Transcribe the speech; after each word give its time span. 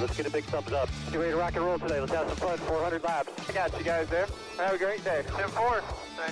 Let's 0.00 0.16
get 0.16 0.26
a 0.26 0.30
big 0.30 0.44
thumbs 0.44 0.72
up. 0.72 0.88
Get 1.10 1.18
ready 1.18 1.32
to 1.32 1.36
rock 1.36 1.56
and 1.56 1.64
roll 1.64 1.78
today. 1.78 2.00
Let's 2.00 2.12
have 2.12 2.26
some 2.28 2.36
fun. 2.36 2.58
400 2.58 3.02
laps. 3.02 3.50
I 3.50 3.52
got 3.52 3.78
you 3.78 3.84
guys 3.84 4.08
there. 4.08 4.26
Have 4.56 4.74
a 4.74 4.78
great 4.78 5.04
day. 5.04 5.22
10-4. 5.26 5.82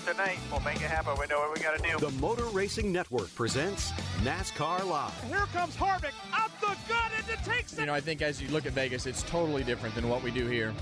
Tonight, 0.07 0.39
we'll 0.51 0.61
make 0.61 0.77
it 0.77 0.83
happen. 0.83 1.15
We 1.19 1.27
know 1.27 1.39
what 1.41 1.55
we 1.55 1.63
got 1.63 1.77
to 1.77 1.83
do. 1.83 1.99
The 1.99 2.13
Motor 2.19 2.45
Racing 2.47 2.93
Network 2.93 3.35
presents 3.35 3.91
NASCAR 4.23 4.87
Live. 4.87 5.23
Here 5.25 5.47
comes 5.53 5.77
Harvick 5.77 6.13
up 6.33 6.51
the 6.61 6.77
gut 6.89 7.13
and 7.17 7.29
it 7.29 7.45
takes 7.45 7.75
it. 7.75 7.81
You 7.81 7.87
know, 7.87 7.95
I 7.95 8.01
think 8.01 8.23
as 8.23 8.41
you 8.41 8.49
look 8.49 8.65
at 8.65 8.73
Vegas, 8.73 9.07
it's 9.07 9.23
totally 9.25 9.65
different 9.65 9.95
than 9.95 10.09
what 10.09 10.23
we 10.23 10.31
do 10.31 10.47
here. 10.47 10.73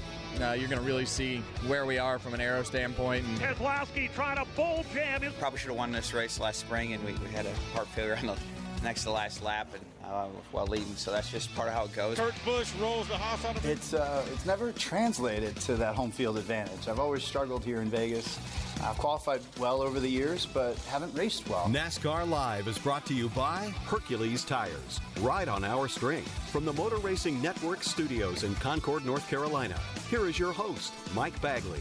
Uh, 0.41 0.53
you're 0.53 0.69
going 0.69 0.81
to 0.81 0.87
really 0.87 1.07
see 1.07 1.43
where 1.67 1.87
we 1.87 1.99
are 1.99 2.19
from 2.19 2.35
an 2.35 2.41
aero 2.41 2.63
standpoint. 2.63 3.25
And 3.27 3.39
Keselowski 3.39 4.13
trying 4.13 4.37
to 4.37 4.45
bull 4.55 4.85
jam. 4.93 5.23
Probably 5.39 5.59
should 5.59 5.69
have 5.69 5.77
won 5.77 5.93
this 5.93 6.13
race 6.13 6.39
last 6.39 6.61
spring, 6.61 6.93
and 6.93 7.03
we, 7.05 7.13
we 7.15 7.29
had 7.29 7.47
a 7.47 7.53
part 7.75 7.89
failure 7.89 8.17
on 8.17 8.27
the 8.27 8.37
next 8.83 9.05
to 9.05 9.11
last 9.11 9.43
lap 9.43 9.69
and 9.75 9.83
uh, 10.11 10.27
while 10.53 10.67
leading. 10.67 10.95
So 10.97 11.11
that's 11.11 11.31
just 11.31 11.55
part 11.55 11.69
of 11.69 11.75
how 11.75 11.85
it 11.85 11.93
goes. 11.93 12.19
Kurt 12.19 12.35
Busch 12.45 12.73
rolls 12.81 13.09
the 13.09 13.17
Haas 13.17 13.45
out 13.45 13.57
of 13.57 13.63
the 13.63 13.71
It's 13.71 13.95
uh, 13.95 14.25
it's 14.33 14.47
never 14.47 14.73
translated 14.73 15.57
to 15.63 15.77
that 15.77 15.95
home 15.95 16.11
field 16.11 16.39
advantage. 16.39 16.89
I've 16.89 17.01
always 17.01 17.25
struggled 17.25 17.65
here 17.65 17.81
in 17.81 17.91
Vegas. 17.91 18.39
I've 18.83 18.99
qualified 18.99 19.41
well 19.59 19.81
over 19.81 20.01
the 20.01 20.09
years, 20.09 20.47
but 20.47 20.77
haven't 20.81 21.15
raced 21.15 21.49
well. 21.49 21.67
NASCAR 21.67 22.29
Live 22.29 22.69
is 22.69 22.79
brought 22.79 23.07
to 23.07 23.15
you 23.15 23.31
by 23.31 23.73
Hercules 23.87 24.45
Tires. 24.45 25.01
Ride 25.21 25.49
on 25.49 25.65
our 25.65 25.89
strength. 25.89 26.29
From 26.51 26.67
the 26.67 26.75
Motor 26.75 26.97
Racing 26.97 27.41
Network 27.41 27.83
studios 27.83 28.45
in 28.45 28.55
Concord, 28.57 29.07
North 29.07 29.29
Carolina, 29.31 29.81
here 30.11 30.27
is 30.27 30.39
your 30.39 30.53
host, 30.53 30.93
Mike 31.15 31.41
Bagley. 31.41 31.81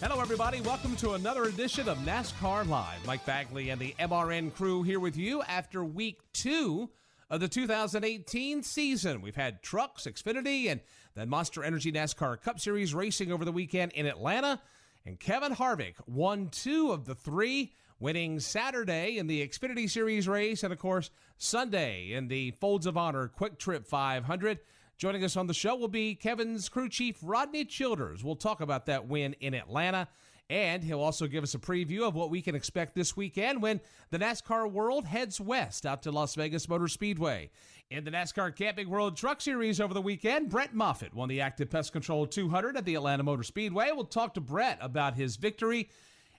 Hello, 0.00 0.20
everybody. 0.20 0.60
Welcome 0.62 0.96
to 0.96 1.12
another 1.12 1.44
edition 1.44 1.88
of 1.88 1.98
NASCAR 1.98 2.66
Live. 2.68 3.06
Mike 3.06 3.24
Bagley 3.26 3.70
and 3.70 3.80
the 3.80 3.94
MRN 3.98 4.54
crew 4.54 4.82
here 4.82 5.00
with 5.00 5.16
you 5.16 5.42
after 5.42 5.84
week 5.84 6.20
two 6.32 6.88
of 7.34 7.40
the 7.40 7.48
2018 7.48 8.62
season. 8.62 9.20
We've 9.20 9.34
had 9.34 9.60
trucks, 9.60 10.04
Xfinity, 10.04 10.70
and 10.70 10.80
the 11.16 11.26
Monster 11.26 11.64
Energy 11.64 11.90
NASCAR 11.90 12.40
Cup 12.40 12.60
Series 12.60 12.94
racing 12.94 13.32
over 13.32 13.44
the 13.44 13.50
weekend 13.50 13.90
in 13.92 14.06
Atlanta. 14.06 14.60
And 15.04 15.18
Kevin 15.18 15.52
Harvick 15.52 15.94
won 16.06 16.48
two 16.48 16.92
of 16.92 17.06
the 17.06 17.16
three, 17.16 17.74
winning 17.98 18.38
Saturday 18.38 19.18
in 19.18 19.26
the 19.26 19.46
Xfinity 19.46 19.90
Series 19.90 20.28
race, 20.28 20.62
and 20.62 20.72
of 20.72 20.78
course, 20.78 21.10
Sunday 21.36 22.12
in 22.12 22.28
the 22.28 22.52
Folds 22.52 22.86
of 22.86 22.96
Honor 22.96 23.32
QuikTrip 23.36 23.84
500. 23.84 24.60
Joining 24.96 25.24
us 25.24 25.36
on 25.36 25.48
the 25.48 25.54
show 25.54 25.74
will 25.74 25.88
be 25.88 26.14
Kevin's 26.14 26.68
crew 26.68 26.88
chief, 26.88 27.18
Rodney 27.20 27.64
Childers. 27.64 28.22
We'll 28.22 28.36
talk 28.36 28.60
about 28.60 28.86
that 28.86 29.08
win 29.08 29.34
in 29.40 29.54
Atlanta. 29.54 30.06
And 30.50 30.84
he'll 30.84 31.00
also 31.00 31.26
give 31.26 31.42
us 31.42 31.54
a 31.54 31.58
preview 31.58 32.06
of 32.06 32.14
what 32.14 32.30
we 32.30 32.42
can 32.42 32.54
expect 32.54 32.94
this 32.94 33.16
weekend 33.16 33.62
when 33.62 33.80
the 34.10 34.18
NASCAR 34.18 34.70
world 34.70 35.06
heads 35.06 35.40
west 35.40 35.86
out 35.86 36.02
to 36.02 36.12
Las 36.12 36.34
Vegas 36.34 36.68
Motor 36.68 36.88
Speedway. 36.88 37.50
In 37.90 38.04
the 38.04 38.10
NASCAR 38.10 38.54
Camping 38.54 38.90
World 38.90 39.16
Truck 39.16 39.40
Series 39.40 39.80
over 39.80 39.94
the 39.94 40.02
weekend, 40.02 40.50
Brett 40.50 40.74
Moffitt 40.74 41.14
won 41.14 41.28
the 41.28 41.40
Active 41.40 41.70
Pest 41.70 41.92
Control 41.92 42.26
200 42.26 42.76
at 42.76 42.84
the 42.84 42.94
Atlanta 42.94 43.22
Motor 43.22 43.42
Speedway. 43.42 43.90
We'll 43.92 44.04
talk 44.04 44.34
to 44.34 44.40
Brett 44.40 44.78
about 44.82 45.14
his 45.14 45.36
victory 45.36 45.88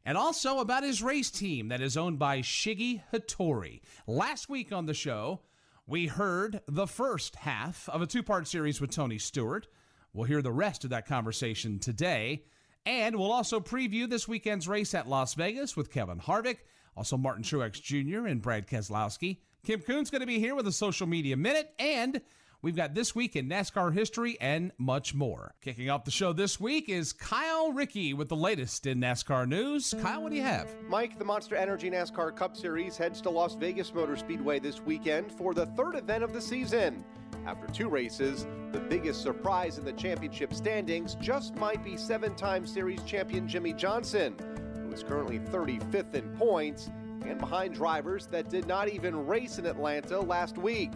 and 0.05 0.17
also 0.17 0.59
about 0.59 0.83
his 0.83 1.01
race 1.01 1.31
team 1.31 1.69
that 1.69 1.81
is 1.81 1.97
owned 1.97 2.19
by 2.19 2.41
Shiggy 2.41 3.01
Hattori. 3.11 3.81
Last 4.05 4.49
week 4.49 4.71
on 4.71 4.85
the 4.85 4.93
show, 4.93 5.41
we 5.87 6.07
heard 6.07 6.61
the 6.67 6.87
first 6.87 7.35
half 7.37 7.89
of 7.89 8.01
a 8.01 8.07
two 8.07 8.21
part 8.21 8.47
series 8.47 8.79
with 8.79 8.91
Tony 8.91 9.17
Stewart. 9.17 9.67
We'll 10.13 10.25
hear 10.25 10.41
the 10.41 10.51
rest 10.51 10.83
of 10.83 10.91
that 10.91 11.07
conversation 11.07 11.79
today. 11.79 12.43
And 12.85 13.15
we'll 13.15 13.31
also 13.31 13.59
preview 13.59 14.07
this 14.09 14.27
weekend's 14.27 14.67
race 14.67 14.93
at 14.93 15.07
Las 15.07 15.33
Vegas 15.33 15.75
with 15.75 15.91
Kevin 15.91 16.19
Harvick, 16.19 16.57
also 16.95 17.17
Martin 17.17 17.43
Truex 17.43 17.81
Jr. 17.81 18.27
and 18.27 18.41
Brad 18.41 18.67
Keselowski. 18.67 19.39
Kim 19.65 19.81
Coon's 19.81 20.11
going 20.11 20.21
to 20.21 20.27
be 20.27 20.39
here 20.39 20.53
with 20.53 20.67
a 20.67 20.71
social 20.71 21.07
media 21.07 21.35
minute, 21.35 21.73
and 21.79 22.21
we've 22.61 22.75
got 22.75 22.93
this 22.93 23.15
week 23.15 23.35
in 23.35 23.49
NASCAR 23.49 23.91
history 23.91 24.37
and 24.39 24.71
much 24.77 25.15
more. 25.15 25.55
Kicking 25.61 25.89
off 25.89 26.05
the 26.05 26.11
show 26.11 26.33
this 26.33 26.59
week 26.59 26.87
is 26.87 27.11
Kyle 27.11 27.71
Rickey 27.71 28.13
with 28.13 28.29
the 28.29 28.35
latest 28.35 28.85
in 28.85 28.99
NASCAR 28.99 29.47
news. 29.47 29.95
Kyle, 30.03 30.21
what 30.21 30.29
do 30.29 30.37
you 30.37 30.43
have? 30.43 30.69
Mike, 30.87 31.17
the 31.17 31.25
Monster 31.25 31.55
Energy 31.55 31.89
NASCAR 31.89 32.35
Cup 32.35 32.55
Series 32.55 32.95
heads 32.97 33.19
to 33.21 33.31
Las 33.31 33.55
Vegas 33.55 33.91
Motor 33.91 34.15
Speedway 34.15 34.59
this 34.59 34.79
weekend 34.79 35.31
for 35.31 35.55
the 35.55 35.65
third 35.65 35.95
event 35.95 36.23
of 36.23 36.33
the 36.33 36.41
season. 36.41 37.03
After 37.45 37.67
two 37.67 37.89
races, 37.89 38.47
the 38.71 38.79
biggest 38.79 39.21
surprise 39.21 39.77
in 39.77 39.85
the 39.85 39.93
championship 39.93 40.51
standings 40.53 41.15
just 41.15 41.55
might 41.55 41.83
be 41.83 41.95
seven 41.95 42.33
time 42.35 42.65
series 42.65 43.03
champion 43.03 43.47
Jimmie 43.47 43.73
Johnson, 43.73 44.35
who 44.81 44.91
is 44.91 45.03
currently 45.03 45.37
35th 45.37 46.15
in 46.15 46.35
points 46.37 46.89
and 47.23 47.39
behind 47.39 47.75
drivers 47.75 48.25
that 48.27 48.49
did 48.49 48.67
not 48.67 48.89
even 48.89 49.27
race 49.27 49.59
in 49.59 49.67
Atlanta 49.67 50.19
last 50.19 50.57
week. 50.57 50.91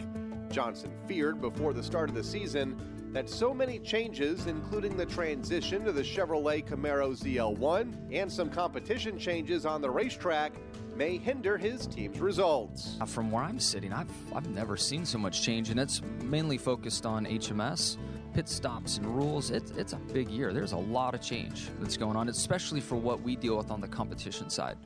Johnson 0.50 0.92
feared 1.06 1.40
before 1.40 1.72
the 1.72 1.82
start 1.82 2.08
of 2.08 2.16
the 2.16 2.24
season 2.24 2.76
that 3.12 3.28
so 3.28 3.54
many 3.54 3.78
changes, 3.78 4.46
including 4.46 4.96
the 4.96 5.06
transition 5.06 5.84
to 5.84 5.92
the 5.92 6.02
Chevrolet 6.02 6.66
Camaro 6.66 7.16
ZL1 7.16 8.12
and 8.12 8.30
some 8.30 8.50
competition 8.50 9.18
changes 9.18 9.66
on 9.66 9.80
the 9.80 9.90
racetrack, 9.90 10.52
may 10.96 11.18
hinder 11.18 11.56
his 11.56 11.86
team's 11.86 12.20
results. 12.20 12.96
From 13.06 13.30
where 13.30 13.42
I'm 13.42 13.58
sitting, 13.58 13.92
I've, 13.92 14.10
I've 14.34 14.48
never 14.50 14.76
seen 14.76 15.04
so 15.04 15.18
much 15.18 15.42
change, 15.42 15.70
and 15.70 15.78
it's 15.78 16.02
mainly 16.22 16.58
focused 16.58 17.06
on 17.06 17.26
HMS, 17.26 17.96
pit 18.34 18.48
stops, 18.48 18.98
and 18.98 19.06
rules. 19.06 19.50
It, 19.50 19.72
it's 19.76 19.92
a 19.92 20.00
big 20.12 20.28
year. 20.30 20.52
There's 20.52 20.72
a 20.72 20.78
lot 20.78 21.14
of 21.14 21.20
change 21.20 21.68
that's 21.80 21.96
going 21.96 22.16
on, 22.16 22.28
especially 22.28 22.80
for 22.80 22.96
what 22.96 23.20
we 23.22 23.36
deal 23.36 23.56
with 23.56 23.70
on 23.70 23.80
the 23.80 23.88
competition 23.88 24.50
side. 24.50 24.76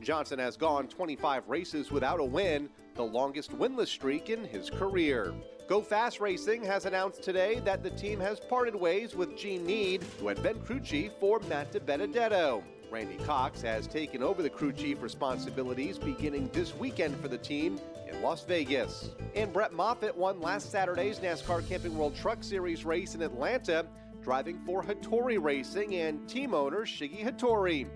Johnson 0.00 0.38
has 0.38 0.56
gone 0.56 0.86
25 0.86 1.48
races 1.48 1.90
without 1.90 2.20
a 2.20 2.24
win, 2.24 2.68
the 2.94 3.02
longest 3.02 3.52
winless 3.52 3.88
streak 3.88 4.30
in 4.30 4.44
his 4.44 4.70
career. 4.70 5.34
Go 5.66 5.80
Fas 5.80 6.20
Racing 6.20 6.62
has 6.64 6.84
announced 6.84 7.22
today 7.22 7.58
that 7.60 7.82
the 7.82 7.90
team 7.90 8.20
has 8.20 8.38
parted 8.38 8.74
ways 8.74 9.14
with 9.14 9.36
Gene 9.36 9.64
Nead, 9.64 10.02
who 10.20 10.28
had 10.28 10.42
been 10.42 10.60
crew 10.60 10.78
chief 10.78 11.12
for 11.18 11.40
Matt 11.48 11.72
DiBenedetto. 11.72 12.62
Randy 12.90 13.16
Cox 13.24 13.60
has 13.62 13.86
taken 13.86 14.22
over 14.22 14.42
the 14.42 14.50
crew 14.50 14.72
chief 14.72 15.02
responsibilities 15.02 15.98
beginning 15.98 16.48
this 16.52 16.74
weekend 16.76 17.18
for 17.20 17.28
the 17.28 17.38
team 17.38 17.80
in 18.08 18.22
Las 18.22 18.44
Vegas. 18.44 19.10
And 19.34 19.52
Brett 19.52 19.72
Moffitt 19.72 20.16
won 20.16 20.40
last 20.40 20.70
Saturday's 20.70 21.18
NASCAR 21.18 21.68
Camping 21.68 21.96
World 21.96 22.14
Truck 22.14 22.42
Series 22.42 22.84
race 22.84 23.14
in 23.14 23.22
Atlanta, 23.22 23.86
driving 24.22 24.60
for 24.64 24.82
Hattori 24.82 25.42
Racing 25.42 25.94
and 25.96 26.28
team 26.28 26.54
owner 26.54 26.80
Shiggy 26.80 27.24
Hattori, 27.24 27.88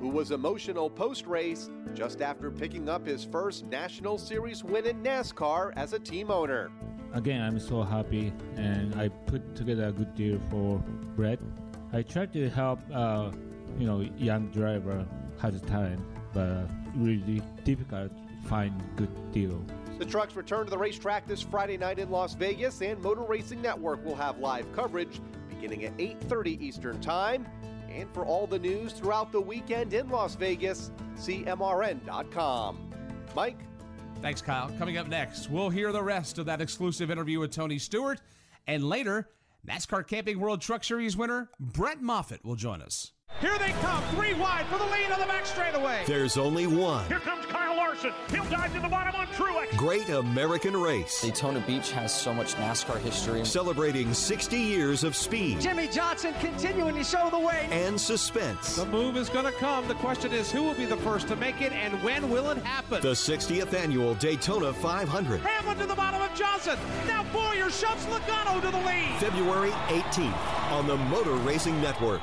who 0.00 0.08
was 0.08 0.30
emotional 0.30 0.90
post 0.90 1.26
race 1.26 1.70
just 1.94 2.20
after 2.20 2.50
picking 2.50 2.88
up 2.88 3.06
his 3.06 3.24
first 3.24 3.66
National 3.66 4.18
Series 4.18 4.64
win 4.64 4.86
in 4.86 5.02
NASCAR 5.02 5.72
as 5.76 5.92
a 5.92 5.98
team 5.98 6.30
owner. 6.30 6.70
Again, 7.12 7.42
I'm 7.42 7.58
so 7.58 7.82
happy, 7.82 8.32
and 8.56 8.94
I 8.94 9.08
put 9.08 9.54
together 9.56 9.88
a 9.88 9.92
good 9.92 10.14
deal 10.14 10.40
for 10.50 10.78
Brett. 11.16 11.40
I 11.92 12.02
tried 12.02 12.32
to 12.34 12.48
help, 12.48 12.78
uh, 12.92 13.32
you 13.78 13.86
know, 13.86 14.00
young 14.18 14.48
driver 14.48 15.06
has 15.40 15.60
talent, 15.62 16.00
but 16.32 16.68
really 16.94 17.42
difficult 17.64 18.10
to 18.10 18.48
find 18.48 18.72
good 18.96 19.32
deal. 19.32 19.64
The 19.98 20.06
trucks 20.06 20.34
return 20.34 20.64
to 20.64 20.70
the 20.70 20.78
racetrack 20.78 21.26
this 21.26 21.42
Friday 21.42 21.76
night 21.76 21.98
in 21.98 22.10
Las 22.10 22.34
Vegas, 22.34 22.80
and 22.80 23.00
Motor 23.02 23.22
Racing 23.22 23.60
Network 23.60 24.04
will 24.04 24.16
have 24.16 24.38
live 24.38 24.70
coverage 24.72 25.20
beginning 25.48 25.84
at 25.84 25.92
8:30 25.98 26.60
Eastern 26.60 27.00
Time. 27.00 27.46
And 27.90 28.08
for 28.14 28.24
all 28.24 28.46
the 28.46 28.58
news 28.58 28.92
throughout 28.92 29.32
the 29.32 29.40
weekend 29.40 29.92
in 29.92 30.08
Las 30.08 30.36
Vegas, 30.36 30.90
see 31.16 31.44
MRN.com. 31.44 32.90
Mike. 33.34 33.58
Thanks, 34.22 34.40
Kyle. 34.40 34.70
Coming 34.78 34.96
up 34.96 35.08
next, 35.08 35.50
we'll 35.50 35.70
hear 35.70 35.92
the 35.92 36.02
rest 36.02 36.38
of 36.38 36.46
that 36.46 36.60
exclusive 36.60 37.10
interview 37.10 37.40
with 37.40 37.52
Tony 37.52 37.78
Stewart. 37.78 38.20
And 38.66 38.84
later, 38.84 39.30
NASCAR 39.66 40.06
Camping 40.06 40.38
World 40.38 40.60
Truck 40.60 40.84
Series 40.84 41.16
winner 41.16 41.50
Brett 41.58 42.00
Moffitt 42.00 42.44
will 42.44 42.54
join 42.54 42.80
us. 42.80 43.12
Here 43.40 43.56
they 43.58 43.70
come, 43.80 44.02
three 44.14 44.34
wide 44.34 44.66
for 44.66 44.76
the 44.76 44.84
lead 44.84 45.10
on 45.10 45.18
the 45.18 45.24
back 45.24 45.46
straightaway. 45.46 46.02
There's 46.06 46.36
only 46.36 46.66
one. 46.66 47.06
Here 47.06 47.20
comes 47.20 47.46
Kyle 47.46 47.74
Larson. 47.74 48.12
He'll 48.28 48.44
dive 48.44 48.74
to 48.74 48.80
the 48.80 48.88
bottom 48.88 49.14
on 49.14 49.28
Truex. 49.28 49.74
Great 49.78 50.10
American 50.10 50.76
race. 50.76 51.22
Daytona 51.22 51.60
Beach 51.66 51.90
has 51.92 52.12
so 52.12 52.34
much 52.34 52.54
NASCAR 52.56 53.00
history. 53.00 53.42
Celebrating 53.46 54.12
60 54.12 54.58
years 54.58 55.04
of 55.04 55.16
speed. 55.16 55.58
Jimmie 55.58 55.88
Johnson 55.88 56.34
continuing 56.38 56.94
to 56.96 57.02
show 57.02 57.30
the 57.30 57.38
way. 57.38 57.66
And 57.70 57.98
suspense. 57.98 58.76
The 58.76 58.84
move 58.84 59.16
is 59.16 59.30
going 59.30 59.46
to 59.46 59.52
come. 59.52 59.88
The 59.88 59.94
question 59.94 60.32
is 60.32 60.52
who 60.52 60.62
will 60.62 60.74
be 60.74 60.84
the 60.84 60.98
first 60.98 61.26
to 61.28 61.36
make 61.36 61.62
it 61.62 61.72
and 61.72 62.02
when 62.02 62.28
will 62.28 62.50
it 62.50 62.58
happen? 62.58 63.00
The 63.00 63.12
60th 63.12 63.72
annual 63.72 64.14
Daytona 64.16 64.74
500. 64.74 65.40
Hamlin 65.40 65.78
to 65.78 65.86
the 65.86 65.94
bottom 65.94 66.20
of 66.20 66.34
Johnson. 66.34 66.78
Now 67.06 67.24
Bowyer 67.32 67.70
shoves 67.70 68.04
Logano 68.04 68.60
to 68.60 68.70
the 68.70 68.84
lead. 68.84 69.16
February 69.18 69.70
18th 69.70 70.72
on 70.72 70.86
the 70.86 70.96
Motor 70.96 71.36
Racing 71.36 71.80
Network. 71.80 72.20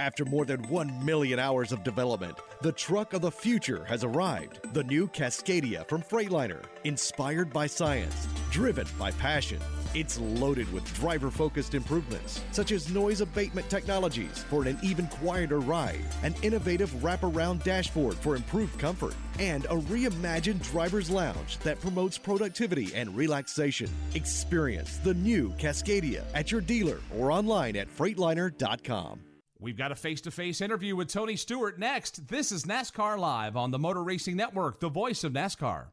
After 0.00 0.24
more 0.24 0.44
than 0.44 0.62
1 0.68 1.04
million 1.04 1.40
hours 1.40 1.72
of 1.72 1.82
development, 1.82 2.38
the 2.62 2.70
truck 2.70 3.14
of 3.14 3.20
the 3.20 3.32
future 3.32 3.84
has 3.86 4.04
arrived. 4.04 4.60
The 4.72 4.84
new 4.84 5.08
Cascadia 5.08 5.88
from 5.88 6.02
Freightliner, 6.02 6.62
inspired 6.84 7.52
by 7.52 7.66
science, 7.66 8.28
driven 8.52 8.86
by 8.96 9.10
passion. 9.10 9.60
It's 9.94 10.20
loaded 10.20 10.72
with 10.72 10.94
driver 10.94 11.32
focused 11.32 11.74
improvements, 11.74 12.40
such 12.52 12.70
as 12.70 12.94
noise 12.94 13.22
abatement 13.22 13.68
technologies 13.68 14.44
for 14.48 14.62
an 14.62 14.78
even 14.84 15.08
quieter 15.08 15.58
ride, 15.58 16.04
an 16.22 16.36
innovative 16.42 16.90
wraparound 17.02 17.64
dashboard 17.64 18.14
for 18.14 18.36
improved 18.36 18.78
comfort, 18.78 19.16
and 19.40 19.64
a 19.64 19.78
reimagined 19.90 20.62
driver's 20.62 21.10
lounge 21.10 21.58
that 21.64 21.80
promotes 21.80 22.16
productivity 22.16 22.94
and 22.94 23.16
relaxation. 23.16 23.90
Experience 24.14 24.98
the 24.98 25.14
new 25.14 25.48
Cascadia 25.58 26.22
at 26.34 26.52
your 26.52 26.60
dealer 26.60 27.00
or 27.16 27.32
online 27.32 27.74
at 27.74 27.88
Freightliner.com. 27.88 29.18
We've 29.60 29.76
got 29.76 29.90
a 29.90 29.96
face 29.96 30.20
to 30.20 30.30
face 30.30 30.60
interview 30.60 30.94
with 30.94 31.08
Tony 31.08 31.34
Stewart 31.34 31.80
next. 31.80 32.28
This 32.28 32.52
is 32.52 32.64
NASCAR 32.64 33.18
Live 33.18 33.56
on 33.56 33.72
the 33.72 33.78
Motor 33.78 34.04
Racing 34.04 34.36
Network, 34.36 34.78
the 34.78 34.88
voice 34.88 35.24
of 35.24 35.32
NASCAR. 35.32 35.86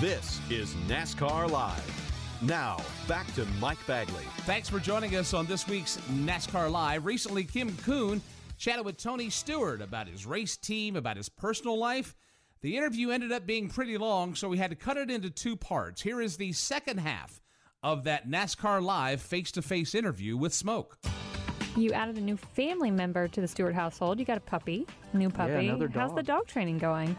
This 0.00 0.40
is 0.48 0.72
NASCAR 0.88 1.50
Live. 1.50 2.38
Now, 2.40 2.78
back 3.06 3.32
to 3.34 3.44
Mike 3.60 3.86
Bagley. 3.86 4.24
Thanks 4.38 4.70
for 4.70 4.78
joining 4.78 5.16
us 5.16 5.34
on 5.34 5.44
this 5.44 5.68
week's 5.68 5.98
NASCAR 6.12 6.70
Live. 6.70 7.04
Recently, 7.04 7.44
Kim 7.44 7.76
Coon 7.78 8.22
chatted 8.56 8.86
with 8.86 8.96
Tony 8.96 9.28
Stewart 9.28 9.82
about 9.82 10.08
his 10.08 10.24
race 10.24 10.56
team, 10.56 10.96
about 10.96 11.18
his 11.18 11.28
personal 11.28 11.78
life. 11.78 12.14
The 12.62 12.78
interview 12.78 13.10
ended 13.10 13.32
up 13.32 13.44
being 13.44 13.68
pretty 13.68 13.98
long, 13.98 14.34
so 14.34 14.48
we 14.48 14.56
had 14.56 14.70
to 14.70 14.76
cut 14.76 14.96
it 14.96 15.10
into 15.10 15.28
two 15.28 15.56
parts. 15.56 16.00
Here 16.00 16.22
is 16.22 16.38
the 16.38 16.52
second 16.52 17.00
half 17.00 17.42
of 17.82 18.04
that 18.04 18.26
NASCAR 18.26 18.82
Live 18.82 19.20
face 19.20 19.52
to 19.52 19.60
face 19.60 19.94
interview 19.94 20.38
with 20.38 20.54
Smoke. 20.54 20.96
You 21.76 21.92
added 21.92 22.16
a 22.16 22.20
new 22.20 22.36
family 22.36 22.90
member 22.90 23.26
to 23.28 23.40
the 23.40 23.48
Stewart 23.48 23.74
household. 23.74 24.18
You 24.18 24.24
got 24.24 24.36
a 24.36 24.40
puppy, 24.40 24.86
new 25.12 25.28
puppy. 25.28 25.52
Yeah, 25.52 25.58
another 25.60 25.88
dog. 25.88 25.96
How's 25.96 26.14
the 26.14 26.22
dog 26.22 26.46
training 26.46 26.78
going? 26.78 27.16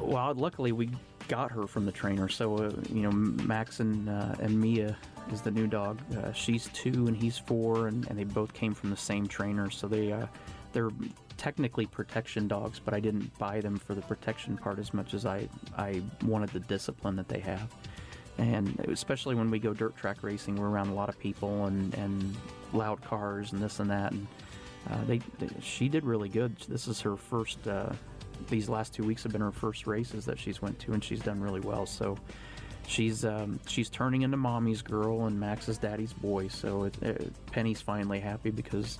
Well, 0.00 0.34
luckily 0.34 0.72
we 0.72 0.90
got 1.28 1.52
her 1.52 1.66
from 1.66 1.86
the 1.86 1.92
trainer. 1.92 2.28
So 2.28 2.56
uh, 2.56 2.72
you 2.88 3.02
know, 3.02 3.12
Max 3.12 3.80
and 3.80 4.08
uh, 4.08 4.34
and 4.40 4.60
Mia 4.60 4.96
is 5.32 5.40
the 5.42 5.52
new 5.52 5.68
dog. 5.68 6.00
Uh, 6.16 6.32
she's 6.32 6.68
two 6.72 7.06
and 7.06 7.16
he's 7.16 7.38
four, 7.38 7.86
and, 7.86 8.06
and 8.08 8.18
they 8.18 8.24
both 8.24 8.52
came 8.52 8.74
from 8.74 8.90
the 8.90 8.96
same 8.96 9.28
trainer. 9.28 9.70
So 9.70 9.86
they 9.86 10.12
uh, 10.12 10.26
they're 10.72 10.90
technically 11.36 11.86
protection 11.86 12.48
dogs, 12.48 12.80
but 12.84 12.92
I 12.92 13.00
didn't 13.00 13.36
buy 13.38 13.60
them 13.60 13.76
for 13.76 13.94
the 13.94 14.02
protection 14.02 14.56
part 14.56 14.80
as 14.80 14.92
much 14.92 15.14
as 15.14 15.24
I 15.26 15.48
I 15.78 16.02
wanted 16.24 16.50
the 16.50 16.60
discipline 16.60 17.14
that 17.16 17.28
they 17.28 17.40
have. 17.40 17.72
And 18.38 18.78
especially 18.88 19.34
when 19.34 19.50
we 19.50 19.58
go 19.58 19.74
dirt 19.74 19.96
track 19.96 20.22
racing, 20.22 20.56
we're 20.56 20.68
around 20.68 20.88
a 20.88 20.94
lot 20.94 21.08
of 21.08 21.18
people 21.18 21.66
and, 21.66 21.94
and 21.94 22.36
loud 22.72 23.02
cars 23.02 23.52
and 23.52 23.60
this 23.60 23.80
and 23.80 23.90
that. 23.90 24.12
And 24.12 24.26
uh, 24.90 25.04
they, 25.06 25.18
they, 25.38 25.48
she 25.60 25.88
did 25.88 26.04
really 26.04 26.28
good. 26.28 26.56
This 26.68 26.88
is 26.88 27.00
her 27.00 27.16
first. 27.16 27.66
Uh, 27.66 27.92
these 28.48 28.68
last 28.68 28.94
two 28.94 29.04
weeks 29.04 29.22
have 29.24 29.32
been 29.32 29.42
her 29.42 29.52
first 29.52 29.86
races 29.86 30.24
that 30.24 30.38
she's 30.38 30.62
went 30.62 30.78
to, 30.80 30.92
and 30.92 31.04
she's 31.04 31.20
done 31.20 31.40
really 31.40 31.60
well. 31.60 31.84
So 31.84 32.16
she's 32.86 33.24
um, 33.24 33.60
she's 33.66 33.88
turning 33.90 34.22
into 34.22 34.36
mommy's 34.36 34.82
girl 34.82 35.26
and 35.26 35.38
Max's 35.38 35.78
daddy's 35.78 36.12
boy. 36.12 36.48
So 36.48 36.84
it, 36.84 37.02
it, 37.02 37.32
Penny's 37.52 37.80
finally 37.80 38.20
happy 38.20 38.50
because 38.50 38.98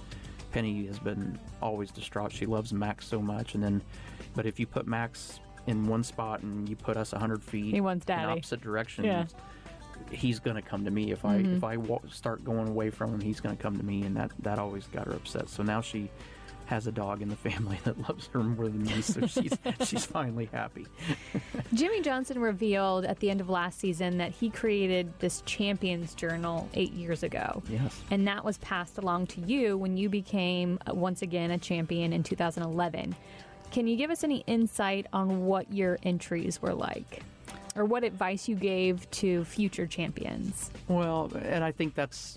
Penny 0.52 0.86
has 0.86 0.98
been 0.98 1.38
always 1.62 1.90
distraught. 1.90 2.32
She 2.32 2.46
loves 2.46 2.72
Max 2.72 3.06
so 3.06 3.20
much, 3.20 3.54
and 3.54 3.62
then 3.62 3.82
but 4.34 4.46
if 4.46 4.60
you 4.60 4.66
put 4.66 4.86
Max 4.86 5.40
in 5.66 5.86
one 5.86 6.02
spot 6.04 6.42
and 6.42 6.68
you 6.68 6.76
put 6.76 6.96
us 6.96 7.12
100 7.12 7.42
feet 7.42 7.72
He 7.74 7.80
wants 7.80 8.04
in 8.04 8.16
daddy. 8.16 8.32
opposite 8.32 8.60
directions, 8.60 9.06
Yeah. 9.06 9.26
he's 10.10 10.38
going 10.40 10.56
to 10.56 10.62
come 10.62 10.84
to 10.84 10.90
me. 10.90 11.10
If 11.12 11.24
I 11.24 11.42
Mhm. 11.42 11.56
if 11.56 11.64
I 11.64 11.76
start 12.10 12.44
going 12.44 12.68
away 12.68 12.90
from 12.90 13.12
him, 13.14 13.20
he's 13.20 13.40
going 13.40 13.56
to 13.56 13.62
come 13.62 13.76
to 13.76 13.84
me, 13.84 14.02
and 14.02 14.16
that 14.16 14.30
that 14.40 14.58
always 14.58 14.86
got 14.88 15.06
her 15.06 15.12
upset. 15.12 15.48
So 15.48 15.62
now 15.62 15.80
she 15.80 16.10
has 16.66 16.86
a 16.86 16.92
dog 16.92 17.20
in 17.20 17.28
the 17.28 17.34
family 17.50 17.78
that 17.82 17.98
loves 18.08 18.28
her 18.28 18.42
more 18.42 18.68
than 18.68 18.84
me. 18.84 19.02
So 19.02 19.26
she's 19.26 19.52
she's 19.84 20.06
finally 20.06 20.48
happy. 20.52 20.86
Jimmie 21.74 22.00
Johnson 22.00 22.38
revealed 22.38 23.04
at 23.04 23.18
the 23.20 23.28
end 23.28 23.40
of 23.40 23.48
last 23.50 23.78
season 23.80 24.18
that 24.18 24.30
he 24.32 24.50
created 24.50 25.12
this 25.18 25.42
Champions 25.46 26.14
Journal 26.14 26.68
eight 26.74 26.92
years 26.92 27.22
ago. 27.24 27.62
Yes. 27.68 28.02
And 28.10 28.26
that 28.28 28.44
was 28.44 28.58
passed 28.58 28.98
along 28.98 29.26
to 29.28 29.40
you 29.40 29.76
when 29.76 29.96
you 29.96 30.08
became 30.08 30.78
uh, 30.88 30.94
once 30.94 31.22
again 31.22 31.50
a 31.50 31.58
champion 31.58 32.12
in 32.12 32.22
2011. 32.22 33.14
Can 33.70 33.86
you 33.86 33.96
give 33.96 34.10
us 34.10 34.24
any 34.24 34.42
insight 34.46 35.06
on 35.12 35.46
what 35.46 35.72
your 35.72 35.98
entries 36.02 36.60
were 36.60 36.74
like? 36.74 37.22
Or 37.76 37.84
what 37.84 38.02
advice 38.02 38.48
you 38.48 38.56
gave 38.56 39.08
to 39.12 39.44
future 39.44 39.86
champions? 39.86 40.70
Well, 40.88 41.30
and 41.40 41.62
I 41.62 41.70
think 41.70 41.94
that's 41.94 42.36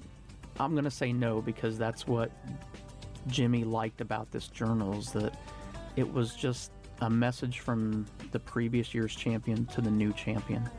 I'm 0.59 0.73
going 0.73 0.83
to 0.83 0.91
say 0.91 1.11
no 1.11 1.41
because 1.41 1.77
that's 1.77 2.07
what 2.07 2.31
Jimmie 3.27 3.63
liked 3.63 4.01
about 4.01 4.31
this 4.31 4.47
journal 4.47 4.97
is 4.97 5.11
that 5.13 5.35
it 5.95 6.11
was 6.11 6.35
just 6.35 6.71
a 7.01 7.09
message 7.09 7.59
from 7.59 8.05
the 8.31 8.39
previous 8.39 8.93
year's 8.93 9.15
champion 9.15 9.65
to 9.67 9.81
the 9.81 9.89
new 9.89 10.13
champion. 10.13 10.69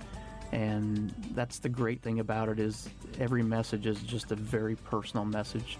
And 0.52 1.12
that's 1.32 1.58
the 1.58 1.68
great 1.68 2.00
thing 2.02 2.20
about 2.20 2.48
it 2.48 2.60
is 2.60 2.88
every 3.18 3.42
message 3.42 3.86
is 3.86 4.00
just 4.00 4.30
a 4.30 4.36
very 4.36 4.76
personal 4.76 5.24
message 5.24 5.78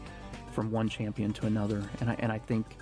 from 0.53 0.73
one 0.73 0.88
champion 0.88 1.32
to 1.35 1.47
another. 1.47 1.82
And 2.00 2.11
I, 2.11 2.17
and 2.19 2.32
I 2.32 2.38
think, 2.38 2.77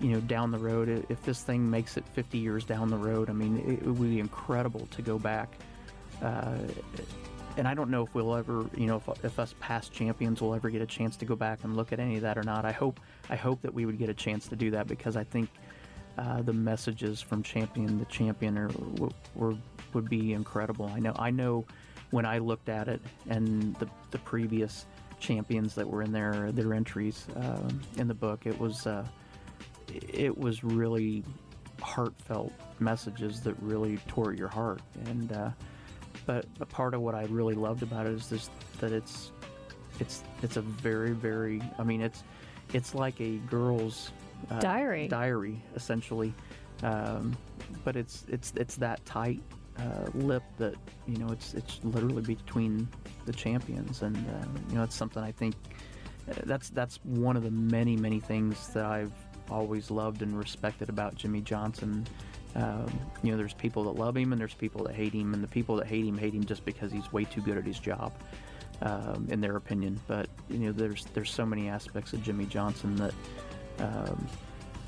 you 0.00 0.08
know, 0.08 0.20
down 0.20 0.50
the 0.50 0.58
road, 0.58 1.06
if 1.08 1.22
this 1.22 1.42
thing 1.42 1.68
makes 1.68 1.96
it 1.96 2.04
50 2.14 2.38
years 2.38 2.64
down 2.64 2.88
the 2.88 2.96
road, 2.96 3.30
I 3.30 3.32
mean, 3.32 3.80
it, 3.82 3.84
would 3.84 4.00
be 4.00 4.20
incredible 4.20 4.86
to 4.92 5.02
go 5.02 5.18
back. 5.18 5.56
Uh, 6.22 6.58
and 7.56 7.66
I 7.66 7.74
don't 7.74 7.90
know 7.90 8.04
if 8.04 8.14
we'll 8.14 8.36
ever, 8.36 8.66
you 8.76 8.86
know, 8.86 8.96
if, 8.96 9.24
if 9.24 9.38
us 9.38 9.54
past 9.60 9.92
champions 9.92 10.40
will 10.40 10.54
ever 10.54 10.70
get 10.70 10.80
a 10.80 10.86
chance 10.86 11.16
to 11.16 11.24
go 11.24 11.34
back 11.34 11.64
and 11.64 11.76
look 11.76 11.92
at 11.92 11.98
any 11.98 12.16
of 12.16 12.22
that 12.22 12.38
or 12.38 12.44
not. 12.44 12.64
I 12.64 12.72
hope, 12.72 13.00
I 13.28 13.36
hope 13.36 13.62
that 13.62 13.74
we 13.74 13.86
would 13.86 13.98
get 13.98 14.08
a 14.08 14.14
chance 14.14 14.46
to 14.48 14.56
do 14.56 14.70
that 14.72 14.86
because 14.86 15.16
I 15.16 15.24
think 15.24 15.48
uh, 16.16 16.42
the 16.42 16.52
messages 16.52 17.20
from 17.20 17.42
champion 17.42 17.98
to 17.98 18.04
champion 18.04 18.56
are, 18.58 18.70
were, 19.34 19.54
would 19.92 20.08
be 20.08 20.32
incredible. 20.32 20.86
I 20.86 21.00
know, 21.00 21.14
I 21.16 21.30
know, 21.30 21.64
when 22.10 22.24
I 22.24 22.38
looked 22.38 22.68
at 22.68 22.88
it 22.88 23.00
and 23.28 23.74
the 23.76 23.88
the 24.10 24.18
previous 24.18 24.86
champions 25.20 25.74
that 25.74 25.88
were 25.88 26.02
in 26.02 26.12
their 26.12 26.52
their 26.52 26.74
entries 26.74 27.26
um, 27.36 27.80
in 27.96 28.08
the 28.08 28.14
book, 28.14 28.46
it 28.46 28.58
was 28.58 28.86
uh, 28.86 29.06
it 29.90 30.36
was 30.36 30.64
really 30.64 31.24
heartfelt 31.80 32.52
messages 32.80 33.40
that 33.42 33.54
really 33.60 33.98
tore 34.08 34.32
at 34.32 34.38
your 34.38 34.48
heart 34.48 34.82
and. 35.06 35.32
Uh, 35.32 35.50
but 36.26 36.44
a 36.60 36.66
part 36.66 36.94
of 36.94 37.00
what 37.00 37.14
I 37.14 37.24
really 37.24 37.54
loved 37.54 37.82
about 37.82 38.06
it 38.06 38.12
is 38.12 38.28
just 38.28 38.50
that 38.80 38.92
it's 38.92 39.32
it's 39.98 40.22
it's 40.42 40.56
a 40.56 40.60
very 40.60 41.12
very 41.12 41.62
I 41.78 41.84
mean 41.84 42.00
it's 42.00 42.22
it's 42.74 42.94
like 42.94 43.20
a 43.20 43.36
girl's 43.48 44.12
uh, 44.50 44.60
Diary. 44.60 45.08
diary 45.08 45.60
essentially 45.74 46.32
um, 46.82 47.36
but 47.84 47.96
it's 47.96 48.24
it's 48.28 48.52
it's 48.56 48.76
that 48.76 49.04
tight 49.04 49.42
uh, 49.78 50.10
lip 50.14 50.42
that 50.58 50.74
you 51.06 51.16
know 51.16 51.28
it's 51.30 51.54
it's 51.54 51.80
literally 51.82 52.22
between 52.22 52.86
the 53.26 53.32
champions 53.32 54.02
and 54.02 54.16
uh, 54.16 54.46
you 54.68 54.76
know 54.76 54.82
it's 54.82 54.94
something 54.94 55.22
I 55.22 55.32
think 55.32 55.54
uh, 56.30 56.34
that's 56.44 56.70
that's 56.70 56.96
one 57.04 57.36
of 57.36 57.42
the 57.42 57.50
many 57.50 57.96
many 57.96 58.20
things 58.20 58.68
that 58.68 58.84
I've 58.84 59.12
always 59.50 59.90
loved 59.90 60.22
and 60.22 60.36
respected 60.36 60.88
about 60.88 61.14
Jimmie 61.14 61.40
Johnson 61.40 62.06
um, 62.54 62.86
you 63.22 63.30
know, 63.30 63.36
there's 63.36 63.54
people 63.54 63.84
that 63.84 63.96
love 63.96 64.16
him 64.16 64.32
and 64.32 64.40
there's 64.40 64.54
people 64.54 64.84
that 64.84 64.94
hate 64.94 65.12
him, 65.12 65.34
and 65.34 65.42
the 65.42 65.48
people 65.48 65.76
that 65.76 65.86
hate 65.86 66.04
him 66.04 66.16
hate 66.16 66.34
him 66.34 66.44
just 66.44 66.64
because 66.64 66.90
he's 66.90 67.12
way 67.12 67.24
too 67.24 67.40
good 67.40 67.58
at 67.58 67.64
his 67.64 67.78
job, 67.78 68.12
um, 68.82 69.28
in 69.30 69.40
their 69.40 69.56
opinion. 69.56 70.00
But 70.06 70.28
you 70.48 70.58
know, 70.58 70.72
there's 70.72 71.04
there's 71.14 71.30
so 71.30 71.44
many 71.44 71.68
aspects 71.68 72.12
of 72.12 72.22
Jimmie 72.22 72.46
Johnson 72.46 72.96
that, 72.96 73.14
um, 73.78 74.26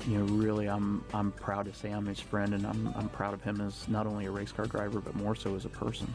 you 0.07 0.17
know, 0.17 0.25
really 0.33 0.67
I'm 0.67 1.03
I'm 1.13 1.31
proud 1.31 1.65
to 1.65 1.73
say 1.73 1.91
I'm 1.91 2.05
his 2.05 2.19
friend, 2.19 2.53
and 2.53 2.65
I'm 2.65 2.93
I'm 2.95 3.09
proud 3.09 3.33
of 3.33 3.41
him 3.41 3.61
as 3.61 3.87
not 3.87 4.07
only 4.07 4.25
a 4.25 4.31
race 4.31 4.51
car 4.51 4.65
driver 4.65 4.99
but 4.99 5.15
more 5.15 5.35
so 5.35 5.55
as 5.55 5.65
a 5.65 5.69
person. 5.69 6.13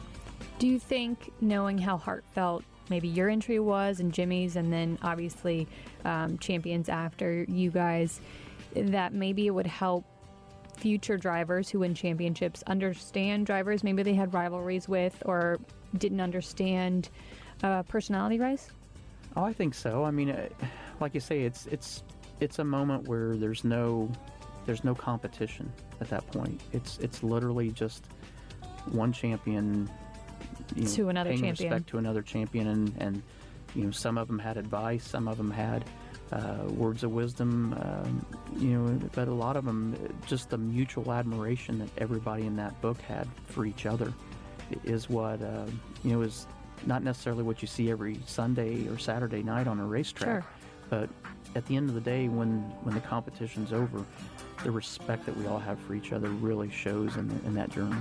Do 0.59 0.67
you 0.67 0.79
think, 0.79 1.31
knowing 1.39 1.77
how 1.77 1.97
heartfelt 1.97 2.63
maybe 2.89 3.07
your 3.07 3.29
entry 3.29 3.59
was 3.59 3.99
and 3.99 4.13
Jimmie's, 4.13 4.55
and 4.55 4.71
then 4.71 4.97
obviously 5.01 5.67
um, 6.05 6.37
champions 6.39 6.89
after 6.89 7.45
you 7.47 7.71
guys, 7.71 8.21
that 8.75 9.13
maybe 9.13 9.47
it 9.47 9.51
would 9.51 9.67
help 9.67 10.05
future 10.77 11.17
drivers 11.17 11.69
who 11.69 11.79
win 11.79 11.95
championships 11.95 12.63
understand 12.67 13.47
drivers 13.47 13.83
maybe 13.83 14.03
they 14.03 14.13
had 14.13 14.31
rivalries 14.31 14.87
with 14.87 15.23
or 15.25 15.59
didn't 15.97 16.21
understand 16.21 17.09
uh, 17.63 17.83
personality 17.83 18.39
rise? 18.39 18.69
Oh, 19.35 19.43
I 19.43 19.53
think 19.53 19.73
so. 19.73 20.03
I 20.03 20.11
mean, 20.11 20.29
uh, 20.29 20.47
like 20.99 21.13
you 21.13 21.19
say, 21.19 21.41
it's 21.41 21.65
it's 21.67 22.03
it's 22.39 22.59
a 22.59 22.63
moment 22.63 23.07
where 23.07 23.35
there's 23.35 23.63
no 23.63 24.11
there's 24.65 24.83
no 24.83 24.93
competition 24.93 25.71
at 26.01 26.09
that 26.09 26.25
point. 26.27 26.61
It's 26.73 26.97
it's 26.99 27.23
literally 27.23 27.71
just 27.71 28.05
one 28.91 29.11
champion 29.11 29.89
you 30.77 30.85
know, 30.85 30.91
To 30.91 31.09
another 31.09 31.29
paying 31.31 31.41
champion. 31.43 31.69
respect 31.71 31.89
to 31.89 31.97
another 31.97 32.21
champion, 32.21 32.67
and 32.67 32.93
and 32.99 33.21
you 33.75 33.83
know 33.85 33.91
some 33.91 34.17
of 34.17 34.27
them 34.27 34.39
had 34.39 34.57
advice, 34.57 35.03
some 35.05 35.27
of 35.27 35.37
them 35.37 35.51
had 35.51 35.83
uh, 36.31 36.63
words 36.69 37.03
of 37.03 37.11
wisdom, 37.11 37.73
um, 37.81 38.25
you 38.57 38.69
know, 38.77 38.99
but 39.13 39.27
a 39.27 39.33
lot 39.33 39.55
of 39.55 39.65
them 39.65 39.95
just 40.27 40.49
the 40.49 40.57
mutual 40.57 41.11
admiration 41.11 41.79
that 41.79 41.89
everybody 41.97 42.45
in 42.45 42.55
that 42.57 42.79
book 42.81 42.99
had 43.01 43.27
for 43.45 43.65
each 43.65 43.85
other 43.85 44.13
is 44.83 45.09
what 45.09 45.41
uh, 45.41 45.65
you 46.03 46.11
know 46.13 46.21
is 46.21 46.47
not 46.85 47.01
necessarily 47.03 47.43
what 47.43 47.61
you 47.61 47.67
see 47.67 47.89
every 47.89 48.19
Sunday 48.25 48.87
or 48.87 48.97
Saturday 48.97 49.41
night 49.41 49.67
on 49.67 49.79
a 49.79 49.85
racetrack, 49.85 50.43
Sure. 50.43 50.45
but 50.89 51.09
at 51.55 51.65
the 51.65 51.75
end 51.75 51.89
of 51.89 51.95
the 51.95 52.01
day, 52.01 52.27
when 52.27 52.59
when 52.83 52.93
the 52.93 53.01
competition's 53.01 53.71
over, 53.73 54.03
the 54.63 54.71
respect 54.71 55.25
that 55.25 55.35
we 55.37 55.47
all 55.47 55.59
have 55.59 55.79
for 55.79 55.95
each 55.95 56.11
other 56.13 56.29
really 56.29 56.69
shows 56.69 57.15
in, 57.15 57.29
in 57.45 57.53
that 57.55 57.69
journey. 57.71 57.95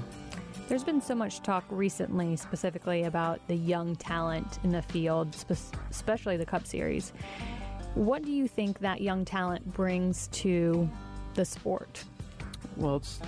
There's 0.69 0.83
been 0.83 1.01
so 1.01 1.15
much 1.15 1.43
talk 1.43 1.65
recently, 1.71 2.35
specifically 2.35 3.05
about 3.05 3.41
the 3.47 3.55
young 3.55 3.95
talent 3.95 4.59
in 4.65 4.73
the 4.73 4.83
field, 4.83 5.33
spe- 5.33 5.77
especially 5.91 6.37
the 6.37 6.47
Cup 6.47 6.67
Series. 6.67 7.13
What 7.95 8.25
do 8.25 8.33
you 8.33 8.49
think 8.49 8.81
that 8.81 9.01
young 9.01 9.25
talent 9.25 9.73
brings 9.75 10.27
to 10.29 10.91
the 11.35 11.45
sport? 11.45 12.03
Well, 12.77 12.97
it's 12.97 13.21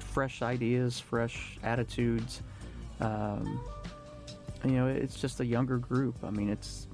fresh 0.00 0.42
ideas, 0.42 1.00
fresh 1.00 1.58
attitudes. 1.62 2.42
Um, 3.00 3.60
you 4.64 4.72
know, 4.72 4.86
it's 4.86 5.18
just 5.18 5.40
a 5.40 5.46
younger 5.46 5.78
group. 5.78 6.16
I 6.22 6.30
mean, 6.30 6.50
it's. 6.50 6.88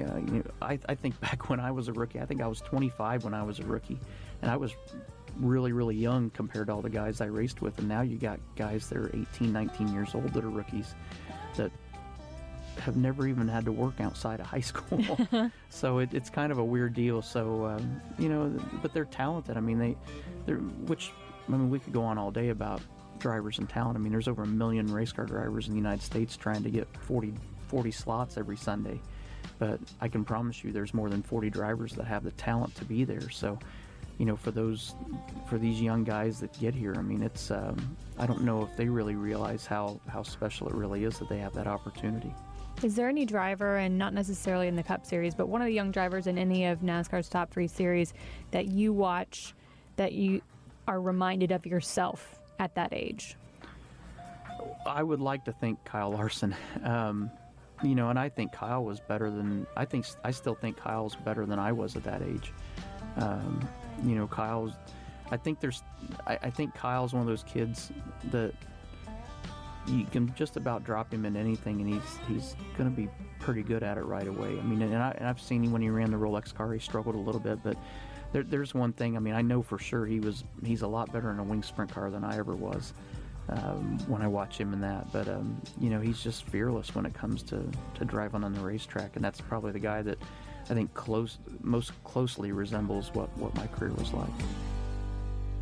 Uh, 0.00 0.16
you 0.16 0.32
know, 0.32 0.42
I, 0.62 0.78
I 0.88 0.94
think 0.94 1.20
back 1.20 1.48
when 1.48 1.58
I 1.58 1.72
was 1.72 1.88
a 1.88 1.92
rookie, 1.92 2.20
I 2.20 2.24
think 2.24 2.40
I 2.40 2.46
was 2.46 2.60
25 2.60 3.24
when 3.24 3.34
I 3.34 3.42
was 3.42 3.58
a 3.58 3.64
rookie, 3.64 3.98
and 4.42 4.50
I 4.50 4.56
was 4.56 4.74
really, 5.38 5.72
really 5.72 5.96
young 5.96 6.30
compared 6.30 6.68
to 6.68 6.72
all 6.72 6.82
the 6.82 6.90
guys 6.90 7.20
I 7.20 7.26
raced 7.26 7.62
with. 7.62 7.78
And 7.78 7.88
now 7.88 8.02
you 8.02 8.16
got 8.16 8.40
guys 8.56 8.88
that 8.88 8.98
are 8.98 9.08
18, 9.08 9.52
19 9.52 9.92
years 9.92 10.14
old 10.14 10.32
that 10.32 10.44
are 10.44 10.50
rookies 10.50 10.94
that 11.56 11.70
have 12.80 12.96
never 12.96 13.26
even 13.26 13.46
had 13.46 13.64
to 13.64 13.72
work 13.72 14.00
outside 14.00 14.40
of 14.40 14.46
high 14.54 14.60
school. 14.60 15.18
so 15.68 15.98
it, 15.98 16.12
it's 16.12 16.30
kind 16.30 16.52
of 16.52 16.58
a 16.58 16.64
weird 16.64 16.94
deal. 16.94 17.22
So 17.22 17.66
um, 17.66 18.00
you 18.18 18.28
know, 18.28 18.52
but 18.82 18.92
they're 18.92 19.04
talented. 19.04 19.56
I 19.56 19.60
mean, 19.60 19.78
they, 19.78 19.96
they're 20.46 20.56
which 20.56 21.12
I 21.48 21.52
mean, 21.52 21.70
we 21.70 21.78
could 21.78 21.92
go 21.92 22.02
on 22.02 22.18
all 22.18 22.30
day 22.30 22.48
about 22.48 22.80
drivers 23.18 23.58
and 23.58 23.68
talent. 23.68 23.96
I 23.96 24.00
mean, 24.00 24.12
there's 24.12 24.28
over 24.28 24.42
a 24.42 24.46
million 24.46 24.86
race 24.86 25.12
car 25.12 25.26
drivers 25.26 25.66
in 25.66 25.72
the 25.72 25.78
United 25.78 26.02
States 26.02 26.36
trying 26.36 26.62
to 26.62 26.70
get 26.70 26.88
40, 27.02 27.34
40 27.68 27.90
slots 27.90 28.36
every 28.36 28.56
Sunday. 28.56 29.00
But 29.58 29.80
I 30.00 30.08
can 30.08 30.24
promise 30.24 30.64
you, 30.64 30.72
there's 30.72 30.94
more 30.94 31.08
than 31.08 31.22
40 31.22 31.50
drivers 31.50 31.92
that 31.92 32.04
have 32.06 32.24
the 32.24 32.32
talent 32.32 32.74
to 32.76 32.84
be 32.84 33.04
there. 33.04 33.30
So, 33.30 33.58
you 34.18 34.26
know, 34.26 34.36
for 34.36 34.50
those, 34.50 34.94
for 35.46 35.58
these 35.58 35.80
young 35.80 36.04
guys 36.04 36.40
that 36.40 36.58
get 36.58 36.74
here, 36.74 36.94
I 36.96 37.02
mean, 37.02 37.22
it's, 37.22 37.50
um, 37.50 37.96
I 38.18 38.26
don't 38.26 38.42
know 38.42 38.62
if 38.62 38.76
they 38.76 38.88
really 38.88 39.16
realize 39.16 39.66
how 39.66 40.00
how 40.08 40.22
special 40.22 40.68
it 40.68 40.74
really 40.74 41.04
is 41.04 41.18
that 41.18 41.28
they 41.28 41.38
have 41.38 41.52
that 41.54 41.66
opportunity. 41.66 42.32
Is 42.82 42.96
there 42.96 43.08
any 43.08 43.24
driver, 43.24 43.76
and 43.76 43.98
not 43.98 44.14
necessarily 44.14 44.68
in 44.68 44.76
the 44.76 44.82
Cup 44.82 45.06
Series, 45.06 45.34
but 45.34 45.48
one 45.48 45.62
of 45.62 45.66
the 45.66 45.72
young 45.72 45.90
drivers 45.90 46.26
in 46.26 46.38
any 46.38 46.66
of 46.66 46.80
NASCAR's 46.80 47.28
top 47.28 47.50
three 47.50 47.68
series 47.68 48.14
that 48.50 48.66
you 48.66 48.92
watch 48.92 49.54
that 49.96 50.12
you 50.12 50.42
are 50.88 51.00
reminded 51.00 51.52
of 51.52 51.66
yourself 51.66 52.38
at 52.58 52.74
that 52.74 52.92
age? 52.92 53.36
I 54.86 55.02
would 55.02 55.20
like 55.20 55.44
to 55.44 55.52
think 55.52 55.84
Kyle 55.84 56.10
Larson. 56.10 56.54
Um, 56.84 57.30
you 57.82 57.94
know, 57.94 58.08
and 58.08 58.18
I 58.18 58.28
think 58.28 58.52
Kyle 58.52 58.84
was 58.84 59.00
better 59.00 59.30
than 59.30 59.66
I 59.76 59.84
think. 59.84 60.06
I 60.22 60.30
still 60.30 60.54
think 60.54 60.76
Kyle's 60.76 61.16
better 61.16 61.44
than 61.44 61.58
I 61.58 61.72
was 61.72 61.96
at 61.96 62.04
that 62.04 62.22
age. 62.22 62.52
Um, 63.16 63.68
you 64.02 64.14
know, 64.16 64.26
Kyle's. 64.26 64.72
I 65.30 65.36
think 65.36 65.60
there's. 65.60 65.82
I, 66.26 66.38
I 66.42 66.50
think 66.50 66.74
Kyle's 66.74 67.12
one 67.12 67.22
of 67.22 67.28
those 67.28 67.44
kids 67.44 67.90
that 68.30 68.54
you 69.86 70.04
can 70.10 70.34
just 70.34 70.56
about 70.56 70.84
drop 70.84 71.12
him 71.12 71.24
in 71.24 71.36
anything, 71.36 71.80
and 71.80 71.92
he's 71.92 72.18
he's 72.28 72.56
going 72.76 72.90
to 72.90 72.96
be 72.96 73.08
pretty 73.38 73.62
good 73.62 73.82
at 73.82 73.98
it 73.98 74.04
right 74.04 74.26
away. 74.26 74.58
I 74.58 74.62
mean, 74.62 74.82
and, 74.82 74.96
I, 74.96 75.10
and 75.12 75.28
I've 75.28 75.40
seen 75.40 75.64
him 75.64 75.72
when 75.72 75.82
he 75.82 75.90
ran 75.90 76.10
the 76.10 76.16
Rolex 76.16 76.54
car. 76.54 76.72
He 76.72 76.78
struggled 76.78 77.14
a 77.14 77.18
little 77.18 77.40
bit, 77.40 77.62
but 77.62 77.76
there, 78.32 78.42
there's 78.42 78.74
one 78.74 78.92
thing. 78.92 79.16
I 79.16 79.20
mean, 79.20 79.34
I 79.34 79.42
know 79.42 79.62
for 79.62 79.78
sure 79.78 80.06
he 80.06 80.20
was 80.20 80.44
he's 80.64 80.82
a 80.82 80.88
lot 80.88 81.12
better 81.12 81.30
in 81.30 81.38
a 81.38 81.44
wing 81.44 81.62
sprint 81.62 81.92
car 81.92 82.10
than 82.10 82.24
I 82.24 82.38
ever 82.38 82.54
was 82.54 82.94
um, 83.48 83.98
when 84.08 84.22
I 84.22 84.28
watch 84.28 84.58
him 84.58 84.72
in 84.72 84.80
that. 84.80 85.12
But 85.12 85.28
um, 85.28 85.60
you 85.80 85.90
know, 85.90 86.00
he's 86.00 86.22
just 86.22 86.44
fearless 86.44 86.94
when 86.94 87.06
it 87.06 87.14
comes 87.14 87.42
to 87.44 87.62
to 87.94 88.04
driving 88.04 88.44
on 88.44 88.52
the 88.52 88.60
racetrack, 88.60 89.16
and 89.16 89.24
that's 89.24 89.40
probably 89.40 89.72
the 89.72 89.78
guy 89.78 90.02
that 90.02 90.18
I 90.70 90.74
think 90.74 90.92
close 90.94 91.38
most 91.60 91.92
closely 92.04 92.52
resembles 92.52 93.12
what 93.14 93.28
what 93.36 93.54
my 93.54 93.66
career 93.66 93.92
was 93.92 94.12
like. 94.12 94.30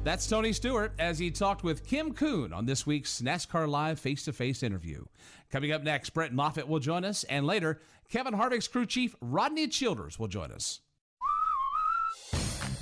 That's 0.05 0.29
Tony 0.29 0.53
Stewart 0.53 0.93
as 0.99 1.21
he 1.21 1.31
talked 1.31 1.63
with 1.63 1.87
Kim 1.87 2.13
Coon 2.13 2.53
on 2.53 2.67
this 2.67 2.85
week's 2.85 3.21
NASCAR 3.21 3.69
Live 3.69 4.01
face 4.01 4.25
to 4.25 4.33
face 4.33 4.65
interview. 4.65 5.05
Coming 5.51 5.71
up 5.71 5.85
next, 5.85 6.11
Brett 6.11 6.33
Moffitt 6.33 6.67
will 6.67 6.81
join 6.81 7.05
us, 7.05 7.23
and 7.25 7.47
later, 7.47 7.81
Kevin 8.11 8.35
Harvick's 8.35 8.67
crew 8.67 8.85
chief 8.85 9.15
Rodney 9.21 9.69
Childers 9.69 10.19
will 10.19 10.27
join 10.27 10.51
us. 10.51 10.81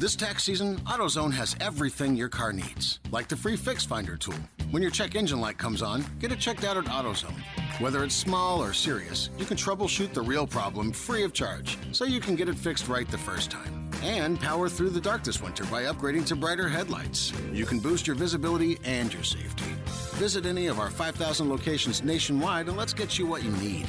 This 0.01 0.17
tax 0.17 0.45
season, 0.45 0.79
AutoZone 0.87 1.35
has 1.35 1.55
everything 1.61 2.17
your 2.17 2.31
car 2.31 2.55
needs, 2.55 3.01
like 3.11 3.29
the 3.29 3.37
free 3.37 3.55
Fix 3.55 3.85
Finder 3.85 4.17
tool. 4.17 4.33
When 4.71 4.81
your 4.81 4.91
check 4.91 5.15
engine 5.15 5.43
light 5.43 5.59
comes 5.59 5.83
on, 5.83 6.07
get 6.19 6.33
it 6.33 6.39
checked 6.39 6.65
out 6.65 6.79
at 6.79 6.87
AutoZone. 6.87 7.39
Whether 7.81 8.03
it's 8.03 8.15
small 8.15 8.65
or 8.65 8.73
serious, 8.73 9.29
you 9.37 9.45
can 9.45 9.59
troubleshoot 9.59 10.15
the 10.15 10.23
real 10.23 10.47
problem 10.47 10.91
free 10.91 11.23
of 11.23 11.35
charge, 11.35 11.77
so 11.93 12.07
you 12.07 12.19
can 12.19 12.35
get 12.35 12.49
it 12.49 12.55
fixed 12.55 12.89
right 12.89 13.07
the 13.11 13.19
first 13.19 13.51
time. 13.51 13.91
And 14.03 14.41
power 14.41 14.71
through 14.71 14.89
the 14.89 15.03
dark 15.03 15.23
this 15.23 15.43
winter 15.43 15.67
by 15.67 15.83
upgrading 15.83 16.25
to 16.29 16.35
brighter 16.35 16.67
headlights. 16.67 17.35
You 17.53 17.67
can 17.67 17.79
boost 17.79 18.07
your 18.07 18.17
visibility 18.17 18.79
and 18.83 19.13
your 19.13 19.23
safety. 19.23 19.67
Visit 20.15 20.47
any 20.47 20.69
of 20.69 20.81
our 20.81 20.89
5,000 20.89 21.51
locations 21.51 22.03
nationwide 22.03 22.69
and 22.69 22.77
let's 22.79 22.95
get 22.95 23.19
you 23.19 23.27
what 23.27 23.43
you 23.43 23.51
need. 23.51 23.87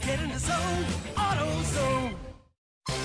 Get 0.00 0.18
in 0.18 0.28
the 0.28 0.40
zone, 0.40 0.84
AutoZone. 1.14 2.29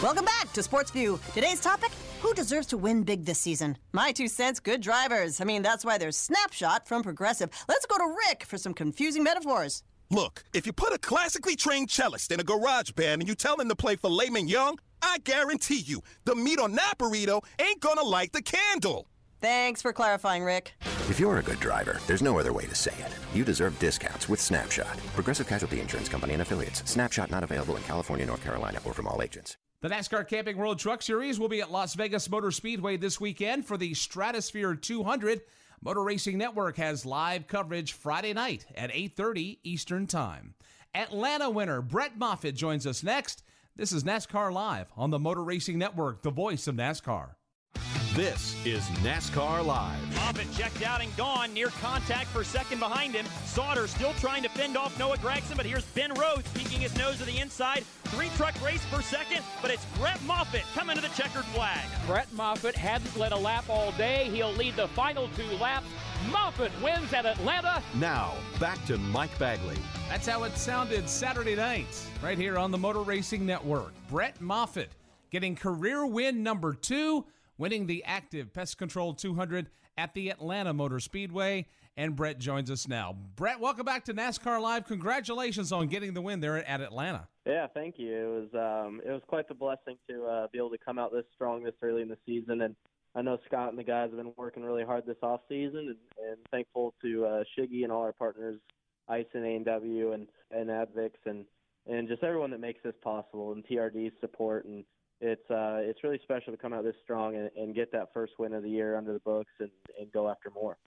Welcome 0.02 0.26
back 0.26 0.54
to 0.54 0.64
Sports 0.64 0.92
View. 0.92 1.20
Today's 1.34 1.60
topic 1.60 1.92
Who 2.22 2.34
deserves 2.34 2.68
to 2.68 2.78
win 2.78 3.04
big 3.04 3.26
this 3.26 3.40
season? 3.40 3.78
My 3.92 4.12
two 4.12 4.28
cents 4.28 4.60
good 4.60 4.82
drivers. 4.82 5.42
I 5.42 5.46
mean, 5.46 5.62
that's 5.62 5.84
why 5.84 5.98
there's 5.98 6.18
Snapshot 6.18 6.88
from 6.88 7.04
Progressive. 7.04 7.50
Let's 7.68 7.86
go 7.86 7.98
to 7.98 8.16
Rick 8.28 8.44
for 8.44 8.58
some 8.58 8.74
confusing 8.74 9.24
metaphors. 9.24 9.84
Look, 10.12 10.44
if 10.54 10.68
you 10.68 10.74
put 10.74 10.94
a 10.94 11.00
classically 11.00 11.56
trained 11.56 11.90
cellist 11.90 12.32
in 12.32 12.40
a 12.40 12.44
garage 12.44 12.92
band 12.92 13.22
and 13.22 13.28
you 13.28 13.36
tell 13.36 13.60
him 13.60 13.68
to 13.70 13.76
play 13.76 13.96
for 13.96 14.10
Layman 14.10 14.48
Young, 14.48 14.78
I 15.02 15.18
guarantee 15.24 15.80
you 15.80 16.02
the 16.26 16.36
meat 16.36 16.60
on 16.60 16.74
that 16.76 16.94
burrito 17.00 17.44
ain't 17.60 17.82
gonna 17.82 18.04
light 18.04 18.32
the 18.32 18.44
candle. 18.44 19.08
Thanks 19.42 19.82
for 19.82 19.92
clarifying, 19.94 20.44
Rick. 20.44 20.74
If 21.10 21.20
you're 21.20 21.38
a 21.40 21.44
good 21.44 21.60
driver, 21.60 22.00
there's 22.08 22.22
no 22.22 22.38
other 22.40 22.54
way 22.54 22.66
to 22.66 22.76
say 22.76 22.94
it. 23.00 23.12
You 23.36 23.44
deserve 23.44 23.78
discounts 23.80 24.30
with 24.30 24.40
Snapshot. 24.40 24.98
Progressive 25.14 25.48
Casualty 25.48 25.80
Insurance 25.82 26.10
Company 26.10 26.34
and 26.34 26.42
affiliates. 26.42 26.84
Snapshot 26.90 27.30
not 27.32 27.44
available 27.44 27.76
in 27.76 27.84
California, 27.84 28.26
North 28.26 28.44
Carolina, 28.44 28.80
or 28.86 28.94
from 28.94 29.08
all 29.08 29.22
agents. 29.22 29.58
The 29.86 29.92
NASCAR 29.92 30.28
Camping 30.28 30.58
World 30.58 30.80
Truck 30.80 31.04
Series 31.04 31.40
will 31.40 31.48
be 31.48 31.62
at 31.62 31.72
Las 31.72 31.94
Vegas 31.94 32.28
Motor 32.28 32.50
Speedway 32.50 32.98
this 32.98 33.22
weekend 33.22 33.68
for 33.68 33.78
the 33.78 33.94
Stratosphere 33.94 34.74
200. 34.74 35.42
Motor 35.80 36.02
Racing 36.02 36.40
Network 36.40 36.78
has 36.78 37.06
live 37.06 37.46
coverage 37.46 37.94
Friday 37.94 38.34
night 38.34 38.66
at 38.76 38.90
8:30 38.90 39.60
Eastern 39.64 40.08
Time. 40.08 40.56
Atlanta 40.96 41.52
winner 41.52 41.84
Brett 41.84 42.18
Moffitt 42.18 42.56
joins 42.56 42.88
us 42.88 43.04
next. 43.04 43.44
This 43.76 43.92
is 43.92 44.04
NASCAR 44.04 44.52
Live 44.52 44.92
on 44.98 45.12
the 45.12 45.20
Motor 45.20 45.44
Racing 45.44 45.78
Network, 45.78 46.24
the 46.24 46.32
voice 46.32 46.66
of 46.66 46.74
NASCAR. 46.74 47.36
This 48.16 48.56
is 48.66 48.86
NASCAR 49.04 49.66
Live. 49.66 50.16
Moffitt 50.16 50.50
checked 50.54 50.84
out 50.84 51.02
and 51.02 51.14
gone, 51.18 51.54
near 51.54 51.68
contact 51.82 52.28
for 52.28 52.46
second 52.46 52.80
behind 52.80 53.14
him. 53.14 53.26
Sauter 53.44 53.88
still 53.88 54.14
trying 54.14 54.42
to 54.44 54.48
fend 54.48 54.78
off 54.78 54.98
Noah 54.98 55.18
Gragson, 55.18 55.58
but 55.58 55.66
here's 55.66 55.84
Ben 55.88 56.14
Rhodes 56.14 56.50
peeking 56.54 56.80
his 56.80 56.98
nose 56.98 57.18
to 57.18 57.26
the 57.26 57.38
inside. 57.38 57.84
Three 58.06 58.30
truck 58.38 58.56
race 58.64 58.86
per 58.90 59.02
second, 59.02 59.42
but 59.62 59.70
it's 59.70 59.84
Brett 59.98 60.24
Moffitt 60.24 60.64
coming 60.74 60.96
to 60.96 61.02
the 61.02 61.10
checkered 61.10 61.44
flag. 61.46 61.86
Brett 62.08 62.32
Moffitt 62.32 62.74
hasn't 62.74 63.18
led 63.18 63.34
a 63.34 63.38
lap 63.38 63.66
all 63.68 63.92
day. 63.92 64.30
He'll 64.32 64.54
lead 64.54 64.78
the 64.78 64.88
final 64.88 65.28
two 65.36 65.58
laps. 65.58 65.88
Moffitt 66.32 66.72
wins 66.82 67.12
at 67.12 67.26
Atlanta. 67.26 67.84
Now, 67.96 68.34
back 68.62 68.84
to 68.86 68.98
Mike 68.98 69.38
Bagley. 69.38 69.78
That's 70.08 70.26
how 70.26 70.44
it 70.44 70.58
sounded 70.58 71.10
Saturday 71.10 71.56
night, 71.56 72.02
right 72.24 72.38
here 72.38 72.58
on 72.58 72.72
the 72.72 72.78
Motor 72.78 73.02
Racing 73.02 73.46
Network. 73.46 73.92
Brett 74.10 74.40
Moffitt 74.40 74.94
getting 75.32 75.54
career 75.54 76.06
win 76.06 76.44
number 76.44 76.74
two, 76.74 77.26
winning 77.58 77.88
the 77.88 78.04
active 78.06 78.54
pest 78.54 78.78
control 78.78 79.14
200 79.14 79.70
at 79.98 80.14
the 80.14 80.30
Atlanta 80.30 80.74
Motor 80.74 81.00
Speedway. 81.00 81.66
And 81.98 82.16
Brett 82.16 82.40
joins 82.40 82.70
us 82.70 82.88
now. 82.90 83.16
Brett, 83.38 83.60
welcome 83.60 83.86
back 83.86 84.04
to 84.06 84.14
NASCAR 84.14 84.62
Live. 84.62 84.86
Congratulations 84.86 85.72
on 85.72 85.88
getting 85.88 86.14
the 86.14 86.22
win 86.22 86.42
there 86.42 86.58
at 86.68 86.82
Atlanta. 86.82 87.30
Yeah, 87.46 87.68
thank 87.74 87.96
you. 87.98 88.14
It 88.14 88.52
was 88.54 88.86
um, 88.88 89.02
it 89.06 89.12
was 89.12 89.22
quite 89.28 89.48
the 89.48 89.54
blessing 89.54 89.96
to 90.10 90.26
uh, 90.26 90.48
be 90.52 90.58
able 90.58 90.72
to 90.72 90.78
come 90.78 91.00
out 91.00 91.14
this 91.14 91.24
strong 91.34 91.64
this 91.64 91.74
early 91.82 92.02
in 92.02 92.10
the 92.10 92.18
season, 92.26 92.62
and 92.62 92.76
I 93.16 93.22
know 93.22 93.38
Scott 93.46 93.70
and 93.70 93.80
the 93.80 93.84
guys 93.84 94.10
have 94.10 94.18
been 94.18 94.34
working 94.36 94.64
really 94.64 94.84
hard 94.84 95.06
this 95.06 95.16
off 95.24 95.40
season, 95.48 95.96
and, 96.20 96.30
and 96.30 96.38
thankful 96.52 96.94
to 97.02 97.26
uh, 97.26 97.44
Shiggy 97.58 97.84
and 97.84 97.92
all 97.92 98.02
our 98.02 98.12
partners, 98.12 98.60
Ice 99.08 99.26
and 99.34 99.46
A 99.46 99.56
and 99.56 99.66
W, 99.66 100.12
and 100.12 100.28
and 100.52 100.70
Advics, 100.70 101.22
and 101.26 101.46
and 101.88 102.10
just 102.10 102.24
everyone 102.24 102.52
that 102.52 102.60
makes 102.60 102.84
this 102.84 102.96
possible, 103.02 103.54
and 103.54 103.66
TRD's 103.66 104.14
support, 104.20 104.66
and 104.66 104.84
it's 105.22 105.50
uh, 105.50 105.80
it's 105.82 106.04
really 106.04 106.20
special 106.24 106.52
to 106.52 106.58
come 106.58 106.74
out 106.74 106.84
this 106.84 106.96
strong 107.04 107.36
and, 107.36 107.50
and 107.56 107.76
get 107.76 107.92
that 107.92 108.14
first 108.14 108.34
win 108.38 108.54
of 108.54 108.64
the 108.64 108.70
year 108.70 108.98
under 108.98 109.14
the 109.14 109.20
books, 109.20 109.52
and, 109.60 109.70
and 110.00 110.12
go 110.12 110.30
after 110.30 110.50
more. 110.50 110.78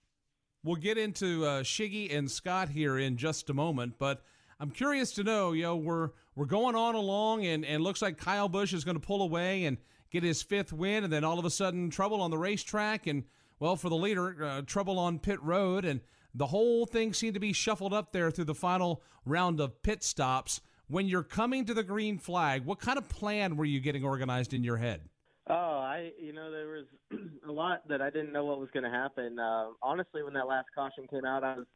We'll 0.63 0.75
get 0.75 0.97
into 0.97 1.45
uh, 1.45 1.63
Shiggy 1.63 2.15
and 2.15 2.29
Scott 2.29 2.69
here 2.69 2.97
in 2.97 3.17
just 3.17 3.49
a 3.49 3.53
moment, 3.53 3.95
but 3.97 4.23
I'm 4.59 4.71
curious 4.71 5.11
to 5.13 5.23
know, 5.23 5.53
you 5.53 5.63
know, 5.63 5.77
we're 5.77 6.09
we're 6.35 6.45
going 6.45 6.75
on 6.75 6.95
along, 6.95 7.45
and 7.45 7.65
and 7.65 7.83
looks 7.83 8.01
like 8.01 8.17
Kyle 8.17 8.49
Busch 8.49 8.73
is 8.73 8.83
going 8.83 8.99
to 8.99 9.05
pull 9.05 9.21
away 9.21 9.65
and 9.65 9.77
get 10.11 10.23
his 10.23 10.41
fifth 10.41 10.73
win, 10.73 11.03
and 11.03 11.13
then 11.13 11.23
all 11.23 11.39
of 11.39 11.45
a 11.45 11.49
sudden 11.49 11.89
trouble 11.89 12.21
on 12.21 12.31
the 12.31 12.37
racetrack, 12.37 13.07
and 13.07 13.23
well, 13.59 13.75
for 13.75 13.89
the 13.89 13.95
leader, 13.95 14.43
uh, 14.43 14.61
trouble 14.61 14.99
on 14.99 15.19
pit 15.19 15.41
road, 15.41 15.85
and 15.85 16.01
the 16.33 16.47
whole 16.47 16.85
thing 16.85 17.13
seemed 17.13 17.33
to 17.33 17.39
be 17.39 17.53
shuffled 17.53 17.93
up 17.93 18.11
there 18.11 18.31
through 18.31 18.45
the 18.45 18.55
final 18.55 19.01
round 19.25 19.59
of 19.59 19.81
pit 19.81 20.03
stops. 20.03 20.61
When 20.89 21.07
you're 21.07 21.21
coming 21.21 21.65
to 21.65 21.75
the 21.75 21.83
green 21.83 22.17
flag, 22.17 22.65
what 22.65 22.79
kind 22.79 22.97
of 22.97 23.07
plan 23.07 23.57
were 23.57 23.65
you 23.65 23.79
getting 23.79 24.03
organized 24.03 24.55
in 24.55 24.63
your 24.63 24.77
head? 24.77 25.01
Oh, 25.47 25.53
I 25.53 26.11
you 26.19 26.33
know 26.33 26.49
there 26.49 26.67
was 26.67 26.85
a 27.47 27.51
lot 27.51 27.87
that 27.89 28.01
I 28.01 28.09
didn't 28.09 28.33
know 28.33 28.45
what 28.45 28.59
was 28.59 28.69
going 28.73 28.85
to 28.85 28.89
happen. 28.89 29.37
Uh, 29.37 29.67
honestly, 29.83 30.23
when 30.23 30.33
that 30.33 30.47
last 30.47 30.69
caution 30.73 31.05
came 31.07 31.25
out, 31.25 31.43
I 31.43 31.57
was 31.57 31.67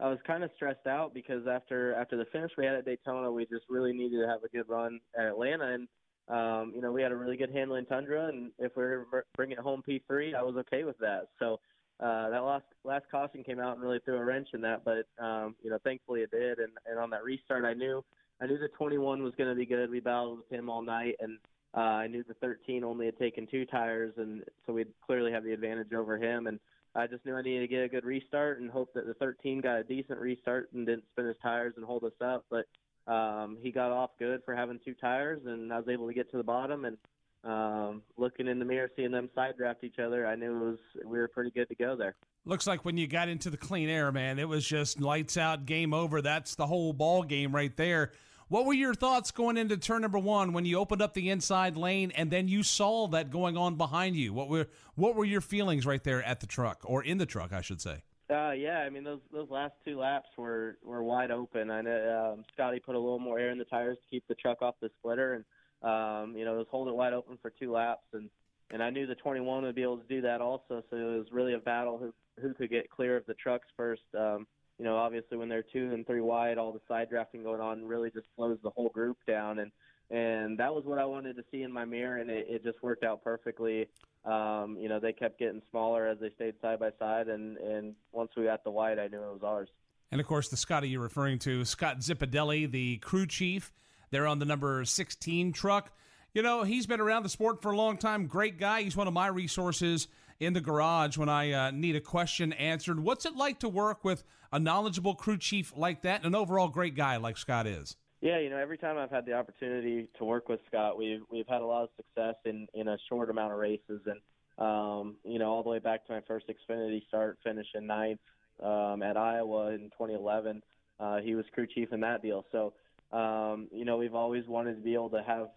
I 0.00 0.08
was 0.08 0.18
kind 0.26 0.42
of 0.42 0.50
stressed 0.56 0.88
out 0.88 1.14
because 1.14 1.46
after 1.46 1.94
after 1.94 2.16
the 2.16 2.24
finish 2.32 2.50
we 2.58 2.66
had 2.66 2.74
at 2.74 2.84
Daytona, 2.84 3.30
we 3.30 3.44
just 3.46 3.64
really 3.68 3.92
needed 3.92 4.20
to 4.22 4.26
have 4.26 4.42
a 4.42 4.48
good 4.48 4.68
run 4.68 4.98
at 5.16 5.26
Atlanta, 5.26 5.74
and 5.74 5.88
um, 6.28 6.72
you 6.74 6.82
know 6.82 6.90
we 6.90 7.00
had 7.00 7.12
a 7.12 7.16
really 7.16 7.36
good 7.36 7.52
handle 7.52 7.76
in 7.76 7.86
Tundra, 7.86 8.26
and 8.26 8.50
if 8.58 8.76
we 8.76 8.82
were 8.82 9.06
to 9.12 9.22
bring 9.36 9.52
it 9.52 9.58
home 9.58 9.84
P3, 9.88 10.34
I 10.34 10.42
was 10.42 10.56
okay 10.56 10.82
with 10.82 10.98
that. 10.98 11.28
So 11.38 11.60
uh, 12.00 12.30
that 12.30 12.42
last 12.42 12.66
last 12.82 13.04
caution 13.08 13.44
came 13.44 13.60
out 13.60 13.74
and 13.74 13.84
really 13.84 14.00
threw 14.04 14.16
a 14.16 14.24
wrench 14.24 14.48
in 14.52 14.60
that, 14.62 14.84
but 14.84 15.06
um, 15.24 15.54
you 15.62 15.70
know 15.70 15.78
thankfully 15.84 16.22
it 16.22 16.32
did, 16.32 16.58
and 16.58 16.72
and 16.90 16.98
on 16.98 17.10
that 17.10 17.22
restart, 17.22 17.64
I 17.64 17.74
knew 17.74 18.04
I 18.40 18.46
knew 18.46 18.58
the 18.58 18.68
21 18.68 19.22
was 19.22 19.34
going 19.36 19.50
to 19.50 19.56
be 19.56 19.66
good. 19.66 19.90
We 19.90 20.00
battled 20.00 20.38
with 20.38 20.50
him 20.50 20.70
all 20.70 20.82
night, 20.82 21.16
and 21.20 21.38
uh, 21.76 21.80
I 21.80 22.06
knew 22.06 22.24
the 22.26 22.34
13 22.34 22.84
only 22.84 23.06
had 23.06 23.18
taken 23.18 23.46
two 23.46 23.66
tires, 23.66 24.14
and 24.16 24.44
so 24.66 24.72
we'd 24.72 24.88
clearly 25.04 25.32
have 25.32 25.44
the 25.44 25.52
advantage 25.52 25.92
over 25.92 26.16
him. 26.16 26.46
And 26.46 26.60
I 26.94 27.06
just 27.06 27.24
knew 27.26 27.34
I 27.34 27.42
needed 27.42 27.60
to 27.60 27.68
get 27.68 27.84
a 27.84 27.88
good 27.88 28.04
restart 28.04 28.60
and 28.60 28.70
hope 28.70 28.92
that 28.94 29.06
the 29.06 29.14
13 29.14 29.60
got 29.60 29.78
a 29.78 29.84
decent 29.84 30.18
restart 30.20 30.70
and 30.72 30.86
didn't 30.86 31.04
spin 31.12 31.26
his 31.26 31.36
tires 31.42 31.74
and 31.76 31.84
hold 31.84 32.04
us 32.04 32.12
up. 32.20 32.46
But 32.50 32.66
um, 33.12 33.58
he 33.60 33.70
got 33.70 33.90
off 33.90 34.10
good 34.18 34.42
for 34.44 34.54
having 34.54 34.78
two 34.84 34.94
tires, 34.94 35.40
and 35.44 35.72
I 35.72 35.78
was 35.78 35.88
able 35.88 36.06
to 36.06 36.14
get 36.14 36.30
to 36.30 36.36
the 36.36 36.42
bottom. 36.44 36.84
And 36.84 36.96
um, 37.44 38.02
looking 38.16 38.48
in 38.48 38.58
the 38.58 38.64
mirror, 38.64 38.90
seeing 38.96 39.10
them 39.10 39.30
side 39.34 39.54
draft 39.56 39.84
each 39.84 39.98
other, 39.98 40.26
I 40.26 40.36
knew 40.36 40.56
it 40.56 40.70
was 40.70 40.78
we 41.04 41.18
were 41.18 41.28
pretty 41.28 41.50
good 41.50 41.68
to 41.68 41.74
go 41.74 41.96
there. 41.96 42.14
Looks 42.44 42.66
like 42.66 42.84
when 42.84 42.96
you 42.96 43.06
got 43.06 43.28
into 43.28 43.50
the 43.50 43.56
clean 43.56 43.88
air, 43.88 44.10
man, 44.10 44.38
it 44.38 44.48
was 44.48 44.66
just 44.66 45.00
lights 45.00 45.36
out, 45.36 45.66
game 45.66 45.92
over. 45.92 46.22
That's 46.22 46.54
the 46.54 46.66
whole 46.66 46.92
ball 46.92 47.22
game 47.22 47.54
right 47.54 47.76
there. 47.76 48.12
What 48.48 48.64
were 48.64 48.72
your 48.72 48.94
thoughts 48.94 49.30
going 49.30 49.58
into 49.58 49.76
turn 49.76 50.00
number 50.00 50.18
one 50.18 50.54
when 50.54 50.64
you 50.64 50.78
opened 50.78 51.02
up 51.02 51.12
the 51.12 51.28
inside 51.28 51.76
lane 51.76 52.12
and 52.12 52.30
then 52.30 52.48
you 52.48 52.62
saw 52.62 53.06
that 53.08 53.30
going 53.30 53.58
on 53.58 53.74
behind 53.74 54.16
you? 54.16 54.32
What 54.32 54.48
were 54.48 54.68
what 54.94 55.14
were 55.14 55.26
your 55.26 55.42
feelings 55.42 55.84
right 55.84 56.02
there 56.02 56.22
at 56.22 56.40
the 56.40 56.46
truck 56.46 56.80
or 56.84 57.04
in 57.04 57.18
the 57.18 57.26
truck, 57.26 57.52
I 57.52 57.60
should 57.60 57.82
say? 57.82 58.04
Uh, 58.30 58.52
yeah, 58.52 58.78
I 58.78 58.88
mean 58.88 59.04
those 59.04 59.20
those 59.32 59.50
last 59.50 59.74
two 59.84 59.98
laps 59.98 60.28
were 60.38 60.78
were 60.82 61.02
wide 61.02 61.30
open. 61.30 61.70
I 61.70 61.82
know 61.82 62.34
um, 62.36 62.44
Scotty 62.54 62.80
put 62.80 62.94
a 62.94 62.98
little 62.98 63.18
more 63.18 63.38
air 63.38 63.50
in 63.50 63.58
the 63.58 63.66
tires 63.66 63.98
to 63.98 64.10
keep 64.10 64.26
the 64.28 64.34
truck 64.34 64.62
off 64.62 64.76
the 64.80 64.90
splitter, 64.98 65.34
and 65.34 65.44
um, 65.82 66.34
you 66.34 66.46
know 66.46 66.54
it 66.54 66.58
was 66.58 66.66
holding 66.70 66.94
wide 66.94 67.12
open 67.12 67.38
for 67.42 67.50
two 67.50 67.70
laps, 67.70 68.06
and 68.14 68.30
and 68.70 68.82
I 68.82 68.88
knew 68.88 69.06
the 69.06 69.14
21 69.14 69.62
would 69.62 69.74
be 69.74 69.82
able 69.82 69.98
to 69.98 70.08
do 70.08 70.22
that 70.22 70.40
also. 70.40 70.82
So 70.90 70.96
it 70.96 71.18
was 71.18 71.26
really 71.32 71.52
a 71.52 71.58
battle 71.58 71.98
who 71.98 72.14
who 72.40 72.54
could 72.54 72.70
get 72.70 72.90
clear 72.90 73.18
of 73.18 73.26
the 73.26 73.34
trucks 73.34 73.66
first. 73.76 74.02
Um, 74.16 74.46
you 74.78 74.84
know, 74.84 74.96
obviously 74.96 75.36
when 75.36 75.48
they're 75.48 75.64
two 75.64 75.90
and 75.92 76.06
three 76.06 76.20
wide, 76.20 76.56
all 76.58 76.72
the 76.72 76.80
side 76.86 77.10
drafting 77.10 77.42
going 77.42 77.60
on 77.60 77.84
really 77.86 78.10
just 78.10 78.26
slows 78.36 78.58
the 78.62 78.70
whole 78.70 78.90
group 78.90 79.18
down. 79.26 79.58
And 79.58 79.72
and 80.10 80.58
that 80.58 80.74
was 80.74 80.84
what 80.86 80.98
I 80.98 81.04
wanted 81.04 81.36
to 81.36 81.44
see 81.50 81.62
in 81.62 81.72
my 81.72 81.84
mirror, 81.84 82.16
and 82.16 82.30
it, 82.30 82.46
it 82.48 82.64
just 82.64 82.82
worked 82.82 83.04
out 83.04 83.22
perfectly. 83.22 83.88
Um, 84.24 84.78
you 84.80 84.88
know, 84.88 84.98
they 84.98 85.12
kept 85.12 85.38
getting 85.38 85.60
smaller 85.70 86.06
as 86.06 86.18
they 86.18 86.30
stayed 86.30 86.54
side 86.62 86.80
by 86.80 86.90
side, 86.98 87.28
and 87.28 87.58
and 87.58 87.94
once 88.12 88.30
we 88.36 88.44
got 88.44 88.64
the 88.64 88.70
wide, 88.70 88.98
I 88.98 89.08
knew 89.08 89.22
it 89.22 89.32
was 89.32 89.42
ours. 89.44 89.68
And 90.10 90.20
of 90.20 90.26
course, 90.26 90.48
the 90.48 90.56
Scotty 90.56 90.88
you're 90.88 91.02
referring 91.02 91.38
to, 91.40 91.64
Scott 91.64 91.98
Zipadelli, 91.98 92.70
the 92.70 92.96
crew 92.98 93.26
chief. 93.26 93.72
They're 94.10 94.26
on 94.26 94.38
the 94.38 94.46
number 94.46 94.82
16 94.86 95.52
truck. 95.52 95.92
You 96.32 96.40
know, 96.40 96.62
he's 96.62 96.86
been 96.86 97.00
around 97.00 97.24
the 97.24 97.28
sport 97.28 97.60
for 97.60 97.72
a 97.72 97.76
long 97.76 97.98
time. 97.98 98.26
Great 98.26 98.58
guy. 98.58 98.82
He's 98.82 98.96
one 98.96 99.06
of 99.06 99.12
my 99.12 99.26
resources 99.26 100.08
in 100.40 100.52
the 100.52 100.60
garage 100.60 101.16
when 101.16 101.28
I 101.28 101.52
uh, 101.52 101.70
need 101.70 101.96
a 101.96 102.00
question 102.00 102.52
answered. 102.52 103.00
What's 103.00 103.26
it 103.26 103.36
like 103.36 103.58
to 103.60 103.68
work 103.68 104.04
with 104.04 104.24
a 104.52 104.58
knowledgeable 104.58 105.14
crew 105.14 105.36
chief 105.36 105.72
like 105.76 106.02
that 106.02 106.24
and 106.24 106.26
an 106.26 106.34
overall 106.34 106.68
great 106.68 106.94
guy 106.94 107.16
like 107.16 107.36
Scott 107.36 107.66
is? 107.66 107.96
Yeah, 108.20 108.38
you 108.40 108.50
know, 108.50 108.56
every 108.56 108.78
time 108.78 108.98
I've 108.98 109.10
had 109.10 109.26
the 109.26 109.34
opportunity 109.34 110.08
to 110.18 110.24
work 110.24 110.48
with 110.48 110.60
Scott, 110.66 110.98
we've 110.98 111.20
we've 111.30 111.46
had 111.48 111.60
a 111.60 111.66
lot 111.66 111.84
of 111.84 111.90
success 111.96 112.34
in 112.44 112.66
in 112.74 112.88
a 112.88 112.96
short 113.08 113.30
amount 113.30 113.52
of 113.52 113.58
races, 113.58 114.00
and 114.06 114.20
um, 114.58 115.16
you 115.24 115.38
know, 115.38 115.50
all 115.50 115.62
the 115.62 115.68
way 115.68 115.78
back 115.78 116.04
to 116.06 116.12
my 116.12 116.20
first 116.26 116.46
Xfinity 116.48 117.06
start, 117.06 117.38
finishing 117.44 117.86
ninth 117.86 118.18
um, 118.62 119.02
at 119.02 119.16
Iowa 119.16 119.68
in 119.68 119.90
2011. 119.90 120.62
Uh, 120.98 121.18
he 121.18 121.36
was 121.36 121.44
crew 121.54 121.68
chief 121.72 121.92
in 121.92 122.00
that 122.00 122.22
deal, 122.22 122.44
so 122.50 122.72
um, 123.16 123.68
you 123.72 123.84
know, 123.84 123.96
we've 123.96 124.16
always 124.16 124.46
wanted 124.48 124.74
to 124.74 124.82
be 124.82 124.94
able 124.94 125.10
to 125.10 125.22
have 125.22 125.48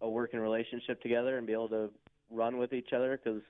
a 0.00 0.08
working 0.08 0.40
relationship 0.40 1.00
together 1.02 1.38
and 1.38 1.46
be 1.46 1.52
able 1.52 1.68
to 1.68 1.90
run 2.30 2.58
with 2.58 2.72
each 2.72 2.92
other 2.92 3.18
because 3.22 3.42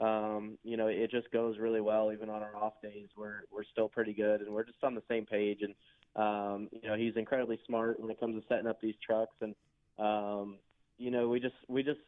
um, 0.00 0.58
you 0.64 0.76
know, 0.76 0.88
it 0.88 1.10
just 1.10 1.30
goes 1.30 1.58
really 1.58 1.80
well. 1.80 2.12
Even 2.12 2.28
on 2.28 2.42
our 2.42 2.56
off 2.56 2.74
days, 2.82 3.08
we're 3.16 3.42
we're 3.52 3.64
still 3.64 3.88
pretty 3.88 4.12
good, 4.12 4.40
and 4.40 4.52
we're 4.52 4.64
just 4.64 4.82
on 4.82 4.94
the 4.94 5.02
same 5.08 5.24
page. 5.24 5.60
And 5.62 5.74
um, 6.16 6.68
you 6.72 6.88
know, 6.88 6.96
he's 6.96 7.16
incredibly 7.16 7.58
smart 7.66 8.00
when 8.00 8.10
it 8.10 8.18
comes 8.18 8.40
to 8.40 8.46
setting 8.48 8.66
up 8.66 8.80
these 8.80 8.96
trucks, 9.04 9.36
and 9.40 9.54
um, 9.98 10.56
you 10.98 11.10
know, 11.10 11.28
we 11.28 11.38
just 11.38 11.54
we 11.68 11.82
just 11.82 12.00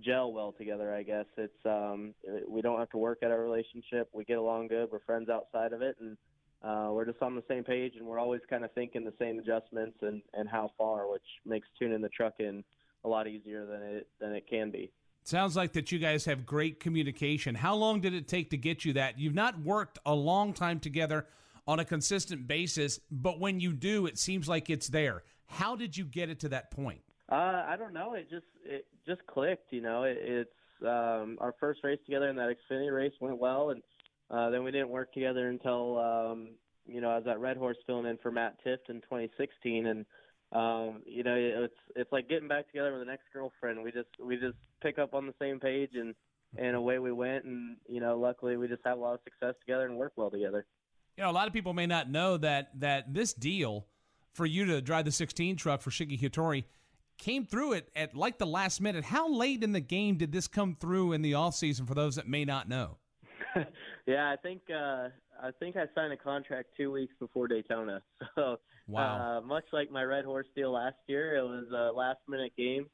gel 0.00 0.32
well 0.32 0.52
together. 0.52 0.94
I 0.94 1.02
guess 1.02 1.26
it's 1.38 1.64
um, 1.64 2.14
we 2.48 2.60
don't 2.60 2.78
have 2.78 2.90
to 2.90 2.98
work 2.98 3.18
at 3.22 3.30
our 3.30 3.40
relationship. 3.40 4.08
We 4.12 4.24
get 4.24 4.38
along 4.38 4.68
good. 4.68 4.90
We're 4.92 5.00
friends 5.00 5.30
outside 5.30 5.72
of 5.72 5.80
it, 5.80 5.96
and 6.00 6.18
uh, 6.62 6.90
we're 6.92 7.06
just 7.06 7.22
on 7.22 7.34
the 7.34 7.44
same 7.48 7.64
page, 7.64 7.94
and 7.98 8.06
we're 8.06 8.18
always 8.18 8.42
kind 8.50 8.64
of 8.64 8.72
thinking 8.72 9.04
the 9.04 9.14
same 9.18 9.38
adjustments 9.38 9.96
and 10.02 10.20
and 10.34 10.46
how 10.46 10.70
far, 10.76 11.10
which 11.10 11.22
makes 11.46 11.68
tuning 11.78 12.02
the 12.02 12.08
truck 12.10 12.34
in 12.38 12.62
a 13.04 13.08
lot 13.08 13.26
easier 13.26 13.64
than 13.64 13.82
it 13.82 14.08
than 14.20 14.32
it 14.32 14.44
can 14.48 14.70
be. 14.70 14.90
Sounds 15.24 15.56
like 15.56 15.72
that 15.72 15.90
you 15.90 15.98
guys 15.98 16.26
have 16.26 16.44
great 16.44 16.80
communication. 16.80 17.54
How 17.54 17.74
long 17.74 18.02
did 18.02 18.12
it 18.12 18.28
take 18.28 18.50
to 18.50 18.58
get 18.58 18.84
you 18.84 18.92
that? 18.92 19.18
You've 19.18 19.34
not 19.34 19.58
worked 19.58 19.98
a 20.04 20.14
long 20.14 20.52
time 20.52 20.78
together 20.78 21.26
on 21.66 21.80
a 21.80 21.84
consistent 21.84 22.46
basis, 22.46 23.00
but 23.10 23.40
when 23.40 23.58
you 23.58 23.72
do, 23.72 24.04
it 24.04 24.18
seems 24.18 24.48
like 24.48 24.68
it's 24.68 24.88
there. 24.88 25.22
How 25.46 25.76
did 25.76 25.96
you 25.96 26.04
get 26.04 26.28
it 26.28 26.40
to 26.40 26.50
that 26.50 26.70
point? 26.70 27.00
Uh, 27.32 27.64
I 27.66 27.76
don't 27.78 27.94
know. 27.94 28.12
It 28.12 28.28
just 28.28 28.44
it 28.66 28.86
just 29.06 29.26
clicked. 29.26 29.72
You 29.72 29.80
know, 29.80 30.02
it, 30.02 30.18
it's 30.20 30.50
um, 30.82 31.38
our 31.40 31.54
first 31.58 31.80
race 31.82 32.00
together 32.04 32.28
in 32.28 32.36
that 32.36 32.54
Xfinity 32.54 32.94
race 32.94 33.14
went 33.18 33.38
well, 33.38 33.70
and 33.70 33.82
uh, 34.30 34.50
then 34.50 34.62
we 34.62 34.72
didn't 34.72 34.90
work 34.90 35.14
together 35.14 35.48
until 35.48 35.98
um, 35.98 36.48
you 36.86 37.00
know 37.00 37.10
I 37.10 37.16
was 37.16 37.26
at 37.26 37.40
Red 37.40 37.56
Horse 37.56 37.78
filling 37.86 38.04
in 38.04 38.18
for 38.18 38.30
Matt 38.30 38.58
Tifft 38.62 38.90
in 38.90 38.96
2016, 38.96 39.86
and 39.86 40.04
um, 40.54 41.02
you 41.04 41.24
know, 41.24 41.34
it's 41.36 41.74
it's 41.96 42.12
like 42.12 42.28
getting 42.28 42.48
back 42.48 42.68
together 42.68 42.92
with 42.92 43.02
an 43.02 43.08
ex 43.08 43.22
girlfriend. 43.32 43.82
We 43.82 43.90
just 43.90 44.08
we 44.24 44.36
just 44.36 44.56
pick 44.82 44.98
up 44.98 45.12
on 45.12 45.26
the 45.26 45.34
same 45.40 45.58
page 45.58 45.90
and 45.94 46.14
and 46.56 46.76
away 46.76 47.00
we 47.00 47.12
went. 47.12 47.44
And 47.44 47.76
you 47.88 48.00
know, 48.00 48.18
luckily 48.18 48.56
we 48.56 48.68
just 48.68 48.82
have 48.84 48.98
a 48.98 49.00
lot 49.00 49.14
of 49.14 49.20
success 49.24 49.54
together 49.60 49.86
and 49.86 49.96
work 49.96 50.12
well 50.16 50.30
together. 50.30 50.64
You 51.16 51.24
know, 51.24 51.30
a 51.30 51.32
lot 51.32 51.48
of 51.48 51.52
people 51.52 51.74
may 51.74 51.86
not 51.86 52.08
know 52.08 52.36
that 52.36 52.70
that 52.80 53.12
this 53.12 53.32
deal 53.32 53.86
for 54.32 54.46
you 54.46 54.64
to 54.66 54.80
drive 54.80 55.04
the 55.04 55.12
16 55.12 55.56
truck 55.56 55.80
for 55.80 55.90
Shiggy 55.90 56.20
Hattori 56.20 56.64
came 57.18 57.46
through 57.46 57.72
it 57.72 57.88
at 57.94 58.16
like 58.16 58.38
the 58.38 58.46
last 58.46 58.80
minute. 58.80 59.04
How 59.04 59.28
late 59.32 59.62
in 59.62 59.72
the 59.72 59.80
game 59.80 60.16
did 60.16 60.32
this 60.32 60.48
come 60.48 60.76
through 60.78 61.12
in 61.12 61.22
the 61.22 61.34
off 61.34 61.54
season 61.54 61.86
for 61.86 61.94
those 61.94 62.16
that 62.16 62.28
may 62.28 62.44
not 62.44 62.68
know? 62.68 62.98
yeah, 64.06 64.30
I 64.30 64.36
think 64.36 64.62
uh, 64.70 65.08
I 65.40 65.50
think 65.58 65.76
I 65.76 65.86
signed 65.94 66.12
a 66.12 66.16
contract 66.16 66.70
two 66.76 66.92
weeks 66.92 67.14
before 67.18 67.48
Daytona. 67.48 68.02
So 68.34 68.58
wow. 68.88 69.38
uh, 69.38 69.40
much 69.40 69.64
like 69.72 69.90
my 69.90 70.02
Red 70.02 70.24
Horse 70.24 70.46
deal 70.54 70.72
last 70.72 70.96
year, 71.06 71.36
it 71.36 71.42
was 71.42 71.66
a 71.72 71.96
last 71.96 72.20
minute 72.28 72.52
game. 72.56 72.86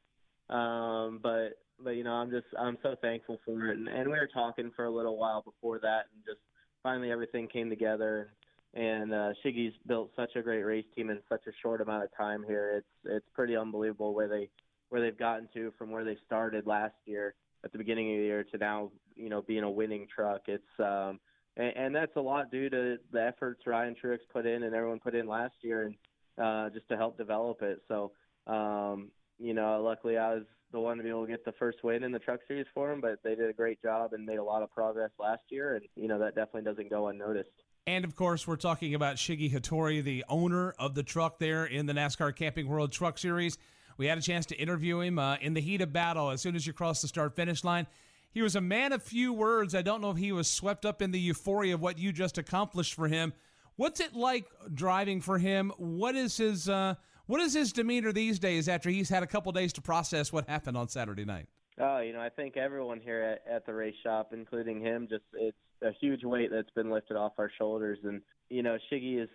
Um, 0.48 1.20
but 1.22 1.50
but 1.82 1.90
you 1.90 2.04
know 2.04 2.12
I'm 2.12 2.30
just 2.30 2.46
I'm 2.58 2.76
so 2.82 2.96
thankful 3.00 3.38
for 3.44 3.68
it, 3.68 3.78
and, 3.78 3.88
and 3.88 4.06
we 4.06 4.18
were 4.18 4.28
talking 4.32 4.70
for 4.74 4.86
a 4.86 4.90
little 4.90 5.16
while 5.16 5.42
before 5.42 5.78
that, 5.80 6.06
and 6.12 6.24
just 6.26 6.40
finally 6.82 7.10
everything 7.10 7.48
came 7.48 7.70
together. 7.70 8.32
And, 8.72 9.12
uh, 9.12 9.30
Shiggy's 9.44 9.74
built 9.88 10.12
such 10.14 10.36
a 10.36 10.42
great 10.42 10.62
race 10.62 10.84
team 10.94 11.10
in 11.10 11.18
such 11.28 11.40
a 11.48 11.50
short 11.60 11.80
amount 11.80 12.04
of 12.04 12.10
time 12.16 12.44
here. 12.46 12.74
It's 12.76 13.16
it's 13.16 13.26
pretty 13.34 13.56
unbelievable 13.56 14.14
where 14.14 14.28
they 14.28 14.48
where 14.90 15.00
they've 15.00 15.18
gotten 15.18 15.48
to 15.54 15.72
from 15.76 15.90
where 15.90 16.04
they 16.04 16.16
started 16.26 16.66
last 16.66 16.94
year 17.04 17.34
at 17.64 17.72
the 17.72 17.78
beginning 17.78 18.12
of 18.12 18.18
the 18.18 18.24
year 18.24 18.44
to 18.44 18.58
now 18.58 18.90
you 19.16 19.28
know 19.28 19.42
being 19.42 19.64
a 19.64 19.70
winning 19.70 20.06
truck. 20.14 20.42
It's 20.46 20.62
um, 20.78 21.18
and, 21.56 21.76
and 21.76 21.94
that's 21.94 22.16
a 22.16 22.20
lot 22.20 22.50
due 22.50 22.70
to 22.70 22.98
the 23.12 23.22
efforts 23.22 23.66
Ryan 23.66 23.94
Truex 24.02 24.18
put 24.32 24.46
in 24.46 24.62
and 24.62 24.74
everyone 24.74 25.00
put 25.00 25.14
in 25.14 25.26
last 25.26 25.54
year, 25.62 25.86
and 25.86 25.94
uh, 26.38 26.70
just 26.70 26.88
to 26.88 26.96
help 26.96 27.16
develop 27.18 27.62
it. 27.62 27.82
So, 27.88 28.12
um, 28.46 29.10
you 29.38 29.54
know, 29.54 29.82
luckily 29.82 30.16
I 30.16 30.34
was 30.34 30.44
the 30.72 30.80
one 30.80 30.96
to 30.98 31.02
be 31.02 31.08
able 31.08 31.26
to 31.26 31.30
get 31.30 31.44
the 31.44 31.52
first 31.52 31.82
win 31.82 32.04
in 32.04 32.12
the 32.12 32.18
Truck 32.18 32.40
Series 32.46 32.66
for 32.72 32.92
him, 32.92 33.00
but 33.00 33.18
they 33.24 33.34
did 33.34 33.50
a 33.50 33.52
great 33.52 33.82
job 33.82 34.12
and 34.12 34.24
made 34.24 34.38
a 34.38 34.44
lot 34.44 34.62
of 34.62 34.72
progress 34.72 35.10
last 35.18 35.42
year, 35.48 35.76
and 35.76 35.84
you 35.96 36.08
know 36.08 36.18
that 36.18 36.34
definitely 36.34 36.62
doesn't 36.62 36.90
go 36.90 37.08
unnoticed. 37.08 37.50
And 37.86 38.04
of 38.04 38.14
course, 38.14 38.46
we're 38.46 38.56
talking 38.56 38.94
about 38.94 39.16
Shiggy 39.16 39.50
Hattori, 39.50 40.02
the 40.02 40.24
owner 40.28 40.74
of 40.78 40.94
the 40.94 41.02
truck 41.02 41.38
there 41.38 41.64
in 41.64 41.86
the 41.86 41.92
NASCAR 41.92 42.34
Camping 42.36 42.68
World 42.68 42.92
Truck 42.92 43.18
Series. 43.18 43.58
We 43.96 44.06
had 44.06 44.16
a 44.16 44.22
chance 44.22 44.46
to 44.46 44.56
interview 44.56 45.00
him 45.00 45.18
uh, 45.18 45.36
in 45.40 45.54
the 45.54 45.60
heat 45.60 45.80
of 45.80 45.92
battle 45.92 46.30
as 46.30 46.40
soon 46.40 46.56
as 46.56 46.66
you 46.66 46.72
cross 46.72 47.02
the 47.02 47.08
start 47.08 47.34
finish 47.34 47.64
line. 47.64 47.86
He 48.32 48.42
was 48.42 48.54
a 48.54 48.60
man 48.60 48.92
of 48.92 49.02
few 49.02 49.32
words. 49.32 49.74
I 49.74 49.82
don't 49.82 50.00
know 50.00 50.10
if 50.10 50.16
he 50.16 50.32
was 50.32 50.48
swept 50.48 50.84
up 50.84 51.02
in 51.02 51.10
the 51.10 51.18
euphoria 51.18 51.74
of 51.74 51.80
what 51.80 51.98
you 51.98 52.12
just 52.12 52.38
accomplished 52.38 52.94
for 52.94 53.08
him. 53.08 53.32
What's 53.76 54.00
it 54.00 54.14
like 54.14 54.46
driving 54.72 55.20
for 55.20 55.38
him? 55.38 55.72
What 55.78 56.14
is 56.14 56.36
his 56.36 56.68
uh, 56.68 56.94
what 57.26 57.40
is 57.40 57.54
his 57.54 57.72
demeanor 57.72 58.12
these 58.12 58.38
days 58.38 58.68
after 58.68 58.90
he's 58.90 59.08
had 59.08 59.22
a 59.22 59.26
couple 59.26 59.50
days 59.52 59.72
to 59.74 59.80
process 59.80 60.32
what 60.32 60.48
happened 60.48 60.76
on 60.76 60.88
Saturday 60.88 61.24
night? 61.24 61.46
Oh, 61.80 62.00
you 62.00 62.12
know, 62.12 62.20
I 62.20 62.28
think 62.28 62.56
everyone 62.56 63.00
here 63.00 63.22
at, 63.22 63.52
at 63.52 63.66
the 63.66 63.72
race 63.72 63.94
shop, 64.02 64.32
including 64.32 64.80
him, 64.80 65.08
just 65.08 65.24
it's 65.32 65.56
a 65.82 65.92
huge 66.00 66.24
weight 66.24 66.50
that's 66.52 66.70
been 66.70 66.90
lifted 66.90 67.16
off 67.16 67.32
our 67.38 67.50
shoulders. 67.58 67.98
And 68.04 68.20
you 68.48 68.62
know, 68.62 68.76
Shiggy 68.92 69.22
is 69.22 69.28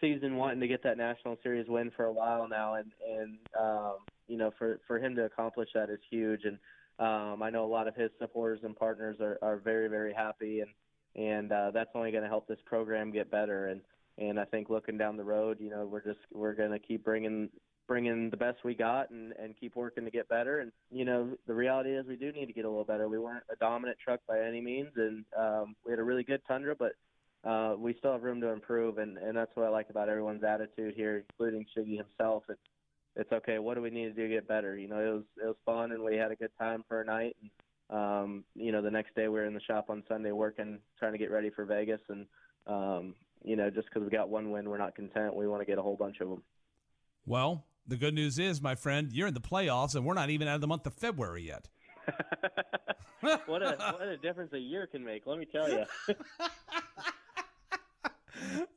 season 0.00 0.36
wanting 0.36 0.60
to 0.60 0.68
get 0.68 0.82
that 0.84 0.96
national 0.96 1.38
series 1.42 1.66
win 1.68 1.90
for 1.96 2.04
a 2.04 2.12
while 2.12 2.48
now, 2.48 2.74
and 2.74 2.92
and 3.10 3.38
um, 3.58 3.96
you 4.28 4.36
know, 4.36 4.52
for 4.58 4.78
for 4.86 4.98
him 4.98 5.16
to 5.16 5.24
accomplish 5.24 5.70
that 5.74 5.90
is 5.90 5.98
huge. 6.10 6.42
And 6.44 6.58
um, 6.98 7.42
I 7.42 7.50
know 7.50 7.64
a 7.64 7.66
lot 7.66 7.86
of 7.86 7.94
his 7.94 8.10
supporters 8.18 8.60
and 8.64 8.76
partners 8.76 9.16
are 9.20 9.38
are 9.42 9.58
very 9.58 9.88
very 9.88 10.12
happy, 10.12 10.60
and 10.60 10.70
and 11.14 11.52
uh, 11.52 11.70
that's 11.72 11.90
only 11.94 12.10
going 12.10 12.24
to 12.24 12.28
help 12.28 12.46
this 12.48 12.58
program 12.66 13.12
get 13.12 13.30
better. 13.30 13.68
And 13.68 13.80
and 14.18 14.38
I 14.38 14.44
think 14.44 14.68
looking 14.68 14.98
down 14.98 15.16
the 15.16 15.24
road, 15.24 15.58
you 15.60 15.70
know, 15.70 15.86
we're 15.86 16.04
just 16.04 16.20
we're 16.32 16.54
going 16.54 16.72
to 16.72 16.78
keep 16.78 17.04
bringing 17.04 17.50
bringing 17.86 18.28
the 18.30 18.36
best 18.36 18.58
we 18.64 18.74
got 18.74 19.10
and 19.10 19.32
and 19.32 19.54
keep 19.58 19.76
working 19.76 20.04
to 20.04 20.10
get 20.10 20.28
better. 20.28 20.60
And 20.60 20.72
you 20.90 21.04
know, 21.04 21.36
the 21.46 21.54
reality 21.54 21.90
is 21.90 22.06
we 22.06 22.16
do 22.16 22.32
need 22.32 22.46
to 22.46 22.52
get 22.52 22.64
a 22.64 22.68
little 22.68 22.84
better. 22.84 23.08
We 23.08 23.18
weren't 23.18 23.44
a 23.50 23.56
dominant 23.56 23.98
truck 24.02 24.20
by 24.28 24.40
any 24.40 24.60
means, 24.60 24.90
and 24.96 25.24
um, 25.36 25.76
we 25.84 25.92
had 25.92 26.00
a 26.00 26.04
really 26.04 26.24
good 26.24 26.42
Tundra, 26.48 26.74
but 26.74 26.92
uh, 27.48 27.76
we 27.78 27.94
still 27.98 28.12
have 28.12 28.24
room 28.24 28.40
to 28.40 28.48
improve. 28.48 28.98
And 28.98 29.18
and 29.18 29.36
that's 29.36 29.54
what 29.54 29.66
I 29.66 29.70
like 29.70 29.90
about 29.90 30.08
everyone's 30.08 30.42
attitude 30.42 30.94
here, 30.96 31.24
including 31.30 31.64
Shiggy 31.76 31.96
himself. 31.96 32.42
It's 32.48 32.60
it's 33.18 33.32
okay. 33.32 33.58
What 33.58 33.74
do 33.74 33.82
we 33.82 33.90
need 33.90 34.04
to 34.04 34.12
do 34.12 34.28
to 34.28 34.34
get 34.34 34.48
better? 34.48 34.78
You 34.78 34.88
know, 34.88 35.00
it 35.00 35.12
was 35.12 35.24
it 35.42 35.46
was 35.46 35.56
fun, 35.66 35.92
and 35.92 36.02
we 36.02 36.16
had 36.16 36.30
a 36.30 36.36
good 36.36 36.52
time 36.58 36.84
for 36.88 37.00
a 37.00 37.04
night. 37.04 37.36
And 37.42 37.98
um, 37.98 38.44
you 38.54 38.70
know, 38.70 38.80
the 38.80 38.90
next 38.90 39.14
day 39.16 39.22
we 39.22 39.40
were 39.40 39.44
in 39.44 39.54
the 39.54 39.60
shop 39.60 39.90
on 39.90 40.04
Sunday 40.08 40.30
working, 40.30 40.78
trying 40.98 41.12
to 41.12 41.18
get 41.18 41.30
ready 41.30 41.50
for 41.50 41.64
Vegas, 41.64 42.00
and 42.08 42.26
um, 42.68 43.14
you 43.44 43.56
know, 43.56 43.70
just 43.70 43.88
because 43.88 44.04
we 44.04 44.16
got 44.16 44.28
one 44.28 44.52
win, 44.52 44.70
we're 44.70 44.78
not 44.78 44.94
content. 44.94 45.34
We 45.34 45.48
want 45.48 45.60
to 45.60 45.66
get 45.66 45.78
a 45.78 45.82
whole 45.82 45.96
bunch 45.96 46.20
of 46.20 46.28
them. 46.28 46.42
Well, 47.26 47.64
the 47.86 47.96
good 47.96 48.14
news 48.14 48.38
is, 48.38 48.62
my 48.62 48.76
friend, 48.76 49.12
you're 49.12 49.28
in 49.28 49.34
the 49.34 49.40
playoffs, 49.40 49.96
and 49.96 50.04
we're 50.04 50.14
not 50.14 50.30
even 50.30 50.46
out 50.46 50.54
of 50.54 50.60
the 50.60 50.68
month 50.68 50.86
of 50.86 50.94
February 50.94 51.42
yet. 51.42 51.68
what 53.46 53.62
a 53.62 53.76
what 53.98 54.08
a 54.08 54.16
difference 54.16 54.52
a 54.52 54.58
year 54.58 54.86
can 54.86 55.04
make. 55.04 55.26
Let 55.26 55.38
me 55.38 55.44
tell 55.44 55.68
you. 55.68 55.84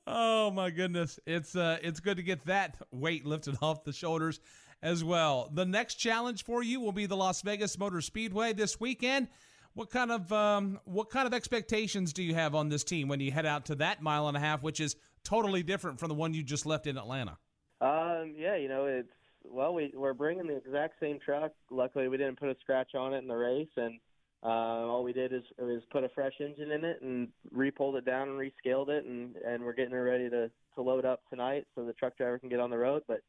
oh 0.08 0.52
my 0.52 0.70
goodness, 0.70 1.20
it's 1.26 1.56
uh, 1.56 1.78
it's 1.82 2.00
good 2.00 2.18
to 2.18 2.24
get 2.24 2.46
that 2.46 2.78
weight 2.92 3.26
lifted 3.26 3.58
off 3.62 3.84
the 3.84 3.94
shoulders 3.94 4.40
as 4.84 5.04
well. 5.04 5.50
The 5.54 5.66
next 5.66 5.96
challenge 5.96 6.44
for 6.44 6.64
you 6.64 6.80
will 6.80 6.92
be 6.92 7.06
the 7.06 7.18
Las 7.18 7.42
Vegas 7.42 7.78
Motor 7.78 8.02
Speedway 8.02 8.54
this 8.54 8.80
weekend. 8.80 9.28
What 9.74 9.90
kind 9.90 10.12
of 10.12 10.32
um, 10.32 10.80
what 10.86 11.10
kind 11.10 11.28
of 11.28 11.34
expectations 11.34 12.14
do 12.14 12.24
you 12.24 12.34
have 12.34 12.56
on 12.56 12.70
this 12.70 12.84
team 12.84 13.08
when 13.08 13.20
you 13.20 13.32
head 13.32 13.46
out 13.46 13.66
to 13.66 13.76
that 13.76 14.02
mile 14.02 14.28
and 14.28 14.36
a 14.36 14.40
half, 14.40 14.64
which 14.64 14.80
is 14.80 14.96
totally 15.24 15.64
different 15.64 16.00
from 16.00 16.10
the 16.10 16.16
one 16.16 16.34
you 16.34 16.44
just 16.44 16.66
left 16.66 16.88
in 16.88 16.98
Atlanta? 16.98 17.38
Um, 17.80 18.34
yeah, 18.38 18.58
you 18.58 18.68
know, 18.68 18.86
it's 18.86 19.10
well, 19.44 19.74
we 19.74 19.94
we're 19.96 20.14
bringing 20.14 20.48
the 20.48 20.58
exact 20.58 21.00
same 21.00 21.20
truck. 21.24 21.52
Luckily, 21.70 22.08
we 22.08 22.18
didn't 22.18 22.40
put 22.40 22.50
a 22.50 22.56
scratch 22.60 22.96
on 22.96 23.14
it 23.14 23.20
in 23.20 23.28
the 23.28 23.36
race, 23.36 23.70
and 23.78 24.00
uh, 24.44 24.48
all 24.48 25.04
we 25.04 25.14
did 25.14 25.34
is 25.34 25.44
is 25.60 25.84
put 25.92 26.04
a 26.04 26.10
fresh 26.10 26.34
engine 26.40 26.72
in 26.72 26.84
it 26.84 27.02
and 27.02 27.28
repulled 27.56 27.98
it 27.98 28.06
down 28.06 28.30
and 28.30 28.40
rescaled 28.40 28.90
it, 28.90 29.06
and 29.06 29.36
and 29.38 29.64
we're 29.64 29.74
getting 29.74 29.94
it 29.94 29.98
ready 29.98 30.30
to 30.30 30.50
to 30.76 30.82
load 30.82 31.06
up 31.06 31.22
tonight 31.30 31.68
so 31.76 31.86
the 31.86 31.94
truck 31.94 32.18
driver 32.18 32.40
can 32.40 32.50
get 32.50 32.60
on 32.60 32.70
the 32.70 32.78
road. 32.78 33.04
But 33.08 33.22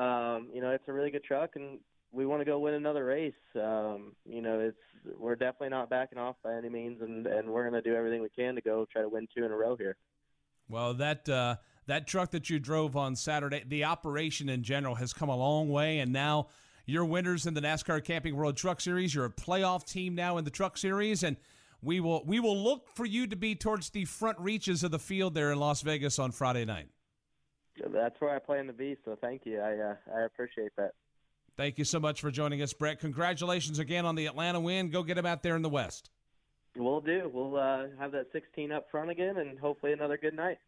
um, 0.00 0.48
you 0.52 0.60
know, 0.60 0.70
it's 0.70 0.84
a 0.88 0.92
really 0.92 1.10
good 1.10 1.24
truck, 1.24 1.50
and 1.56 1.78
we 2.12 2.26
want 2.26 2.40
to 2.40 2.44
go 2.44 2.58
win 2.58 2.74
another 2.74 3.04
race. 3.06 3.32
Um, 3.54 4.12
you 4.26 4.42
know, 4.42 4.60
it's 4.60 5.16
we're 5.18 5.34
definitely 5.34 5.70
not 5.70 5.88
backing 5.88 6.18
off 6.18 6.36
by 6.44 6.54
any 6.54 6.68
means, 6.68 7.00
and 7.00 7.26
and 7.26 7.48
we're 7.48 7.68
going 7.68 7.82
to 7.82 7.88
do 7.88 7.96
everything 7.96 8.20
we 8.20 8.28
can 8.28 8.54
to 8.54 8.60
go 8.60 8.86
try 8.92 9.00
to 9.00 9.08
win 9.08 9.28
two 9.34 9.44
in 9.44 9.52
a 9.52 9.56
row 9.56 9.76
here. 9.76 9.96
Well, 10.68 10.92
that 10.94 11.26
uh, 11.26 11.56
that 11.86 12.06
truck 12.06 12.32
that 12.32 12.50
you 12.50 12.58
drove 12.58 12.96
on 12.96 13.16
Saturday, 13.16 13.64
the 13.66 13.84
operation 13.84 14.50
in 14.50 14.62
general 14.62 14.96
has 14.96 15.14
come 15.14 15.30
a 15.30 15.36
long 15.36 15.70
way, 15.70 16.00
and 16.00 16.12
now 16.12 16.48
you're 16.86 17.04
winners 17.04 17.46
in 17.46 17.54
the 17.54 17.60
NASCAR 17.60 18.02
Camping 18.04 18.36
World 18.36 18.56
Truck 18.56 18.80
Series. 18.80 19.14
You're 19.14 19.26
a 19.26 19.30
playoff 19.30 19.84
team 19.86 20.14
now 20.14 20.38
in 20.38 20.44
the 20.44 20.50
Truck 20.50 20.76
Series, 20.76 21.22
and 21.22 21.36
we 21.82 22.00
will 22.00 22.22
we 22.24 22.40
will 22.40 22.56
look 22.56 22.88
for 22.94 23.06
you 23.06 23.26
to 23.26 23.36
be 23.36 23.54
towards 23.54 23.90
the 23.90 24.04
front 24.04 24.38
reaches 24.38 24.82
of 24.84 24.90
the 24.90 24.98
field 24.98 25.34
there 25.34 25.52
in 25.52 25.58
Las 25.58 25.82
Vegas 25.82 26.18
on 26.18 26.32
Friday 26.32 26.64
night. 26.64 26.88
That's 27.88 28.20
where 28.20 28.34
I 28.34 28.38
plan 28.38 28.66
to 28.66 28.72
be. 28.72 28.96
So 29.04 29.16
thank 29.20 29.46
you. 29.46 29.60
I 29.60 29.76
uh, 29.76 29.94
I 30.14 30.22
appreciate 30.22 30.72
that. 30.76 30.92
Thank 31.56 31.78
you 31.78 31.84
so 31.84 32.00
much 32.00 32.20
for 32.20 32.30
joining 32.30 32.62
us, 32.62 32.72
Brett. 32.72 33.00
Congratulations 33.00 33.78
again 33.78 34.06
on 34.06 34.14
the 34.14 34.26
Atlanta 34.26 34.60
win. 34.60 34.90
Go 34.90 35.02
get 35.02 35.14
them 35.16 35.26
out 35.26 35.42
there 35.42 35.56
in 35.56 35.62
the 35.62 35.68
West. 35.68 36.10
We'll 36.76 37.00
do. 37.00 37.30
We'll 37.32 37.56
uh, 37.56 37.86
have 37.98 38.12
that 38.12 38.26
16 38.32 38.72
up 38.72 38.90
front 38.90 39.10
again, 39.10 39.36
and 39.36 39.58
hopefully 39.58 39.92
another 39.92 40.16
good 40.16 40.34
night. 40.34 40.58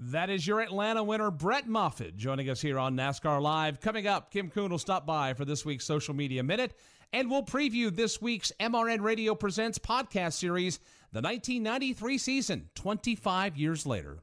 That 0.00 0.30
is 0.30 0.46
your 0.46 0.60
Atlanta 0.60 1.02
winner, 1.02 1.28
Brett 1.30 1.66
Moffitt, 1.66 2.16
joining 2.16 2.48
us 2.48 2.60
here 2.60 2.78
on 2.78 2.96
NASCAR 2.96 3.42
Live. 3.42 3.80
Coming 3.80 4.06
up, 4.06 4.30
Kim 4.30 4.48
Coon 4.48 4.70
will 4.70 4.78
stop 4.78 5.04
by 5.04 5.34
for 5.34 5.44
this 5.44 5.64
week's 5.64 5.84
Social 5.84 6.14
Media 6.14 6.44
Minute, 6.44 6.72
and 7.12 7.28
we'll 7.28 7.42
preview 7.42 7.94
this 7.94 8.22
week's 8.22 8.52
MRN 8.60 9.00
Radio 9.00 9.34
Presents 9.34 9.76
podcast 9.76 10.34
series, 10.34 10.78
the 11.10 11.20
1993 11.20 12.16
season, 12.16 12.70
25 12.76 13.56
years 13.56 13.86
later. 13.86 14.22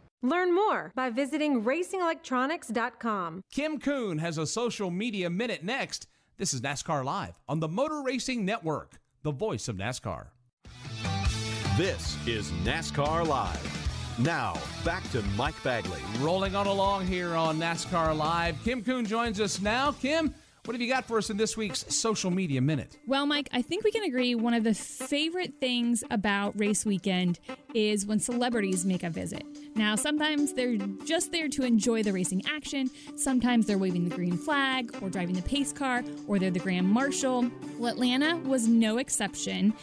Learn 0.23 0.53
more 0.53 0.91
by 0.95 1.09
visiting 1.09 1.63
racingelectronics.com. 1.63 3.43
Kim 3.51 3.79
Coon 3.79 4.19
has 4.19 4.37
a 4.37 4.45
social 4.45 4.91
media 4.91 5.29
minute 5.29 5.63
next. 5.63 6.07
This 6.37 6.53
is 6.53 6.61
NASCAR 6.61 7.03
Live 7.03 7.39
on 7.47 7.59
the 7.59 7.67
Motor 7.67 8.03
Racing 8.03 8.45
Network, 8.45 8.99
the 9.23 9.31
voice 9.31 9.67
of 9.67 9.77
NASCAR. 9.77 10.27
This 11.75 12.17
is 12.27 12.51
NASCAR 12.63 13.25
Live. 13.25 14.17
Now, 14.19 14.53
back 14.85 15.09
to 15.11 15.23
Mike 15.35 15.61
Bagley. 15.63 16.01
Rolling 16.19 16.55
on 16.55 16.67
along 16.67 17.07
here 17.07 17.33
on 17.33 17.57
NASCAR 17.57 18.15
Live. 18.15 18.63
Kim 18.63 18.83
Coon 18.83 19.05
joins 19.05 19.39
us 19.39 19.59
now. 19.59 19.91
Kim, 19.93 20.35
what 20.65 20.75
have 20.75 20.81
you 20.81 20.87
got 20.87 21.05
for 21.05 21.17
us 21.17 21.31
in 21.31 21.37
this 21.37 21.57
week's 21.57 21.83
social 21.93 22.29
media 22.29 22.61
minute? 22.61 22.99
Well, 23.07 23.25
Mike, 23.25 23.49
I 23.51 23.63
think 23.63 23.83
we 23.83 23.91
can 23.91 24.03
agree 24.03 24.35
one 24.35 24.53
of 24.53 24.63
the 24.63 24.75
favorite 24.75 25.55
things 25.59 26.03
about 26.11 26.57
race 26.59 26.85
weekend 26.85 27.39
is 27.73 28.05
when 28.05 28.19
celebrities 28.19 28.85
make 28.85 29.01
a 29.03 29.09
visit. 29.09 29.43
Now, 29.75 29.95
sometimes 29.95 30.53
they're 30.53 30.77
just 31.03 31.31
there 31.31 31.47
to 31.49 31.63
enjoy 31.63 32.03
the 32.03 32.13
racing 32.13 32.43
action, 32.47 32.91
sometimes 33.15 33.65
they're 33.65 33.79
waving 33.79 34.07
the 34.07 34.15
green 34.15 34.37
flag 34.37 34.95
or 35.01 35.09
driving 35.09 35.35
the 35.35 35.41
pace 35.41 35.73
car 35.73 36.03
or 36.27 36.37
they're 36.37 36.51
the 36.51 36.59
grand 36.59 36.87
marshal. 36.87 37.49
Well, 37.79 37.91
Atlanta 37.91 38.37
was 38.37 38.67
no 38.67 38.99
exception. 38.99 39.73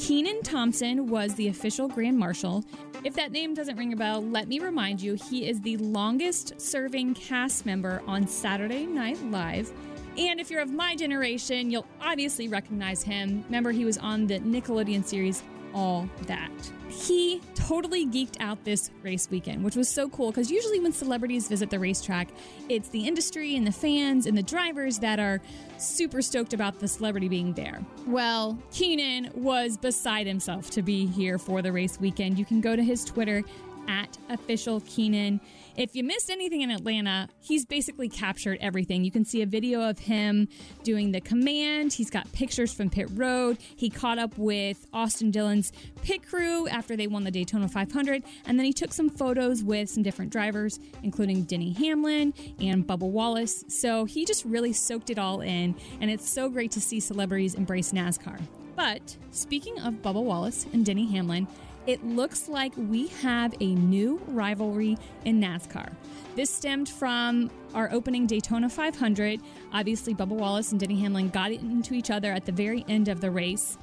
Kenan 0.00 0.42
Thompson 0.42 1.06
was 1.06 1.36
the 1.36 1.46
official 1.46 1.86
grand 1.86 2.18
marshal. 2.18 2.64
If 3.04 3.14
that 3.14 3.30
name 3.30 3.54
doesn't 3.54 3.76
ring 3.76 3.92
a 3.92 3.96
bell, 3.96 4.20
let 4.20 4.48
me 4.48 4.58
remind 4.58 5.00
you 5.00 5.14
he 5.14 5.48
is 5.48 5.60
the 5.60 5.76
longest 5.76 6.60
serving 6.60 7.14
cast 7.14 7.64
member 7.64 8.02
on 8.08 8.26
Saturday 8.26 8.86
Night 8.86 9.22
Live. 9.30 9.72
And 10.16 10.38
if 10.38 10.50
you're 10.50 10.60
of 10.60 10.70
my 10.70 10.94
generation, 10.94 11.70
you'll 11.70 11.86
obviously 12.00 12.48
recognize 12.48 13.02
him. 13.02 13.42
Remember, 13.46 13.72
he 13.72 13.84
was 13.84 13.98
on 13.98 14.26
the 14.26 14.38
Nickelodeon 14.40 15.04
series 15.04 15.42
All 15.74 16.08
That. 16.26 16.50
He 16.88 17.40
totally 17.56 18.06
geeked 18.06 18.36
out 18.38 18.62
this 18.64 18.92
race 19.02 19.28
weekend, 19.28 19.64
which 19.64 19.74
was 19.74 19.88
so 19.88 20.08
cool 20.08 20.30
because 20.30 20.50
usually 20.50 20.78
when 20.78 20.92
celebrities 20.92 21.48
visit 21.48 21.68
the 21.68 21.78
racetrack, 21.80 22.28
it's 22.68 22.88
the 22.90 23.08
industry 23.08 23.56
and 23.56 23.66
the 23.66 23.72
fans 23.72 24.26
and 24.26 24.38
the 24.38 24.42
drivers 24.42 25.00
that 25.00 25.18
are 25.18 25.40
super 25.78 26.22
stoked 26.22 26.52
about 26.52 26.78
the 26.78 26.86
celebrity 26.86 27.28
being 27.28 27.52
there. 27.54 27.82
Well, 28.06 28.56
Kenan 28.72 29.30
was 29.34 29.76
beside 29.76 30.28
himself 30.28 30.70
to 30.70 30.82
be 30.82 31.06
here 31.06 31.38
for 31.38 31.60
the 31.62 31.72
race 31.72 31.98
weekend. 31.98 32.38
You 32.38 32.44
can 32.44 32.60
go 32.60 32.76
to 32.76 32.84
his 32.84 33.04
Twitter 33.04 33.42
at 33.88 34.16
official 34.28 34.80
Kenan. 34.82 35.40
If 35.76 35.96
you 35.96 36.04
missed 36.04 36.30
anything 36.30 36.60
in 36.60 36.70
Atlanta, 36.70 37.28
he's 37.40 37.66
basically 37.66 38.08
captured 38.08 38.58
everything. 38.60 39.04
You 39.04 39.10
can 39.10 39.24
see 39.24 39.42
a 39.42 39.46
video 39.46 39.80
of 39.82 39.98
him 39.98 40.46
doing 40.84 41.10
the 41.10 41.20
command. 41.20 41.92
He's 41.92 42.10
got 42.10 42.30
pictures 42.32 42.72
from 42.72 42.90
pit 42.90 43.08
road. 43.14 43.58
He 43.74 43.90
caught 43.90 44.20
up 44.20 44.38
with 44.38 44.86
Austin 44.92 45.32
Dillon's 45.32 45.72
pit 46.02 46.24
crew 46.24 46.68
after 46.68 46.96
they 46.96 47.08
won 47.08 47.24
the 47.24 47.32
Daytona 47.32 47.66
500. 47.66 48.22
And 48.46 48.56
then 48.56 48.64
he 48.64 48.72
took 48.72 48.92
some 48.92 49.10
photos 49.10 49.64
with 49.64 49.90
some 49.90 50.04
different 50.04 50.30
drivers, 50.30 50.78
including 51.02 51.42
Denny 51.42 51.72
Hamlin 51.72 52.34
and 52.60 52.86
Bubba 52.86 53.10
Wallace. 53.10 53.64
So 53.66 54.04
he 54.04 54.24
just 54.24 54.44
really 54.44 54.72
soaked 54.72 55.10
it 55.10 55.18
all 55.18 55.40
in. 55.40 55.74
And 56.00 56.08
it's 56.08 56.30
so 56.30 56.48
great 56.48 56.70
to 56.72 56.80
see 56.80 57.00
celebrities 57.00 57.56
embrace 57.56 57.90
NASCAR. 57.90 58.40
But 58.76 59.16
speaking 59.32 59.80
of 59.80 59.94
Bubba 59.94 60.22
Wallace 60.22 60.66
and 60.72 60.86
Denny 60.86 61.06
Hamlin, 61.06 61.48
it 61.86 62.04
looks 62.04 62.48
like 62.48 62.72
we 62.76 63.08
have 63.08 63.54
a 63.60 63.74
new 63.74 64.20
rivalry 64.28 64.96
in 65.24 65.40
NASCAR. 65.40 65.92
This 66.34 66.50
stemmed 66.50 66.88
from 66.88 67.50
our 67.74 67.90
opening 67.92 68.26
Daytona 68.26 68.68
500. 68.68 69.40
Obviously, 69.72 70.14
Bubba 70.14 70.28
Wallace 70.28 70.72
and 70.72 70.80
Denny 70.80 70.98
Hamlin 71.00 71.28
got 71.28 71.52
into 71.52 71.94
each 71.94 72.10
other 72.10 72.32
at 72.32 72.44
the 72.44 72.52
very 72.52 72.84
end 72.88 73.08
of 73.08 73.20
the 73.20 73.30
race. 73.30 73.78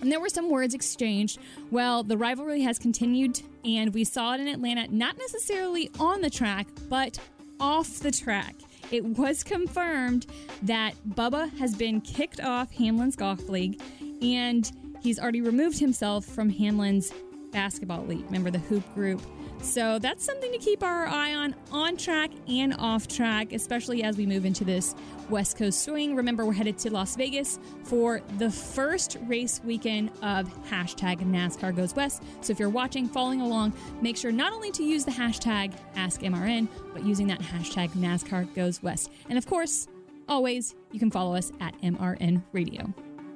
And 0.00 0.10
there 0.10 0.20
were 0.20 0.28
some 0.28 0.50
words 0.50 0.74
exchanged. 0.74 1.38
Well, 1.70 2.02
the 2.02 2.16
rivalry 2.16 2.62
has 2.62 2.78
continued, 2.78 3.40
and 3.64 3.94
we 3.94 4.04
saw 4.04 4.34
it 4.34 4.40
in 4.40 4.48
Atlanta, 4.48 4.88
not 4.88 5.16
necessarily 5.18 5.90
on 6.00 6.20
the 6.20 6.30
track, 6.30 6.66
but 6.88 7.18
off 7.60 8.00
the 8.00 8.10
track. 8.10 8.54
It 8.90 9.04
was 9.04 9.42
confirmed 9.42 10.26
that 10.62 10.94
Bubba 11.08 11.56
has 11.58 11.74
been 11.74 12.00
kicked 12.00 12.40
off 12.40 12.72
Hamlin's 12.72 13.16
Golf 13.16 13.48
League, 13.48 13.80
and 14.20 14.70
he's 15.00 15.18
already 15.18 15.40
removed 15.40 15.78
himself 15.78 16.24
from 16.24 16.50
Hamlin's 16.50 17.12
basketball 17.54 18.04
league. 18.04 18.26
Remember 18.26 18.50
the 18.50 18.58
hoop 18.58 18.82
group? 18.94 19.22
So 19.62 19.98
that's 19.98 20.22
something 20.22 20.52
to 20.52 20.58
keep 20.58 20.82
our 20.82 21.06
eye 21.06 21.34
on 21.34 21.54
on 21.72 21.96
track 21.96 22.30
and 22.48 22.74
off 22.78 23.08
track, 23.08 23.52
especially 23.52 24.02
as 24.02 24.18
we 24.18 24.26
move 24.26 24.44
into 24.44 24.62
this 24.62 24.94
West 25.30 25.56
Coast 25.56 25.82
swing. 25.82 26.14
Remember, 26.14 26.44
we're 26.44 26.52
headed 26.52 26.76
to 26.80 26.90
Las 26.90 27.16
Vegas 27.16 27.58
for 27.84 28.20
the 28.36 28.50
first 28.50 29.16
race 29.22 29.62
weekend 29.64 30.10
of 30.20 30.52
hashtag 30.68 31.20
NASCAR 31.20 31.74
Goes 31.74 31.94
West. 31.94 32.22
So 32.42 32.52
if 32.52 32.58
you're 32.58 32.68
watching, 32.68 33.08
following 33.08 33.40
along, 33.40 33.72
make 34.02 34.18
sure 34.18 34.32
not 34.32 34.52
only 34.52 34.70
to 34.72 34.82
use 34.82 35.06
the 35.06 35.12
hashtag 35.12 35.72
AskMRN, 35.96 36.68
but 36.92 37.04
using 37.04 37.26
that 37.28 37.40
hashtag 37.40 37.88
NASCAR 37.92 38.52
Goes 38.54 38.82
West. 38.82 39.10
And 39.30 39.38
of 39.38 39.46
course, 39.46 39.88
always, 40.28 40.74
you 40.92 40.98
can 40.98 41.10
follow 41.10 41.34
us 41.34 41.52
at 41.60 41.80
MRN 41.80 42.42
Radio. 42.52 42.92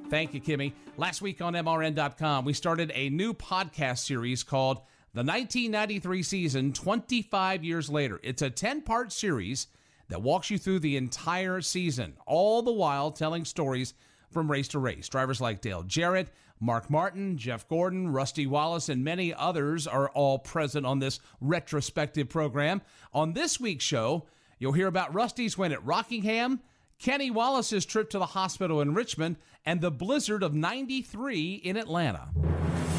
Thank 0.09 0.33
you, 0.33 0.41
Kimmy. 0.41 0.73
Last 0.97 1.21
week 1.21 1.39
on 1.39 1.53
MRN.com, 1.53 2.43
we 2.43 2.53
started 2.53 2.91
a 2.95 3.11
new 3.11 3.31
podcast 3.31 3.99
series 3.99 4.41
called 4.41 4.77
The 5.13 5.21
1993 5.23 6.23
Season 6.23 6.73
25 6.73 7.63
Years 7.63 7.91
Later. 7.91 8.19
It's 8.23 8.41
a 8.41 8.49
10 8.49 8.81
part 8.81 9.11
series 9.11 9.67
that 10.07 10.23
walks 10.23 10.49
you 10.49 10.57
through 10.57 10.79
the 10.79 10.97
entire 10.97 11.61
season, 11.61 12.17
all 12.25 12.63
the 12.63 12.71
while 12.71 13.11
telling 13.11 13.45
stories 13.45 13.93
from 14.31 14.49
race 14.49 14.67
to 14.69 14.79
race. 14.79 15.07
Drivers 15.07 15.39
like 15.41 15.61
Dale 15.61 15.83
Jarrett, 15.83 16.29
Mark 16.59 16.89
Martin, 16.89 17.37
Jeff 17.37 17.67
Gordon, 17.67 18.11
Rusty 18.11 18.47
Wallace, 18.47 18.89
and 18.89 19.03
many 19.03 19.31
others 19.31 19.85
are 19.85 20.09
all 20.09 20.39
present 20.39 20.87
on 20.87 20.97
this 20.97 21.19
retrospective 21.39 22.29
program. 22.29 22.81
On 23.13 23.33
this 23.33 23.59
week's 23.59 23.85
show, 23.85 24.25
you'll 24.57 24.73
hear 24.73 24.87
about 24.87 25.13
Rusty's 25.13 25.55
win 25.55 25.71
at 25.71 25.85
Rockingham 25.85 26.61
Kenny 26.99 27.31
Wallace's 27.31 27.85
trip 27.85 28.09
to 28.09 28.19
the 28.19 28.25
hospital 28.25 28.81
in 28.81 28.93
Richmond, 28.93 29.37
and 29.65 29.79
the 29.79 29.89
blizzard 29.89 30.43
of 30.43 30.53
93 30.53 31.55
in 31.55 31.77
Atlanta. 31.77 32.27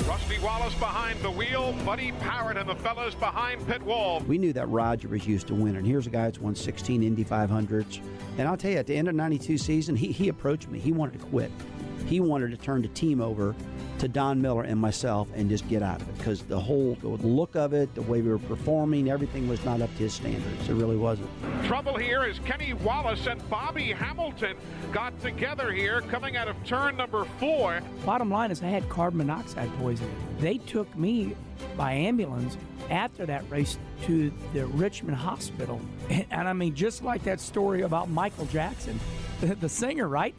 Rusty 0.06 0.38
Wallace 0.38 0.74
behind 0.76 1.20
the 1.20 1.30
wheel, 1.30 1.74
Buddy 1.84 2.12
Parrott 2.12 2.56
and 2.56 2.66
the 2.66 2.74
fellas 2.76 3.14
behind 3.14 3.66
pit 3.66 3.82
wall. 3.82 4.20
We 4.20 4.38
knew 4.38 4.54
that 4.54 4.68
Roger 4.70 5.08
was 5.08 5.26
used 5.26 5.48
to 5.48 5.54
winning. 5.54 5.84
Here's 5.84 6.06
a 6.06 6.10
guy 6.10 6.24
that's 6.24 6.40
won 6.40 6.54
16 6.54 7.02
Indy 7.02 7.24
500s. 7.24 8.00
And 8.38 8.48
I'll 8.48 8.56
tell 8.56 8.70
you, 8.70 8.78
at 8.78 8.86
the 8.86 8.96
end 8.96 9.08
of 9.08 9.14
92 9.14 9.58
season, 9.58 9.96
he, 9.96 10.10
he 10.12 10.28
approached 10.30 10.68
me. 10.68 10.78
He 10.78 10.92
wanted 10.92 11.20
to 11.20 11.26
quit. 11.26 11.50
He 12.06 12.20
wanted 12.20 12.50
to 12.50 12.56
turn 12.56 12.82
the 12.82 12.88
team 12.88 13.20
over 13.20 13.54
to 13.98 14.08
Don 14.08 14.40
Miller 14.40 14.62
and 14.62 14.80
myself 14.80 15.28
and 15.34 15.50
just 15.50 15.68
get 15.68 15.82
out 15.82 16.00
of 16.00 16.08
it 16.08 16.16
because 16.16 16.42
the 16.42 16.58
whole 16.58 16.94
the 17.02 17.08
look 17.08 17.54
of 17.54 17.72
it, 17.74 17.94
the 17.94 18.02
way 18.02 18.22
we 18.22 18.30
were 18.30 18.38
performing, 18.38 19.10
everything 19.10 19.48
was 19.48 19.62
not 19.64 19.82
up 19.82 19.90
to 19.96 20.04
his 20.04 20.14
standards. 20.14 20.68
It 20.68 20.72
really 20.74 20.96
wasn't. 20.96 21.28
Trouble 21.64 21.96
here 21.96 22.24
is 22.24 22.38
Kenny 22.40 22.72
Wallace 22.72 23.26
and 23.26 23.46
Bobby 23.50 23.92
Hamilton 23.92 24.56
got 24.92 25.18
together 25.20 25.70
here 25.70 26.00
coming 26.02 26.36
out 26.36 26.48
of 26.48 26.56
turn 26.64 26.96
number 26.96 27.24
four. 27.38 27.80
Bottom 28.04 28.30
line 28.30 28.50
is 28.50 28.62
I 28.62 28.68
had 28.68 28.88
carbon 28.88 29.18
monoxide 29.18 29.70
poisoning. 29.78 30.14
They 30.38 30.58
took 30.58 30.96
me 30.96 31.36
by 31.76 31.92
ambulance 31.92 32.56
after 32.88 33.26
that 33.26 33.44
race 33.50 33.78
to 34.02 34.32
the 34.52 34.66
Richmond 34.66 35.16
hospital. 35.16 35.80
And, 36.08 36.26
and 36.30 36.48
I 36.48 36.52
mean, 36.52 36.74
just 36.74 37.02
like 37.02 37.22
that 37.24 37.40
story 37.40 37.82
about 37.82 38.08
Michael 38.08 38.46
Jackson, 38.46 38.98
the, 39.40 39.54
the 39.60 39.68
singer, 39.68 40.08
right? 40.08 40.34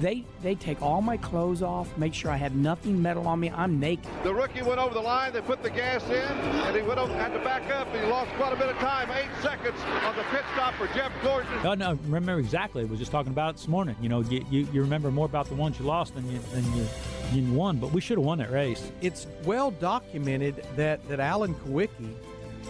They 0.00 0.24
they 0.42 0.54
take 0.54 0.82
all 0.82 1.00
my 1.00 1.16
clothes 1.16 1.62
off, 1.62 1.96
make 1.96 2.14
sure 2.14 2.30
I 2.30 2.36
have 2.36 2.54
nothing 2.54 3.00
metal 3.00 3.26
on 3.26 3.40
me. 3.40 3.50
I'm 3.50 3.78
naked. 3.80 4.10
The 4.22 4.34
rookie 4.34 4.62
went 4.62 4.78
over 4.78 4.94
the 4.94 5.00
line. 5.00 5.32
They 5.32 5.40
put 5.40 5.62
the 5.62 5.70
gas 5.70 6.04
in, 6.06 6.14
and 6.14 6.76
he 6.76 6.82
went 6.82 6.98
over, 6.98 7.12
had 7.14 7.32
to 7.32 7.38
back 7.40 7.70
up. 7.70 7.88
And 7.94 8.04
he 8.04 8.10
lost 8.10 8.30
quite 8.32 8.52
a 8.52 8.56
bit 8.56 8.68
of 8.68 8.76
time, 8.76 9.10
eight 9.10 9.30
seconds 9.42 9.78
on 10.04 10.16
the 10.16 10.22
pit 10.24 10.42
stop 10.54 10.74
for 10.74 10.86
Jeff 10.88 11.12
Gordon. 11.22 11.50
No, 11.62 11.74
no, 11.74 11.98
remember 12.06 12.38
exactly. 12.38 12.82
I 12.82 12.86
was 12.86 12.98
just 12.98 13.12
talking 13.12 13.32
about 13.32 13.50
it 13.50 13.56
this 13.56 13.68
morning. 13.68 13.96
You 14.00 14.08
know, 14.08 14.20
you, 14.20 14.44
you, 14.50 14.68
you 14.72 14.80
remember 14.82 15.10
more 15.10 15.26
about 15.26 15.48
the 15.48 15.54
ones 15.54 15.78
you 15.78 15.84
lost 15.86 16.14
than 16.14 16.30
you 16.30 16.38
than 16.52 16.64
you, 16.74 16.86
you 17.32 17.52
won. 17.52 17.78
But 17.78 17.92
we 17.92 18.00
should 18.00 18.18
have 18.18 18.24
won 18.24 18.38
that 18.38 18.50
race. 18.50 18.90
It's 19.00 19.26
well 19.44 19.70
documented 19.70 20.64
that 20.76 21.06
that 21.08 21.20
Alan 21.20 21.54
Kulwicki 21.54 22.14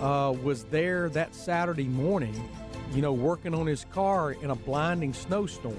uh, 0.01 0.33
was 0.33 0.65
there 0.65 1.09
that 1.11 1.35
Saturday 1.35 1.89
morning. 1.89 2.35
You 2.93 3.03
know, 3.03 3.13
working 3.13 3.55
on 3.55 3.67
his 3.67 3.87
car 3.87 4.33
in 4.33 4.51
a 4.51 4.55
blinding 4.55 5.13
snowstorm. 5.15 5.77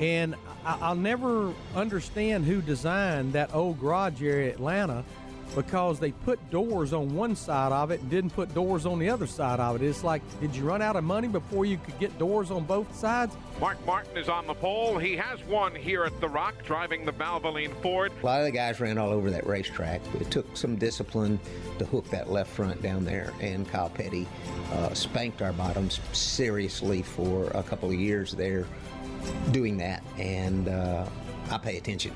And 0.00 0.34
I'll 0.64 0.94
never 0.94 1.52
understand 1.76 2.46
who 2.46 2.62
designed 2.62 3.34
that 3.34 3.54
old 3.54 3.78
garage 3.78 4.22
area 4.22 4.48
at 4.48 4.54
Atlanta 4.54 5.04
because 5.54 5.98
they 5.98 6.12
put 6.12 6.38
doors 6.50 6.92
on 6.92 7.14
one 7.14 7.34
side 7.34 7.72
of 7.72 7.90
it 7.90 8.00
and 8.00 8.08
didn't 8.08 8.30
put 8.30 8.54
doors 8.54 8.86
on 8.86 8.98
the 8.98 9.10
other 9.10 9.26
side 9.26 9.60
of 9.60 9.76
it. 9.76 9.84
It's 9.84 10.04
like, 10.04 10.22
did 10.40 10.54
you 10.54 10.62
run 10.62 10.80
out 10.80 10.96
of 10.96 11.04
money 11.04 11.28
before 11.28 11.64
you 11.64 11.76
could 11.76 11.98
get 11.98 12.16
doors 12.18 12.50
on 12.50 12.64
both 12.64 12.94
sides? 12.94 13.34
Mark 13.60 13.84
Martin 13.84 14.16
is 14.16 14.28
on 14.28 14.46
the 14.46 14.54
pole. 14.54 14.96
He 14.98 15.16
has 15.16 15.42
won 15.44 15.74
here 15.74 16.04
at 16.04 16.18
The 16.20 16.28
Rock, 16.28 16.54
driving 16.64 17.04
the 17.04 17.12
Valvoline 17.12 17.74
Ford. 17.82 18.12
A 18.22 18.26
lot 18.26 18.40
of 18.40 18.46
the 18.46 18.52
guys 18.52 18.80
ran 18.80 18.96
all 18.96 19.10
over 19.10 19.30
that 19.30 19.46
racetrack. 19.46 20.00
It 20.20 20.30
took 20.30 20.56
some 20.56 20.76
discipline 20.76 21.38
to 21.78 21.84
hook 21.84 22.08
that 22.10 22.30
left 22.30 22.50
front 22.50 22.80
down 22.80 23.04
there, 23.04 23.32
and 23.40 23.68
Kyle 23.68 23.90
Petty 23.90 24.26
uh, 24.72 24.94
spanked 24.94 25.42
our 25.42 25.52
bottoms 25.52 26.00
seriously 26.12 27.02
for 27.02 27.50
a 27.50 27.62
couple 27.62 27.88
of 27.88 27.96
years 27.96 28.32
there 28.32 28.66
doing 29.50 29.76
that, 29.78 30.02
and 30.18 30.68
uh, 30.68 31.06
I 31.50 31.58
pay 31.58 31.76
attention. 31.76 32.14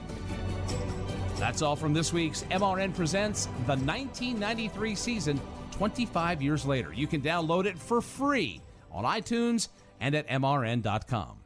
That's 1.36 1.62
all 1.62 1.76
from 1.76 1.92
this 1.92 2.12
week's 2.12 2.42
MRN 2.44 2.94
Presents 2.94 3.46
the 3.66 3.76
1993 3.76 4.94
season 4.94 5.40
25 5.72 6.40
years 6.40 6.64
later. 6.64 6.92
You 6.92 7.06
can 7.06 7.20
download 7.20 7.66
it 7.66 7.78
for 7.78 8.00
free 8.00 8.60
on 8.92 9.04
iTunes 9.04 9.68
and 10.00 10.14
at 10.14 10.28
MRN.com. 10.28 11.38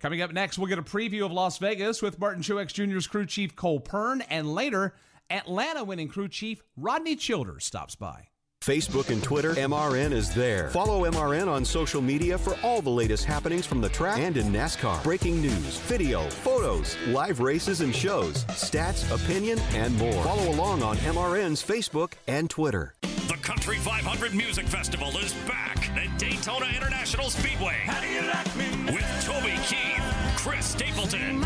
Coming 0.00 0.20
up 0.20 0.32
next, 0.32 0.58
we'll 0.58 0.66
get 0.66 0.78
a 0.78 0.82
preview 0.82 1.24
of 1.24 1.32
Las 1.32 1.58
Vegas 1.58 2.02
with 2.02 2.18
Martin 2.18 2.42
Truex 2.42 2.72
Jr.'s 2.72 3.06
crew 3.06 3.24
chief 3.24 3.56
Cole 3.56 3.80
Pearn, 3.80 4.20
and 4.22 4.52
later, 4.52 4.94
Atlanta 5.30 5.84
winning 5.84 6.08
crew 6.08 6.28
chief 6.28 6.62
Rodney 6.76 7.16
Childers 7.16 7.64
stops 7.64 7.94
by. 7.94 8.28
Facebook 8.66 9.10
and 9.10 9.22
Twitter, 9.22 9.54
MRN 9.54 10.10
is 10.10 10.34
there. 10.34 10.70
Follow 10.70 11.08
MRN 11.08 11.46
on 11.46 11.64
social 11.64 12.02
media 12.02 12.36
for 12.36 12.56
all 12.64 12.82
the 12.82 12.90
latest 12.90 13.24
happenings 13.24 13.64
from 13.64 13.80
the 13.80 13.88
track 13.88 14.18
and 14.18 14.36
in 14.36 14.48
NASCAR. 14.48 15.04
Breaking 15.04 15.40
news, 15.40 15.78
video, 15.86 16.28
photos, 16.28 16.96
live 17.06 17.38
races 17.38 17.80
and 17.80 17.94
shows, 17.94 18.44
stats, 18.46 19.08
opinion, 19.14 19.60
and 19.74 19.96
more. 19.96 20.24
Follow 20.24 20.50
along 20.50 20.82
on 20.82 20.96
MRN's 20.96 21.62
Facebook 21.62 22.14
and 22.26 22.50
Twitter. 22.50 22.94
The 23.02 23.38
Country 23.40 23.76
500 23.76 24.34
Music 24.34 24.66
Festival 24.66 25.16
is 25.18 25.32
back 25.46 25.88
at 25.90 26.18
Daytona 26.18 26.66
International 26.74 27.30
Speedway. 27.30 27.76
Like 27.86 28.92
with 28.92 29.24
Toby 29.24 29.54
Keith, 29.68 30.02
Chris 30.38 30.66
Stapleton, 30.66 31.40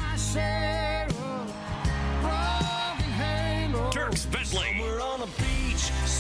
Dierks 3.93 4.31
Bentley, 4.33 4.81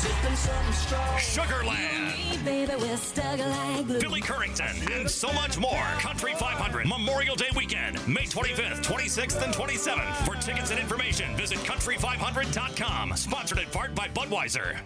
beach, 0.02 0.12
sipping 0.12 0.36
something 0.36 0.72
strong. 0.72 1.18
Sugarland. 1.18 2.44
Baby, 2.44 2.72
we're 2.78 2.96
stuck 2.96 3.38
like. 3.38 3.86
Billy 3.86 4.20
Currington, 4.20 4.98
and 4.98 5.10
so 5.10 5.32
much 5.32 5.58
more. 5.58 5.86
Country 5.98 6.32
500 6.34 6.86
Memorial 6.86 7.36
Day 7.36 7.48
weekend, 7.56 7.96
May 8.08 8.24
25th, 8.24 8.82
26th, 8.84 9.42
and 9.42 9.54
27th. 9.54 10.16
For 10.24 10.34
tickets 10.36 10.70
and 10.70 10.80
information, 10.80 11.36
visit 11.36 11.58
country500.com. 11.58 13.14
Sponsored 13.16 13.58
in 13.58 13.66
part 13.66 13.94
by 13.94 14.08
Budweiser. 14.08 14.80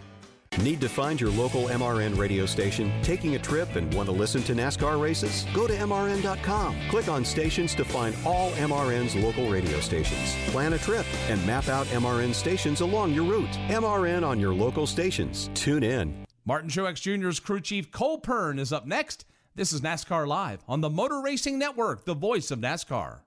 Need 0.63 0.81
to 0.83 0.89
find 0.89 1.21
your 1.21 1.31
local 1.31 1.65
MRN 1.65 2.17
radio 2.17 2.47
station? 2.47 2.93
Taking 3.03 3.35
a 3.35 3.39
trip 3.41 3.75
and 3.75 3.93
want 3.93 4.09
to 4.09 4.15
listen 4.15 4.41
to 4.45 4.55
NASCAR 4.55 5.01
races? 5.03 5.47
Go 5.53 5.67
to 5.67 5.75
MRN.com. 5.75 6.77
Click 6.89 7.09
on 7.09 7.25
stations 7.25 7.75
to 7.75 7.85
find 7.85 8.15
all 8.25 8.53
MRN's 8.53 9.17
local 9.17 9.51
radio 9.51 9.81
stations. 9.81 10.37
Plan 10.53 10.75
a 10.75 10.79
trip 10.79 11.07
and 11.29 11.45
map 11.45 11.67
out 11.69 11.87
MRN 11.89 12.33
stations 12.33 12.83
along 12.83 13.13
your 13.13 13.25
route. 13.25 13.51
MRN 13.67 14.25
on 14.25 14.39
your 14.39 14.55
local 14.55 14.87
stations. 14.87 15.51
Tune 15.55 15.83
in. 15.83 16.25
Martin 16.45 16.71
Truex 16.71 17.01
Jr.'s 17.01 17.41
crew 17.41 17.61
chief 17.61 17.91
Cole 17.91 18.19
Pearn 18.19 18.61
is 18.61 18.73
up 18.73 18.87
next. 18.87 19.25
This 19.57 19.73
is 19.73 19.81
NASCAR 19.81 20.25
Live 20.27 20.63
on 20.69 20.81
the 20.81 20.91
Motor 20.91 21.21
Racing 21.21 21.59
Network, 21.59 22.05
the 22.05 22.15
voice 22.15 22.53
of 22.53 22.61
NASCAR. 22.61 23.21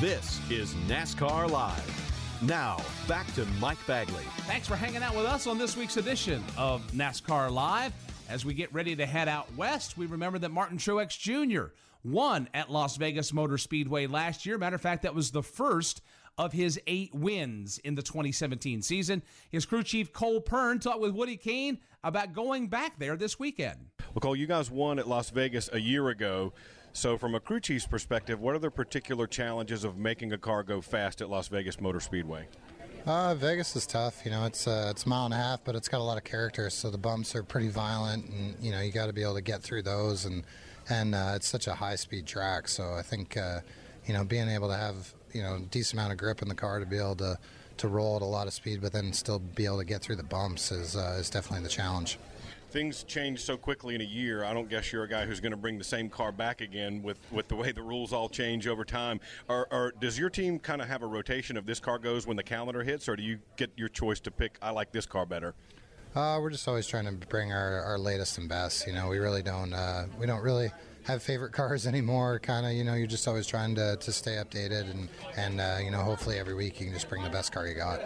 This 0.00 0.40
is 0.48 0.74
NASCAR 0.86 1.50
Live. 1.50 2.01
Now, 2.42 2.78
back 3.06 3.32
to 3.34 3.46
Mike 3.60 3.78
Bagley. 3.86 4.24
Thanks 4.48 4.66
for 4.66 4.74
hanging 4.74 5.00
out 5.00 5.14
with 5.14 5.26
us 5.26 5.46
on 5.46 5.58
this 5.58 5.76
week's 5.76 5.96
edition 5.96 6.42
of 6.58 6.82
NASCAR 6.90 7.52
Live. 7.52 7.92
As 8.28 8.44
we 8.44 8.52
get 8.52 8.72
ready 8.74 8.96
to 8.96 9.06
head 9.06 9.28
out 9.28 9.46
west, 9.54 9.96
we 9.96 10.06
remember 10.06 10.40
that 10.40 10.48
Martin 10.48 10.76
Truex 10.76 11.16
Jr. 11.16 11.72
won 12.02 12.48
at 12.52 12.68
Las 12.68 12.96
Vegas 12.96 13.32
Motor 13.32 13.58
Speedway 13.58 14.08
last 14.08 14.44
year. 14.44 14.58
Matter 14.58 14.74
of 14.74 14.80
fact, 14.80 15.04
that 15.04 15.14
was 15.14 15.30
the 15.30 15.42
first 15.42 16.02
of 16.36 16.52
his 16.52 16.80
eight 16.88 17.14
wins 17.14 17.78
in 17.78 17.94
the 17.94 18.02
2017 18.02 18.82
season. 18.82 19.22
His 19.50 19.64
crew 19.64 19.84
chief 19.84 20.12
Cole 20.12 20.40
Pearn 20.40 20.80
talked 20.80 21.00
with 21.00 21.14
Woody 21.14 21.36
Cain 21.36 21.78
about 22.02 22.32
going 22.32 22.66
back 22.66 22.98
there 22.98 23.16
this 23.16 23.38
weekend. 23.38 23.78
Well, 24.14 24.20
Cole, 24.20 24.34
you 24.34 24.48
guys 24.48 24.68
won 24.68 24.98
at 24.98 25.06
Las 25.06 25.30
Vegas 25.30 25.70
a 25.72 25.80
year 25.80 26.08
ago. 26.08 26.52
So, 26.94 27.16
from 27.16 27.34
a 27.34 27.40
crew 27.40 27.58
chief's 27.58 27.86
perspective, 27.86 28.40
what 28.40 28.54
are 28.54 28.58
the 28.58 28.70
particular 28.70 29.26
challenges 29.26 29.82
of 29.82 29.96
making 29.96 30.32
a 30.32 30.38
car 30.38 30.62
go 30.62 30.80
fast 30.82 31.22
at 31.22 31.30
Las 31.30 31.48
Vegas 31.48 31.80
Motor 31.80 32.00
Speedway? 32.00 32.46
Uh, 33.06 33.34
Vegas 33.34 33.74
is 33.74 33.86
tough. 33.86 34.22
You 34.24 34.30
know, 34.30 34.44
it's 34.44 34.68
uh, 34.68 34.88
it's 34.90 35.04
a 35.04 35.08
mile 35.08 35.24
and 35.24 35.34
a 35.34 35.38
half, 35.38 35.64
but 35.64 35.74
it's 35.74 35.88
got 35.88 36.00
a 36.00 36.04
lot 36.04 36.18
of 36.18 36.24
character. 36.24 36.68
So 36.70 36.90
the 36.90 36.98
bumps 36.98 37.34
are 37.34 37.42
pretty 37.42 37.68
violent, 37.68 38.28
and 38.28 38.54
you 38.60 38.70
know 38.70 38.80
you 38.80 38.92
got 38.92 39.06
to 39.06 39.12
be 39.12 39.22
able 39.22 39.34
to 39.34 39.40
get 39.40 39.62
through 39.62 39.82
those. 39.82 40.26
And 40.26 40.44
and 40.88 41.14
uh, 41.14 41.32
it's 41.34 41.48
such 41.48 41.66
a 41.66 41.74
high 41.74 41.96
speed 41.96 42.26
track. 42.26 42.68
So 42.68 42.92
I 42.92 43.02
think 43.02 43.36
uh, 43.36 43.60
you 44.06 44.12
know 44.12 44.22
being 44.22 44.48
able 44.48 44.68
to 44.68 44.76
have 44.76 45.14
you 45.32 45.42
know 45.42 45.60
decent 45.70 45.94
amount 45.94 46.12
of 46.12 46.18
grip 46.18 46.42
in 46.42 46.48
the 46.48 46.54
car 46.54 46.78
to 46.78 46.86
be 46.86 46.98
able 46.98 47.16
to 47.16 47.38
to 47.78 47.88
roll 47.88 48.16
at 48.16 48.22
a 48.22 48.26
lot 48.26 48.46
of 48.46 48.52
speed, 48.52 48.82
but 48.82 48.92
then 48.92 49.12
still 49.14 49.38
be 49.38 49.64
able 49.64 49.78
to 49.78 49.84
get 49.84 50.02
through 50.02 50.16
the 50.16 50.22
bumps 50.22 50.70
is 50.70 50.94
uh, 50.94 51.16
is 51.18 51.30
definitely 51.30 51.64
the 51.64 51.70
challenge 51.70 52.18
things 52.72 53.04
change 53.04 53.40
so 53.40 53.56
quickly 53.56 53.94
in 53.94 54.00
a 54.00 54.04
year. 54.04 54.44
I 54.44 54.54
don't 54.54 54.68
guess 54.68 54.92
you're 54.92 55.04
a 55.04 55.08
guy 55.08 55.26
who's 55.26 55.40
going 55.40 55.52
to 55.52 55.58
bring 55.58 55.76
the 55.76 55.84
same 55.84 56.08
car 56.08 56.32
back 56.32 56.62
again 56.62 57.02
with, 57.02 57.18
with 57.30 57.48
the 57.48 57.54
way 57.54 57.70
the 57.70 57.82
rules 57.82 58.12
all 58.12 58.28
change 58.28 58.66
over 58.66 58.84
time. 58.84 59.20
Or, 59.48 59.68
or 59.70 59.92
does 60.00 60.18
your 60.18 60.30
team 60.30 60.58
kind 60.58 60.80
of 60.80 60.88
have 60.88 61.02
a 61.02 61.06
rotation 61.06 61.56
of 61.56 61.66
this 61.66 61.78
car 61.78 61.98
goes 61.98 62.26
when 62.26 62.36
the 62.36 62.42
calendar 62.42 62.82
hits, 62.82 63.08
or 63.08 63.16
do 63.16 63.22
you 63.22 63.38
get 63.56 63.70
your 63.76 63.88
choice 63.88 64.20
to 64.20 64.30
pick? 64.30 64.56
I 64.62 64.70
like 64.70 64.90
this 64.90 65.06
car 65.06 65.26
better. 65.26 65.54
Uh, 66.14 66.38
we're 66.40 66.50
just 66.50 66.66
always 66.66 66.86
trying 66.86 67.04
to 67.04 67.26
bring 67.26 67.52
our, 67.52 67.82
our 67.82 67.98
latest 67.98 68.38
and 68.38 68.48
best. 68.48 68.86
You 68.86 68.94
know, 68.94 69.08
we 69.08 69.18
really 69.18 69.42
don't 69.42 69.72
uh, 69.72 70.06
we 70.18 70.26
don't 70.26 70.42
really 70.42 70.70
have 71.04 71.22
favorite 71.22 71.52
cars 71.54 71.86
anymore. 71.86 72.38
Kind 72.38 72.66
of, 72.66 72.72
you 72.72 72.84
know, 72.84 72.94
you're 72.94 73.06
just 73.06 73.26
always 73.26 73.46
trying 73.46 73.74
to, 73.76 73.96
to 73.96 74.12
stay 74.12 74.32
updated 74.32 74.90
and 74.90 75.08
and 75.36 75.60
uh, 75.60 75.78
you 75.82 75.90
know, 75.90 76.00
hopefully 76.00 76.38
every 76.38 76.54
week 76.54 76.80
you 76.80 76.86
can 76.86 76.94
just 76.94 77.08
bring 77.08 77.22
the 77.22 77.30
best 77.30 77.52
car 77.52 77.66
you 77.66 77.74
got 77.74 78.00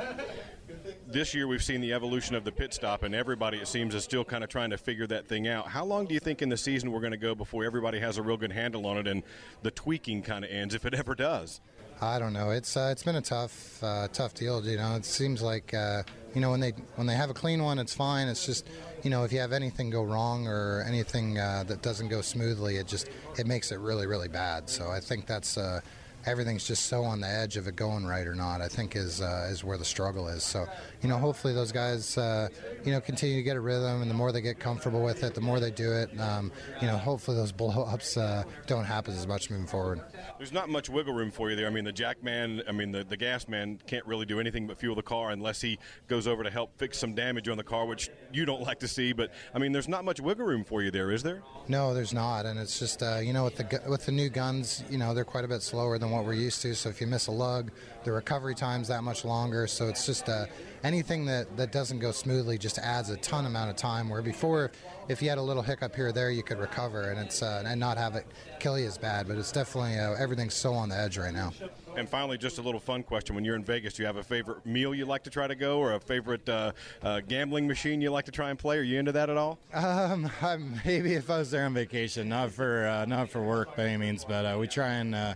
this 1.16 1.32
year 1.32 1.46
we've 1.46 1.64
seen 1.64 1.80
the 1.80 1.94
evolution 1.94 2.34
of 2.34 2.44
the 2.44 2.52
pit 2.52 2.74
stop, 2.74 3.02
and 3.02 3.14
everybody, 3.14 3.56
it 3.56 3.66
seems, 3.66 3.94
is 3.94 4.04
still 4.04 4.22
kind 4.22 4.44
of 4.44 4.50
trying 4.50 4.68
to 4.68 4.76
figure 4.76 5.06
that 5.06 5.26
thing 5.26 5.48
out. 5.48 5.66
How 5.66 5.82
long 5.82 6.04
do 6.04 6.12
you 6.12 6.20
think 6.20 6.42
in 6.42 6.50
the 6.50 6.58
season 6.58 6.92
we're 6.92 7.00
going 7.00 7.12
to 7.12 7.16
go 7.16 7.34
before 7.34 7.64
everybody 7.64 7.98
has 8.00 8.18
a 8.18 8.22
real 8.22 8.36
good 8.36 8.52
handle 8.52 8.84
on 8.84 8.98
it 8.98 9.06
and 9.06 9.22
the 9.62 9.70
tweaking 9.70 10.20
kind 10.20 10.44
of 10.44 10.50
ends, 10.50 10.74
if 10.74 10.84
it 10.84 10.92
ever 10.92 11.14
does? 11.14 11.62
I 12.02 12.18
don't 12.18 12.34
know. 12.34 12.50
It's 12.50 12.76
uh, 12.76 12.90
it's 12.92 13.02
been 13.02 13.16
a 13.16 13.22
tough 13.22 13.82
uh, 13.82 14.08
tough 14.08 14.34
deal. 14.34 14.62
You 14.62 14.76
know, 14.76 14.96
it 14.96 15.06
seems 15.06 15.40
like 15.40 15.72
uh, 15.72 16.02
you 16.34 16.42
know 16.42 16.50
when 16.50 16.60
they 16.60 16.72
when 16.96 17.06
they 17.06 17.14
have 17.14 17.30
a 17.30 17.34
clean 17.34 17.62
one, 17.62 17.78
it's 17.78 17.94
fine. 17.94 18.28
It's 18.28 18.44
just 18.44 18.68
you 19.02 19.08
know 19.08 19.24
if 19.24 19.32
you 19.32 19.38
have 19.38 19.52
anything 19.52 19.88
go 19.88 20.02
wrong 20.02 20.46
or 20.46 20.84
anything 20.86 21.38
uh, 21.38 21.64
that 21.66 21.80
doesn't 21.80 22.08
go 22.08 22.20
smoothly, 22.20 22.76
it 22.76 22.86
just 22.86 23.08
it 23.38 23.46
makes 23.46 23.72
it 23.72 23.78
really 23.78 24.06
really 24.06 24.28
bad. 24.28 24.68
So 24.68 24.90
I 24.90 25.00
think 25.00 25.24
that's 25.24 25.56
uh, 25.56 25.80
everything's 26.26 26.66
just 26.66 26.86
so 26.86 27.04
on 27.04 27.20
the 27.20 27.28
edge 27.28 27.56
of 27.56 27.68
it 27.68 27.76
going 27.76 28.04
right 28.04 28.26
or 28.26 28.34
not. 28.34 28.60
I 28.60 28.68
think 28.68 28.96
is 28.96 29.20
uh, 29.20 29.48
is 29.50 29.64
where 29.64 29.78
the 29.78 29.84
struggle 29.84 30.28
is. 30.28 30.42
So 30.42 30.66
you 31.02 31.08
know, 31.08 31.16
hopefully 31.16 31.54
those 31.54 31.72
guys 31.72 32.18
uh, 32.18 32.48
you 32.84 32.92
know 32.92 33.00
continue 33.00 33.36
to 33.36 33.42
get 33.42 33.56
a 33.56 33.60
rhythm, 33.60 34.02
and 34.02 34.10
the 34.10 34.14
more 34.14 34.32
they 34.32 34.40
get 34.40 34.58
comfortable 34.58 35.02
with 35.02 35.22
it, 35.22 35.34
the 35.34 35.40
more 35.40 35.60
they 35.60 35.70
do 35.70 35.92
it. 35.92 36.10
Um, 36.20 36.52
you 36.80 36.86
know, 36.86 36.96
hopefully 36.96 37.36
those 37.36 37.52
blowups 37.52 38.20
uh, 38.20 38.44
don't 38.66 38.84
happen 38.84 39.14
as 39.14 39.26
much 39.26 39.50
moving 39.50 39.66
forward. 39.66 40.00
There's 40.38 40.52
not 40.52 40.68
much 40.68 40.90
wiggle 40.90 41.14
room 41.14 41.30
for 41.30 41.50
you 41.50 41.56
there. 41.56 41.66
I 41.66 41.70
mean, 41.70 41.84
the 41.84 41.92
jack 41.92 42.22
man, 42.22 42.62
I 42.68 42.72
mean 42.72 42.92
the 42.92 43.04
the 43.04 43.16
gas 43.16 43.48
man 43.48 43.78
can't 43.86 44.04
really 44.06 44.26
do 44.26 44.40
anything 44.40 44.66
but 44.66 44.78
fuel 44.78 44.94
the 44.94 45.02
car 45.02 45.30
unless 45.30 45.60
he 45.60 45.78
goes 46.08 46.26
over 46.26 46.42
to 46.42 46.50
help 46.50 46.76
fix 46.76 46.98
some 46.98 47.14
damage 47.14 47.48
on 47.48 47.56
the 47.56 47.64
car, 47.64 47.86
which 47.86 48.10
you 48.32 48.44
don't 48.44 48.62
like 48.66 48.80
to 48.80 48.88
see. 48.88 49.12
But 49.12 49.32
I 49.54 49.58
mean, 49.58 49.72
there's 49.72 49.88
not 49.88 50.04
much 50.04 50.20
wiggle 50.20 50.46
room 50.46 50.64
for 50.64 50.82
you 50.82 50.90
there, 50.90 51.10
is 51.10 51.22
there? 51.22 51.42
No, 51.68 51.94
there's 51.94 52.12
not, 52.12 52.46
and 52.46 52.58
it's 52.58 52.78
just 52.78 53.02
uh, 53.02 53.18
you 53.22 53.32
know 53.32 53.44
with 53.44 53.56
the 53.56 53.80
with 53.88 54.06
the 54.06 54.12
new 54.12 54.28
guns, 54.28 54.82
you 54.90 54.98
know 54.98 55.14
they're 55.14 55.24
quite 55.24 55.44
a 55.44 55.48
bit 55.48 55.62
slower 55.62 55.98
than 55.98 56.10
what 56.16 56.24
we're 56.24 56.32
used 56.32 56.62
to. 56.62 56.74
So 56.74 56.88
if 56.88 57.00
you 57.00 57.06
miss 57.06 57.26
a 57.26 57.32
lug, 57.32 57.70
the 58.04 58.12
recovery 58.12 58.54
time's 58.54 58.88
that 58.88 59.02
much 59.02 59.24
longer. 59.24 59.66
So 59.66 59.88
it's 59.88 60.06
just 60.06 60.28
uh, 60.28 60.46
anything 60.82 61.26
that, 61.26 61.56
that 61.56 61.72
doesn't 61.72 61.98
go 61.98 62.12
smoothly 62.12 62.58
just 62.58 62.78
adds 62.78 63.10
a 63.10 63.16
ton 63.18 63.46
amount 63.46 63.70
of 63.70 63.76
time. 63.76 64.08
Where 64.08 64.22
before, 64.22 64.72
if 65.08 65.20
you 65.22 65.28
had 65.28 65.38
a 65.38 65.42
little 65.42 65.62
hiccup 65.62 65.94
here 65.94 66.08
or 66.08 66.12
there, 66.12 66.30
you 66.30 66.42
could 66.42 66.58
recover 66.58 67.10
and 67.10 67.20
it's 67.20 67.42
uh, 67.42 67.62
and 67.66 67.78
not 67.78 67.98
have 67.98 68.14
it 68.14 68.26
kill 68.58 68.78
you 68.78 68.86
as 68.86 68.98
bad. 68.98 69.28
But 69.28 69.36
it's 69.38 69.52
definitely 69.52 69.98
uh, 69.98 70.14
everything's 70.14 70.54
so 70.54 70.72
on 70.74 70.88
the 70.88 70.96
edge 70.96 71.18
right 71.18 71.34
now. 71.34 71.52
And 71.96 72.08
finally, 72.08 72.36
just 72.36 72.58
a 72.58 72.62
little 72.62 72.80
fun 72.80 73.02
question: 73.02 73.34
When 73.34 73.44
you're 73.44 73.56
in 73.56 73.64
Vegas, 73.64 73.94
do 73.94 74.02
you 74.02 74.06
have 74.06 74.16
a 74.16 74.22
favorite 74.22 74.66
meal 74.66 74.94
you 74.94 75.06
like 75.06 75.24
to 75.24 75.30
try 75.30 75.46
to 75.46 75.54
go, 75.54 75.78
or 75.78 75.94
a 75.94 76.00
favorite 76.00 76.46
uh, 76.48 76.72
uh, 77.02 77.20
gambling 77.20 77.66
machine 77.66 78.00
you 78.00 78.10
like 78.10 78.26
to 78.26 78.32
try 78.32 78.50
and 78.50 78.58
play? 78.58 78.78
Are 78.78 78.82
you 78.82 78.98
into 78.98 79.12
that 79.12 79.30
at 79.30 79.36
all? 79.36 79.58
Um, 79.72 80.30
maybe 80.84 81.14
if 81.14 81.30
I 81.30 81.38
was 81.38 81.50
there 81.50 81.64
on 81.64 81.74
vacation, 81.74 82.28
not 82.28 82.50
for 82.50 82.86
uh, 82.86 83.06
not 83.06 83.30
for 83.30 83.42
work 83.42 83.76
by 83.76 83.84
any 83.84 83.96
means, 83.96 84.24
but 84.24 84.44
uh, 84.44 84.56
we 84.58 84.68
try 84.68 84.88
and 84.94 85.14
uh, 85.14 85.34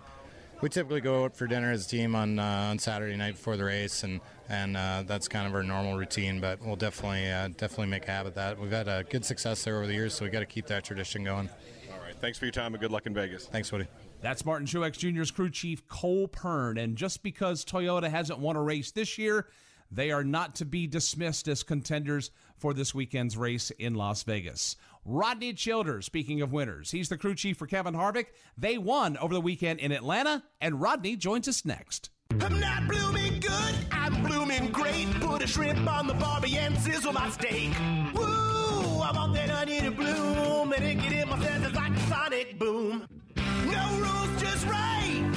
we 0.60 0.68
typically 0.68 1.00
go 1.00 1.24
out 1.24 1.36
for 1.36 1.46
dinner 1.46 1.70
as 1.72 1.86
a 1.86 1.88
team 1.88 2.14
on 2.14 2.38
uh, 2.38 2.68
on 2.70 2.78
Saturday 2.78 3.16
night 3.16 3.34
before 3.34 3.56
the 3.56 3.64
race, 3.64 4.02
and 4.02 4.20
and 4.48 4.76
uh, 4.76 5.04
that's 5.06 5.28
kind 5.28 5.46
of 5.46 5.54
our 5.54 5.62
normal 5.62 5.96
routine. 5.96 6.40
But 6.40 6.60
we'll 6.60 6.76
definitely 6.76 7.30
uh, 7.30 7.48
definitely 7.48 7.86
make 7.86 8.08
a 8.08 8.10
habit 8.10 8.28
of 8.30 8.34
that. 8.34 8.58
We've 8.58 8.70
had 8.70 8.88
a 8.88 9.04
good 9.04 9.24
success 9.24 9.64
there 9.64 9.76
over 9.76 9.86
the 9.86 9.94
years, 9.94 10.14
so 10.14 10.24
we 10.24 10.30
got 10.30 10.40
to 10.40 10.46
keep 10.46 10.66
that 10.66 10.84
tradition 10.84 11.24
going. 11.24 11.48
All 11.92 11.98
right, 12.00 12.16
thanks 12.20 12.38
for 12.38 12.44
your 12.44 12.52
time 12.52 12.74
and 12.74 12.80
good 12.80 12.90
luck 12.90 13.06
in 13.06 13.14
Vegas. 13.14 13.46
Thanks, 13.46 13.70
Woody. 13.72 13.86
That's 14.20 14.44
Martin 14.44 14.66
Truex 14.66 14.98
Jr.'s 14.98 15.30
crew 15.30 15.50
chief 15.50 15.86
Cole 15.88 16.28
Pearn, 16.28 16.78
and 16.78 16.96
just 16.96 17.22
because 17.22 17.64
Toyota 17.64 18.10
hasn't 18.10 18.38
won 18.38 18.56
a 18.56 18.62
race 18.62 18.90
this 18.90 19.18
year 19.18 19.46
they 19.90 20.12
are 20.12 20.22
not 20.22 20.54
to 20.56 20.64
be 20.64 20.86
dismissed 20.86 21.48
as 21.48 21.62
contenders 21.62 22.30
for 22.56 22.72
this 22.72 22.94
weekend's 22.94 23.36
race 23.36 23.70
in 23.72 23.94
Las 23.94 24.22
Vegas. 24.22 24.76
Rodney 25.04 25.52
Childers, 25.54 26.06
speaking 26.06 26.42
of 26.42 26.52
winners, 26.52 26.90
he's 26.90 27.08
the 27.08 27.16
crew 27.16 27.34
chief 27.34 27.56
for 27.56 27.66
Kevin 27.66 27.94
Harvick. 27.94 28.26
They 28.58 28.76
won 28.76 29.16
over 29.16 29.32
the 29.32 29.40
weekend 29.40 29.80
in 29.80 29.92
Atlanta, 29.92 30.42
and 30.60 30.80
Rodney 30.80 31.16
joins 31.16 31.48
us 31.48 31.64
next. 31.64 32.10
I'm 32.40 32.60
not 32.60 32.86
blooming 32.86 33.40
good, 33.40 33.74
I'm 33.90 34.22
blooming 34.22 34.70
great. 34.70 35.08
Put 35.20 35.42
a 35.42 35.46
shrimp 35.46 35.88
on 35.90 36.06
the 36.06 36.14
barbie 36.14 36.56
and 36.58 36.78
sizzle 36.78 37.12
my 37.12 37.30
steak. 37.30 37.72
Woo! 38.14 39.00
I 39.00 39.12
want 39.14 39.34
that 39.34 39.50
onion 39.50 39.84
to 39.84 39.90
bloom 39.90 40.72
and 40.72 40.84
it 40.84 41.02
get 41.02 41.12
in 41.12 41.28
my 41.28 41.36
like 41.70 41.96
a 41.96 42.00
sonic 42.00 42.58
boom. 42.58 43.06
No 43.36 43.98
rules, 43.98 44.40
just 44.40 44.66
right. 44.66 45.32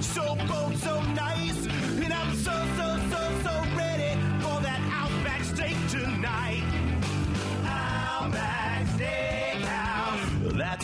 So 0.00 0.36
so 0.78 1.02
nice, 1.12 1.66
and 1.66 2.12
I'm 2.12 2.34
so, 2.36 2.52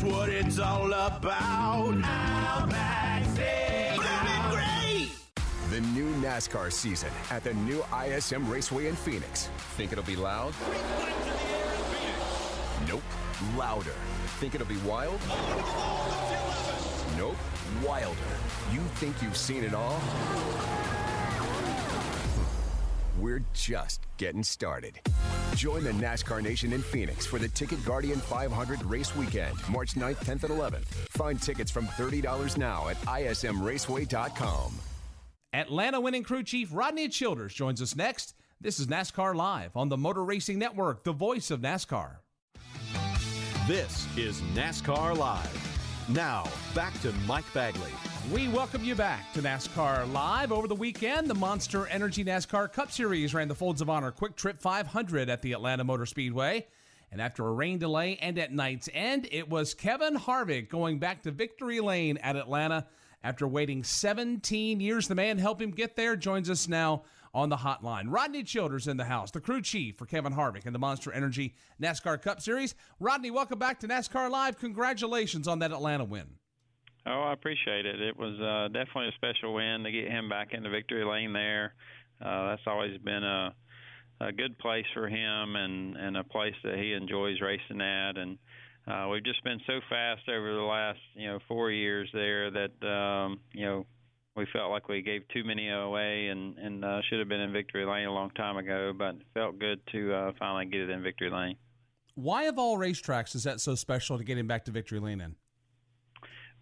that's 0.02 0.14
what 0.14 0.28
it's 0.28 0.58
all 0.58 0.92
about. 0.92 1.94
Outback 2.04 3.22
Steakhouse, 3.24 4.50
great. 4.50 5.10
The 5.70 5.80
new 5.92 6.12
NASCAR 6.14 6.72
season 6.72 7.10
at 7.30 7.44
the 7.44 7.54
new 7.54 7.84
ISM 8.06 8.48
Raceway 8.48 8.88
in 8.88 8.96
Phoenix. 8.96 9.48
Think 9.76 9.92
it'll 9.92 10.04
be 10.04 10.16
loud? 10.16 10.54
Nope. 12.88 13.02
Louder. 13.56 13.94
Think 14.38 14.54
it'll 14.54 14.66
be 14.66 14.76
wild? 14.78 15.20
Nope. 17.16 17.36
Wilder. 17.84 18.16
You 18.72 18.80
think 18.96 19.20
you've 19.22 19.36
seen 19.36 19.64
it 19.64 19.74
all? 19.74 20.00
We're 23.18 23.44
just 23.52 24.00
getting 24.16 24.42
started. 24.42 25.00
Join 25.56 25.84
the 25.84 25.92
NASCAR 25.92 26.42
Nation 26.42 26.72
in 26.72 26.82
Phoenix 26.82 27.26
for 27.26 27.38
the 27.38 27.48
Ticket 27.48 27.84
Guardian 27.84 28.18
500 28.18 28.84
race 28.84 29.14
weekend, 29.14 29.56
March 29.68 29.94
9th, 29.94 30.24
10th, 30.24 30.44
and 30.44 30.54
11th. 30.54 30.84
Find 31.10 31.40
tickets 31.40 31.70
from 31.70 31.86
$30 31.86 32.56
now 32.56 32.88
at 32.88 32.96
ismraceway.com. 33.02 34.72
Atlanta 35.52 36.00
winning 36.00 36.22
crew 36.22 36.42
chief 36.42 36.70
Rodney 36.72 37.08
Childers 37.08 37.52
joins 37.54 37.82
us 37.82 37.94
next. 37.94 38.34
This 38.60 38.78
is 38.78 38.86
NASCAR 38.86 39.34
Live 39.34 39.76
on 39.76 39.88
the 39.88 39.96
Motor 39.96 40.24
Racing 40.24 40.58
Network, 40.58 41.04
the 41.04 41.12
voice 41.12 41.50
of 41.50 41.60
NASCAR. 41.60 42.16
This 43.66 44.06
is 44.16 44.40
NASCAR 44.54 45.16
Live. 45.16 46.08
Now, 46.08 46.44
back 46.74 46.98
to 47.02 47.12
Mike 47.26 47.44
Bagley. 47.52 47.92
We 48.30 48.46
welcome 48.46 48.84
you 48.84 48.94
back 48.94 49.32
to 49.32 49.42
NASCAR 49.42 50.10
Live. 50.12 50.52
Over 50.52 50.68
the 50.68 50.76
weekend, 50.76 51.28
the 51.28 51.34
Monster 51.34 51.88
Energy 51.88 52.24
NASCAR 52.24 52.72
Cup 52.72 52.92
Series 52.92 53.34
ran 53.34 53.48
the 53.48 53.54
Folds 53.56 53.80
of 53.80 53.90
Honor 53.90 54.12
QuikTrip 54.12 54.60
500 54.60 55.28
at 55.28 55.42
the 55.42 55.52
Atlanta 55.52 55.82
Motor 55.82 56.06
Speedway. 56.06 56.68
And 57.10 57.20
after 57.20 57.44
a 57.44 57.52
rain 57.52 57.78
delay 57.78 58.18
and 58.22 58.38
at 58.38 58.52
night's 58.52 58.88
end, 58.94 59.26
it 59.32 59.50
was 59.50 59.74
Kevin 59.74 60.16
Harvick 60.16 60.68
going 60.68 61.00
back 61.00 61.24
to 61.24 61.32
victory 61.32 61.80
lane 61.80 62.16
at 62.18 62.36
Atlanta 62.36 62.86
after 63.24 63.48
waiting 63.48 63.82
17 63.82 64.78
years. 64.78 65.08
The 65.08 65.16
man 65.16 65.38
helped 65.38 65.60
him 65.60 65.72
get 65.72 65.96
there 65.96 66.14
joins 66.14 66.48
us 66.48 66.68
now 66.68 67.02
on 67.34 67.48
the 67.48 67.56
hotline. 67.56 68.04
Rodney 68.06 68.44
Childers 68.44 68.86
in 68.86 68.98
the 68.98 69.04
house, 69.04 69.32
the 69.32 69.40
crew 69.40 69.60
chief 69.60 69.96
for 69.96 70.06
Kevin 70.06 70.34
Harvick 70.34 70.64
and 70.64 70.74
the 70.74 70.78
Monster 70.78 71.12
Energy 71.12 71.56
NASCAR 71.82 72.22
Cup 72.22 72.40
Series. 72.40 72.76
Rodney, 73.00 73.32
welcome 73.32 73.58
back 73.58 73.80
to 73.80 73.88
NASCAR 73.88 74.30
Live. 74.30 74.58
Congratulations 74.58 75.48
on 75.48 75.58
that 75.58 75.72
Atlanta 75.72 76.04
win. 76.04 76.36
Oh, 77.06 77.22
I 77.22 77.32
appreciate 77.32 77.84
it. 77.84 78.00
It 78.00 78.16
was 78.16 78.38
uh, 78.40 78.68
definitely 78.68 79.08
a 79.08 79.12
special 79.12 79.54
win 79.54 79.82
to 79.84 79.90
get 79.90 80.08
him 80.08 80.28
back 80.28 80.48
in 80.52 80.62
the 80.62 80.68
victory 80.68 81.04
lane 81.04 81.32
there. 81.32 81.74
Uh, 82.24 82.50
that's 82.50 82.62
always 82.66 82.98
been 82.98 83.24
a 83.24 83.54
a 84.20 84.30
good 84.30 84.56
place 84.58 84.84
for 84.94 85.08
him 85.08 85.56
and 85.56 85.96
and 85.96 86.16
a 86.16 86.22
place 86.22 86.54
that 86.62 86.76
he 86.76 86.92
enjoys 86.92 87.40
racing 87.40 87.80
at 87.80 88.16
and 88.16 88.38
uh 88.86 89.08
we've 89.10 89.24
just 89.24 89.42
been 89.42 89.58
so 89.66 89.80
fast 89.90 90.28
over 90.28 90.54
the 90.54 90.60
last 90.60 91.00
you 91.16 91.26
know 91.26 91.40
four 91.48 91.72
years 91.72 92.08
there 92.12 92.48
that 92.48 92.86
um 92.86 93.40
you 93.52 93.64
know 93.64 93.84
we 94.36 94.46
felt 94.52 94.70
like 94.70 94.88
we 94.88 95.02
gave 95.02 95.26
too 95.28 95.44
many 95.44 95.68
away 95.68 96.28
and 96.28 96.56
and 96.58 96.84
uh, 96.84 97.00
should 97.08 97.18
have 97.18 97.28
been 97.28 97.40
in 97.40 97.52
victory 97.52 97.84
lane 97.84 98.06
a 98.06 98.12
long 98.12 98.30
time 98.30 98.56
ago, 98.56 98.92
but 98.96 99.16
it 99.16 99.26
felt 99.34 99.58
good 99.58 99.80
to 99.92 100.12
uh, 100.12 100.32
finally 100.38 100.64
get 100.66 100.80
it 100.80 100.90
in 100.90 101.02
victory 101.02 101.30
lane. 101.30 101.56
Why 102.14 102.44
of 102.44 102.58
all 102.58 102.78
racetracks 102.78 103.34
is 103.34 103.44
that 103.44 103.60
so 103.60 103.74
special 103.74 104.18
to 104.18 104.24
get 104.24 104.38
him 104.38 104.46
back 104.46 104.64
to 104.66 104.70
victory 104.70 105.00
lane 105.00 105.20
in? 105.20 105.36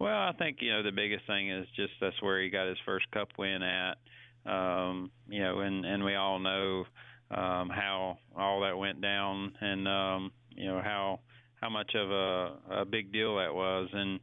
Well, 0.00 0.18
I 0.18 0.32
think 0.38 0.58
you 0.60 0.72
know 0.72 0.82
the 0.82 0.92
biggest 0.92 1.26
thing 1.26 1.50
is 1.50 1.66
just 1.76 1.92
that's 2.00 2.20
where 2.22 2.42
he 2.42 2.48
got 2.48 2.66
his 2.66 2.78
first 2.86 3.10
Cup 3.12 3.28
win 3.38 3.62
at. 3.62 3.98
Um, 4.46 5.10
you 5.28 5.40
know, 5.40 5.60
and 5.60 5.84
and 5.84 6.02
we 6.02 6.14
all 6.14 6.38
know 6.38 6.84
um, 7.30 7.68
how 7.68 8.18
all 8.36 8.62
that 8.62 8.78
went 8.78 9.02
down, 9.02 9.52
and 9.60 9.86
um, 9.86 10.32
you 10.56 10.66
know 10.66 10.80
how 10.82 11.20
how 11.60 11.68
much 11.68 11.92
of 11.94 12.10
a, 12.10 12.80
a 12.80 12.84
big 12.86 13.12
deal 13.12 13.36
that 13.36 13.54
was, 13.54 13.90
and 13.92 14.20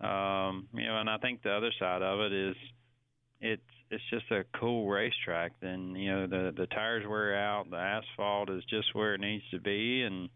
um, 0.00 0.68
you 0.72 0.86
know, 0.86 1.00
and 1.00 1.10
I 1.10 1.18
think 1.18 1.42
the 1.42 1.50
other 1.50 1.72
side 1.80 2.02
of 2.02 2.20
it 2.20 2.32
is 2.32 2.56
it's 3.40 3.62
it's 3.90 4.04
just 4.10 4.30
a 4.30 4.44
cool 4.60 4.88
racetrack. 4.88 5.54
Then 5.60 5.96
you 5.96 6.12
know 6.12 6.26
the 6.28 6.52
the 6.56 6.68
tires 6.68 7.04
wear 7.04 7.36
out, 7.36 7.68
the 7.68 7.76
asphalt 7.76 8.48
is 8.48 8.62
just 8.70 8.94
where 8.94 9.14
it 9.14 9.20
needs 9.20 9.44
to 9.50 9.58
be, 9.58 10.02
and 10.02 10.28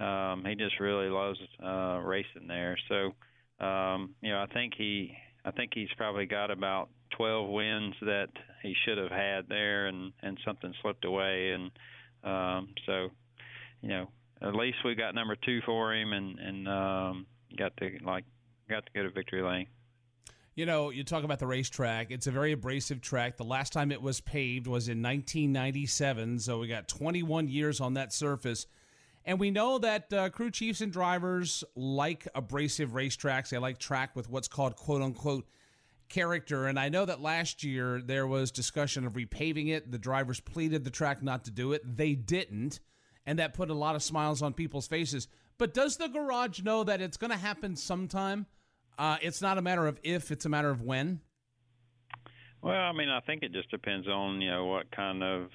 um, 0.00 0.44
he 0.46 0.54
just 0.54 0.80
really 0.80 1.08
loves 1.08 1.38
uh, 1.64 2.00
racing 2.04 2.46
there. 2.46 2.76
So 2.90 3.14
um, 3.60 4.14
you 4.20 4.30
know 4.30 4.40
I 4.40 4.46
think 4.52 4.74
he 4.76 5.16
I 5.44 5.50
think 5.50 5.72
he's 5.74 5.88
probably 5.96 6.26
got 6.26 6.50
about 6.50 6.88
12 7.16 7.48
wins 7.48 7.94
that 8.02 8.28
he 8.62 8.74
should 8.84 8.98
have 8.98 9.10
had 9.10 9.48
there, 9.48 9.86
and 9.86 10.12
and 10.22 10.38
something 10.44 10.72
slipped 10.82 11.04
away, 11.04 11.52
and 11.52 11.70
um, 12.24 12.68
so 12.86 13.08
you 13.82 13.88
know 13.88 14.08
at 14.42 14.54
least 14.54 14.78
we 14.84 14.94
got 14.94 15.14
number 15.14 15.36
two 15.36 15.60
for 15.64 15.94
him, 15.94 16.12
and 16.12 16.38
and 16.38 16.68
um, 16.68 17.26
got 17.56 17.76
to 17.78 17.90
like 18.04 18.24
got 18.68 18.84
to 18.86 18.92
go 18.94 19.02
to 19.02 19.10
victory 19.10 19.42
lane. 19.42 19.66
You 20.54 20.66
know, 20.66 20.90
you 20.90 21.02
talk 21.02 21.24
about 21.24 21.40
the 21.40 21.48
racetrack. 21.48 22.12
It's 22.12 22.28
a 22.28 22.30
very 22.30 22.52
abrasive 22.52 23.00
track. 23.00 23.36
The 23.36 23.44
last 23.44 23.72
time 23.72 23.90
it 23.90 24.00
was 24.00 24.20
paved 24.20 24.68
was 24.68 24.88
in 24.88 25.02
1997, 25.02 26.38
so 26.38 26.60
we 26.60 26.68
got 26.68 26.86
21 26.86 27.48
years 27.48 27.80
on 27.80 27.94
that 27.94 28.12
surface. 28.12 28.66
And 29.24 29.40
we 29.40 29.50
know 29.50 29.78
that 29.78 30.12
uh, 30.12 30.28
crew 30.28 30.50
chiefs 30.50 30.80
and 30.80 30.92
drivers 30.92 31.64
like 31.74 32.28
abrasive 32.34 32.90
racetracks. 32.90 33.48
They 33.48 33.58
like 33.58 33.78
track 33.78 34.14
with 34.14 34.28
what's 34.28 34.48
called 34.48 34.76
quote 34.76 35.02
unquote 35.02 35.46
character. 36.08 36.66
And 36.66 36.78
I 36.78 36.90
know 36.90 37.04
that 37.04 37.20
last 37.20 37.64
year 37.64 38.00
there 38.04 38.26
was 38.26 38.50
discussion 38.50 39.06
of 39.06 39.14
repaving 39.14 39.68
it. 39.68 39.90
The 39.90 39.98
drivers 39.98 40.40
pleaded 40.40 40.84
the 40.84 40.90
track 40.90 41.22
not 41.22 41.44
to 41.44 41.50
do 41.50 41.72
it. 41.72 41.96
They 41.96 42.14
didn't. 42.14 42.80
And 43.26 43.38
that 43.38 43.54
put 43.54 43.70
a 43.70 43.74
lot 43.74 43.96
of 43.96 44.02
smiles 44.02 44.42
on 44.42 44.52
people's 44.52 44.86
faces. 44.86 45.28
But 45.56 45.72
does 45.72 45.96
the 45.96 46.08
garage 46.08 46.62
know 46.62 46.84
that 46.84 47.00
it's 47.00 47.16
going 47.16 47.30
to 47.30 47.38
happen 47.38 47.76
sometime? 47.76 48.46
Uh, 48.98 49.16
it's 49.22 49.40
not 49.40 49.56
a 49.56 49.62
matter 49.62 49.86
of 49.86 49.98
if; 50.02 50.30
it's 50.30 50.44
a 50.44 50.48
matter 50.48 50.70
of 50.70 50.82
when. 50.82 51.20
Well, 52.62 52.80
I 52.80 52.92
mean, 52.92 53.08
I 53.08 53.20
think 53.20 53.42
it 53.42 53.52
just 53.52 53.70
depends 53.70 54.06
on 54.06 54.40
you 54.40 54.50
know 54.50 54.66
what 54.66 54.90
kind 54.90 55.22
of 55.22 55.48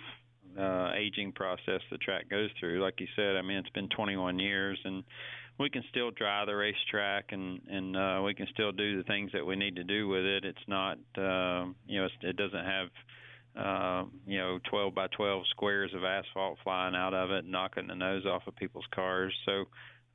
uh, 0.58 0.92
aging 0.98 1.32
process 1.34 1.82
the 1.92 1.98
track 1.98 2.30
goes 2.30 2.50
through. 2.60 2.82
Like 2.82 3.00
you 3.00 3.08
said, 3.16 3.36
I 3.36 3.42
mean, 3.42 3.58
it's 3.58 3.70
been 3.70 3.90
21 3.90 4.40
years, 4.40 4.80
and 4.84 5.04
we 5.60 5.70
can 5.70 5.84
still 5.90 6.12
drive 6.12 6.48
the 6.48 6.56
racetrack, 6.56 7.32
and 7.32 7.62
and 7.70 7.98
uh, 7.98 8.22
we 8.24 8.34
can 8.34 8.48
still 8.54 8.72
do 8.72 8.98
the 8.98 9.04
things 9.04 9.32
that 9.34 9.46
we 9.46 9.56
need 9.56 9.76
to 9.76 9.84
do 9.84 10.08
with 10.08 10.24
it. 10.24 10.46
It's 10.46 10.68
not, 10.68 10.98
uh, 11.18 11.66
you 11.88 12.00
know, 12.00 12.06
it's, 12.06 12.16
it 12.22 12.38
doesn't 12.38 12.66
have. 12.66 12.88
Uh, 13.58 14.06
you 14.28 14.38
know, 14.38 14.60
12 14.70 14.94
by 14.94 15.08
12 15.08 15.44
squares 15.50 15.92
of 15.96 16.04
asphalt 16.04 16.60
flying 16.64 16.96
out 16.96 17.16
of 17.16 17.32
it, 17.32 17.44
knocking 17.46 17.88
the 17.88 17.96
nose 17.96 18.24
off 18.24 18.44
of 18.46 18.56
people's 18.56 18.86
cars. 18.94 19.34
So, 19.44 19.66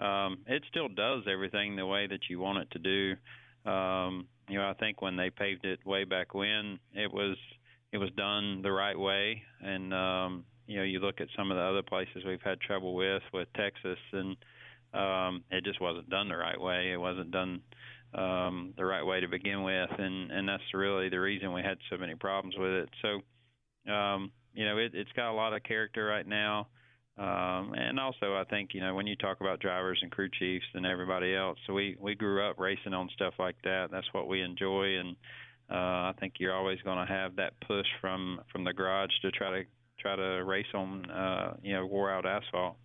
um, 0.02 0.38
it 0.46 0.62
still 0.70 0.88
does 0.88 1.24
everything 1.30 1.74
the 1.74 1.84
way 1.84 2.06
that 2.06 2.20
you 2.30 2.38
want 2.38 2.58
it 2.58 2.70
to 2.70 2.78
do. 2.78 3.70
Um, 3.70 4.28
you 4.48 4.58
know, 4.58 4.68
I 4.68 4.74
think 4.74 5.02
when 5.02 5.16
they 5.16 5.30
paved 5.30 5.64
it 5.64 5.84
way 5.84 6.04
back 6.04 6.32
when, 6.32 6.78
it 6.94 7.12
was 7.12 7.36
it 7.94 7.98
was 7.98 8.10
done 8.16 8.60
the 8.62 8.72
right 8.72 8.98
way, 8.98 9.40
and 9.60 9.94
um, 9.94 10.44
you 10.66 10.78
know, 10.78 10.82
you 10.82 10.98
look 10.98 11.20
at 11.20 11.28
some 11.36 11.52
of 11.52 11.56
the 11.56 11.62
other 11.62 11.82
places 11.82 12.24
we've 12.26 12.42
had 12.42 12.60
trouble 12.60 12.92
with, 12.96 13.22
with 13.32 13.46
Texas, 13.54 13.98
and 14.12 14.36
um, 14.92 15.44
it 15.52 15.62
just 15.64 15.80
wasn't 15.80 16.10
done 16.10 16.28
the 16.28 16.36
right 16.36 16.60
way. 16.60 16.90
It 16.92 16.96
wasn't 16.96 17.30
done 17.30 17.60
um, 18.12 18.74
the 18.76 18.84
right 18.84 19.04
way 19.06 19.20
to 19.20 19.28
begin 19.28 19.62
with, 19.62 19.90
and 19.96 20.32
and 20.32 20.48
that's 20.48 20.74
really 20.74 21.08
the 21.08 21.20
reason 21.20 21.52
we 21.52 21.62
had 21.62 21.78
so 21.88 21.96
many 21.96 22.16
problems 22.16 22.56
with 22.58 22.72
it. 22.72 22.88
So, 23.00 23.92
um, 23.92 24.32
you 24.54 24.64
know, 24.64 24.76
it, 24.78 24.90
it's 24.92 25.12
got 25.12 25.30
a 25.30 25.36
lot 25.36 25.54
of 25.54 25.62
character 25.62 26.04
right 26.04 26.26
now. 26.26 26.66
Um, 27.16 27.74
and 27.76 28.00
also, 28.00 28.34
I 28.34 28.42
think 28.50 28.70
you 28.74 28.80
know 28.80 28.96
when 28.96 29.06
you 29.06 29.14
talk 29.14 29.40
about 29.40 29.60
drivers 29.60 30.00
and 30.02 30.10
crew 30.10 30.28
chiefs 30.36 30.66
and 30.74 30.84
everybody 30.84 31.32
else, 31.32 31.58
we 31.72 31.96
we 32.00 32.16
grew 32.16 32.44
up 32.44 32.58
racing 32.58 32.92
on 32.92 33.08
stuff 33.14 33.34
like 33.38 33.54
that. 33.62 33.92
That's 33.92 34.12
what 34.12 34.26
we 34.26 34.42
enjoy, 34.42 34.98
and 34.98 35.14
uh, 35.70 35.74
I 35.74 36.14
think 36.20 36.34
you're 36.38 36.54
always 36.54 36.78
going 36.82 36.98
to 36.98 37.12
have 37.12 37.36
that 37.36 37.54
push 37.66 37.86
from 38.00 38.40
from 38.52 38.64
the 38.64 38.72
garage 38.72 39.10
to 39.22 39.30
try 39.30 39.50
to 39.50 39.64
try 39.98 40.16
to 40.16 40.44
race 40.44 40.66
on 40.74 41.10
uh, 41.10 41.54
you 41.62 41.72
know 41.74 41.86
wore 41.86 42.10
out 42.10 42.26
asphalt. 42.26 42.76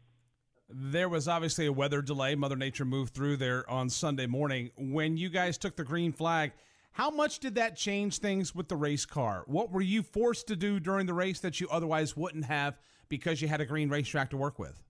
There 0.70 1.10
was 1.10 1.28
obviously 1.28 1.66
a 1.66 1.74
weather 1.74 2.02
delay. 2.02 2.36
Mother 2.36 2.56
Nature 2.56 2.86
moved 2.86 3.14
through 3.14 3.38
there 3.38 3.70
on 3.70 3.90
Sunday 3.90 4.28
morning. 4.28 4.70
When 4.78 5.18
you 5.18 5.30
guys 5.30 5.58
took 5.58 5.76
the 5.76 5.84
green 5.84 6.14
flag, 6.14 6.52
how 6.92 7.10
much 7.10 7.40
did 7.40 7.56
that 7.56 7.76
change 7.76 8.20
things 8.20 8.54
with 8.54 8.68
the 8.68 8.76
race 8.76 9.06
car? 9.06 9.44
What 9.48 9.72
were 9.72 9.82
you 9.82 10.04
forced 10.04 10.48
to 10.48 10.56
do 10.56 10.80
during 10.80 11.08
the 11.08 11.14
race 11.14 11.40
that 11.40 11.60
you 11.60 11.68
otherwise 11.70 12.16
wouldn't 12.16 12.46
have 12.46 12.78
because 13.10 13.42
you 13.42 13.48
had 13.48 13.62
a 13.62 13.66
green 13.66 13.90
racetrack 13.90 14.30
to 14.30 14.38
work 14.38 14.60
with? 14.60 14.84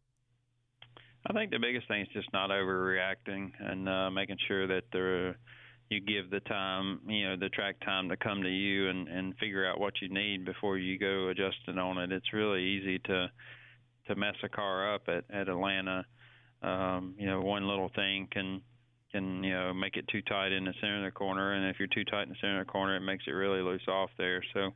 I 1.28 1.34
think 1.34 1.52
the 1.52 1.60
biggest 1.60 1.88
thing 1.88 2.02
is 2.02 2.08
just 2.14 2.32
not 2.34 2.50
overreacting 2.50 3.52
and 3.60 3.90
uh, 3.90 4.10
making 4.10 4.38
sure 4.48 4.68
that 4.68 4.84
the 4.92 5.36
you 5.90 6.00
give 6.00 6.30
the 6.30 6.40
time, 6.42 7.00
you 7.08 7.28
know, 7.28 7.36
the 7.36 7.50
track 7.50 7.80
time 7.84 8.10
to 8.10 8.18
come 8.18 8.44
to 8.44 8.50
you 8.50 8.90
and 8.90 9.08
and 9.08 9.36
figure 9.38 9.68
out 9.68 9.80
what 9.80 10.02
you 10.02 10.10
need 10.10 10.46
before 10.46 10.78
you 10.78 11.00
go 11.00 11.30
adjusting 11.30 11.78
on 11.78 11.98
it. 11.98 12.12
It's 12.12 12.32
really 12.34 12.64
easy 12.64 13.00
to 13.00 13.28
to 14.08 14.16
mess 14.16 14.36
a 14.44 14.50
car 14.50 14.94
up 14.94 15.04
at 15.08 15.24
at 15.32 15.50
Atlanta. 15.50 16.06
Um, 16.62 17.16
you 17.18 17.26
know, 17.26 17.42
one 17.42 17.68
little 17.68 17.90
thing 17.96 18.28
can 18.32 18.62
can 19.12 19.44
you 19.44 19.54
know 19.54 19.74
make 19.74 19.98
it 19.98 20.08
too 20.08 20.22
tight 20.22 20.52
in 20.52 20.66
the 20.66 20.74
center 20.80 20.98
of 20.98 21.12
the 21.12 21.18
corner, 21.18 21.54
and 21.54 21.70
if 21.70 21.80
you're 21.80 21.88
too 21.88 22.06
tight 22.06 22.24
in 22.24 22.30
the 22.30 22.36
center 22.40 22.60
of 22.60 22.68
the 22.68 22.72
corner, 22.72 22.96
it 22.96 23.02
makes 23.02 23.24
it 23.28 23.32
really 23.32 23.62
loose 23.62 23.88
off 23.88 24.12
there. 24.18 24.44
So 24.54 24.74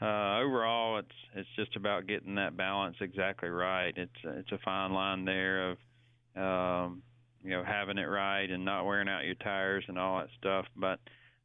uh, 0.00 0.38
overall, 0.40 0.98
it's 0.98 1.08
it's 1.34 1.48
just 1.56 1.76
about 1.76 2.06
getting 2.08 2.34
that 2.34 2.56
balance 2.56 2.96
exactly 3.00 3.48
right. 3.48 3.92
It's 3.96 4.12
it's 4.24 4.52
a 4.52 4.58
fine 4.64 4.92
line 4.92 5.24
there 5.24 5.70
of 5.70 5.78
um, 6.36 7.02
you 7.42 7.50
know 7.50 7.64
having 7.64 7.98
it 7.98 8.04
right 8.06 8.50
and 8.50 8.64
not 8.64 8.86
wearing 8.86 9.08
out 9.08 9.24
your 9.24 9.34
tires 9.36 9.84
and 9.88 9.98
all 9.98 10.18
that 10.18 10.28
stuff. 10.38 10.66
But 10.76 11.00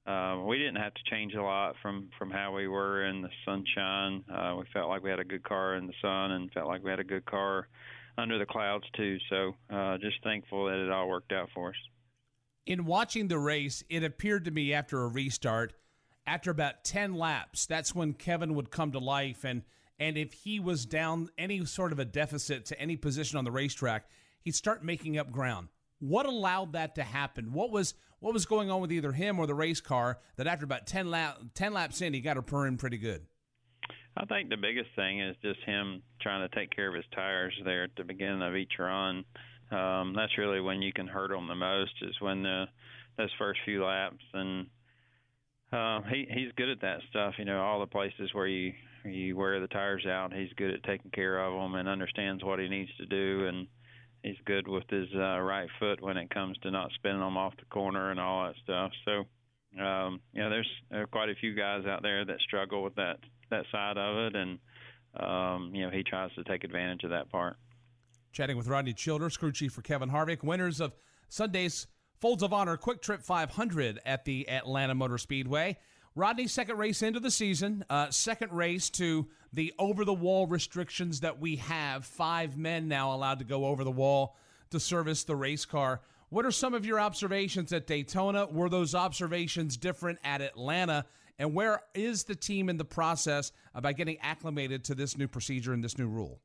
uh, 0.09 0.41
we 0.45 0.57
didn't 0.57 0.77
have 0.77 0.93
to 0.93 1.01
change 1.09 1.33
a 1.33 1.41
lot 1.41 1.75
from 1.81 2.09
from 2.17 2.31
how 2.31 2.53
we 2.53 2.67
were 2.67 3.05
in 3.05 3.21
the 3.21 3.29
sunshine. 3.45 4.23
Uh, 4.31 4.55
we 4.59 4.65
felt 4.73 4.89
like 4.89 5.03
we 5.03 5.09
had 5.09 5.19
a 5.19 5.25
good 5.25 5.43
car 5.43 5.75
in 5.75 5.87
the 5.87 5.93
sun 6.01 6.31
and 6.31 6.51
felt 6.51 6.67
like 6.67 6.83
we 6.83 6.89
had 6.89 6.99
a 6.99 7.05
good 7.05 7.25
car 7.25 7.67
under 8.17 8.37
the 8.37 8.45
clouds 8.45 8.85
too. 8.95 9.17
So 9.29 9.55
uh, 9.73 9.97
just 9.97 10.17
thankful 10.23 10.65
that 10.65 10.77
it 10.77 10.91
all 10.91 11.07
worked 11.07 11.31
out 11.31 11.49
for 11.53 11.69
us. 11.69 11.75
In 12.65 12.85
watching 12.85 13.27
the 13.27 13.39
race, 13.39 13.83
it 13.89 14.03
appeared 14.03 14.45
to 14.45 14.51
me 14.51 14.73
after 14.73 15.01
a 15.01 15.07
restart 15.07 15.73
after 16.25 16.51
about 16.51 16.83
10 16.83 17.15
laps, 17.15 17.65
that's 17.65 17.93
when 17.93 18.13
Kevin 18.13 18.55
would 18.55 18.71
come 18.71 18.91
to 18.91 18.99
life. 18.99 19.43
And, 19.43 19.63
and 19.99 20.17
if 20.17 20.33
he 20.33 20.59
was 20.59 20.85
down 20.85 21.29
any 21.37 21.65
sort 21.65 21.91
of 21.91 21.99
a 21.99 22.05
deficit 22.05 22.65
to 22.67 22.79
any 22.79 22.95
position 22.95 23.37
on 23.37 23.43
the 23.43 23.51
racetrack, 23.51 24.05
he'd 24.41 24.55
start 24.55 24.83
making 24.83 25.17
up 25.17 25.31
ground. 25.31 25.69
What 26.03 26.25
allowed 26.25 26.73
that 26.73 26.95
to 26.95 27.03
happen? 27.03 27.53
What 27.53 27.71
was 27.71 27.93
what 28.19 28.33
was 28.33 28.45
going 28.45 28.69
on 28.69 28.81
with 28.81 28.91
either 28.91 29.13
him 29.13 29.39
or 29.39 29.47
the 29.47 29.53
race 29.53 29.79
car 29.79 30.19
that 30.35 30.47
after 30.47 30.65
about 30.65 30.85
10, 30.85 31.09
lap, 31.09 31.39
10 31.55 31.73
laps 31.73 32.01
in, 32.01 32.13
he 32.13 32.21
got 32.21 32.35
her 32.35 32.41
purring 32.41 32.77
pretty 32.77 32.97
good? 32.97 33.25
I 34.17 34.25
think 34.25 34.49
the 34.49 34.57
biggest 34.57 34.89
thing 34.95 35.21
is 35.21 35.35
just 35.41 35.59
him 35.65 36.03
trying 36.21 36.47
to 36.47 36.55
take 36.55 36.73
care 36.75 36.89
of 36.89 36.95
his 36.95 37.05
tires 37.15 37.53
there 37.65 37.83
at 37.83 37.91
the 37.97 38.03
beginning 38.03 38.41
of 38.41 38.55
each 38.55 38.73
run. 38.79 39.23
Um, 39.71 40.13
that's 40.13 40.37
really 40.37 40.59
when 40.59 40.81
you 40.81 40.91
can 40.93 41.07
hurt 41.07 41.31
him 41.31 41.47
the 41.47 41.55
most 41.55 41.93
is 42.01 42.15
when 42.19 42.43
the 42.43 42.65
those 43.17 43.31
first 43.37 43.59
few 43.65 43.83
laps 43.85 44.23
and 44.33 44.67
uh, 45.71 46.01
he 46.09 46.27
he's 46.29 46.51
good 46.57 46.69
at 46.69 46.81
that 46.81 46.99
stuff. 47.09 47.35
You 47.37 47.45
know, 47.45 47.61
all 47.61 47.79
the 47.79 47.87
places 47.87 48.29
where 48.33 48.47
you 48.47 48.73
you 49.05 49.37
wear 49.37 49.59
the 49.59 49.67
tires 49.67 50.05
out, 50.05 50.33
he's 50.33 50.51
good 50.57 50.71
at 50.71 50.83
taking 50.83 51.11
care 51.11 51.43
of 51.43 51.53
them 51.53 51.75
and 51.75 51.87
understands 51.87 52.43
what 52.43 52.59
he 52.59 52.67
needs 52.67 52.91
to 52.97 53.05
do, 53.05 53.47
and 53.47 53.67
he's 54.23 54.37
good 54.45 54.67
with 54.67 54.89
his 54.89 55.07
uh, 55.13 55.39
right 55.39 55.69
foot 55.79 56.01
when 56.01 56.17
it 56.17 56.29
comes 56.29 56.57
to 56.59 56.71
not 56.71 56.91
spinning 56.95 57.19
them 57.19 57.37
off 57.37 57.53
the 57.57 57.65
corner 57.65 58.09
and 58.09 58.19
all 58.19 58.45
that 58.45 58.55
stuff. 58.63 58.91
So, 59.05 59.81
um, 59.83 60.21
you 60.33 60.41
know, 60.41 60.49
there's 60.49 60.69
there 60.89 61.05
quite 61.07 61.29
a 61.29 61.35
few 61.35 61.53
guys 61.53 61.85
out 61.85 62.01
there 62.01 62.25
that 62.25 62.39
struggle 62.39 62.83
with 62.83 62.95
that 62.95 63.17
that 63.49 63.65
side 63.71 63.97
of 63.97 64.17
it, 64.17 64.35
and 64.35 64.59
um, 65.19 65.71
you 65.75 65.83
know, 65.83 65.91
he 65.91 66.03
tries 66.03 66.33
to 66.33 66.43
take 66.43 66.63
advantage 66.63 67.03
of 67.03 67.11
that 67.11 67.29
part. 67.29 67.57
Chatting 68.31 68.57
with 68.57 68.67
Rodney 68.67 68.93
Childers, 68.93 69.37
crew 69.37 69.51
chief 69.51 69.73
for 69.73 69.83
Kevin 69.83 70.09
Harvick, 70.09 70.43
winners 70.43 70.81
of 70.81 70.95
Sunday's 71.29 71.87
Folds 72.19 72.41
of 72.41 72.53
Honor 72.53 72.77
QuikTrip 72.77 73.21
500 73.21 73.99
at 74.05 74.25
the 74.25 74.49
Atlanta 74.49 74.95
Motor 74.95 75.17
Speedway. 75.17 75.77
Rodney's 76.15 76.51
second 76.51 76.77
race 76.77 77.01
into 77.01 77.19
the 77.19 77.31
season, 77.31 77.83
uh, 77.89 78.11
second 78.11 78.51
race 78.51 78.89
to 78.91 79.27
the 79.51 79.73
over 79.79 80.05
the 80.05 80.13
wall 80.13 80.45
restrictions 80.45 81.21
that 81.21 81.39
we 81.39 81.55
have. 81.57 82.05
Five 82.05 82.57
men 82.57 82.87
now 82.87 83.13
allowed 83.13 83.39
to 83.39 83.45
go 83.45 83.65
over 83.65 83.83
the 83.83 83.91
wall 83.91 84.35
to 84.69 84.79
service 84.79 85.23
the 85.23 85.35
race 85.35 85.65
car. 85.65 86.01
What 86.29 86.45
are 86.45 86.51
some 86.51 86.73
of 86.73 86.85
your 86.85 86.99
observations 86.99 87.73
at 87.73 87.87
Daytona? 87.87 88.47
Were 88.47 88.69
those 88.69 88.95
observations 88.95 89.77
different 89.77 90.19
at 90.23 90.41
Atlanta? 90.41 91.05
And 91.39 91.53
where 91.53 91.81
is 91.93 92.23
the 92.23 92.35
team 92.35 92.69
in 92.69 92.77
the 92.77 92.85
process 92.85 93.51
about 93.73 93.97
getting 93.97 94.19
acclimated 94.19 94.83
to 94.85 94.95
this 94.95 95.17
new 95.17 95.27
procedure 95.27 95.73
and 95.73 95.83
this 95.83 95.97
new 95.97 96.07
rule? 96.07 96.39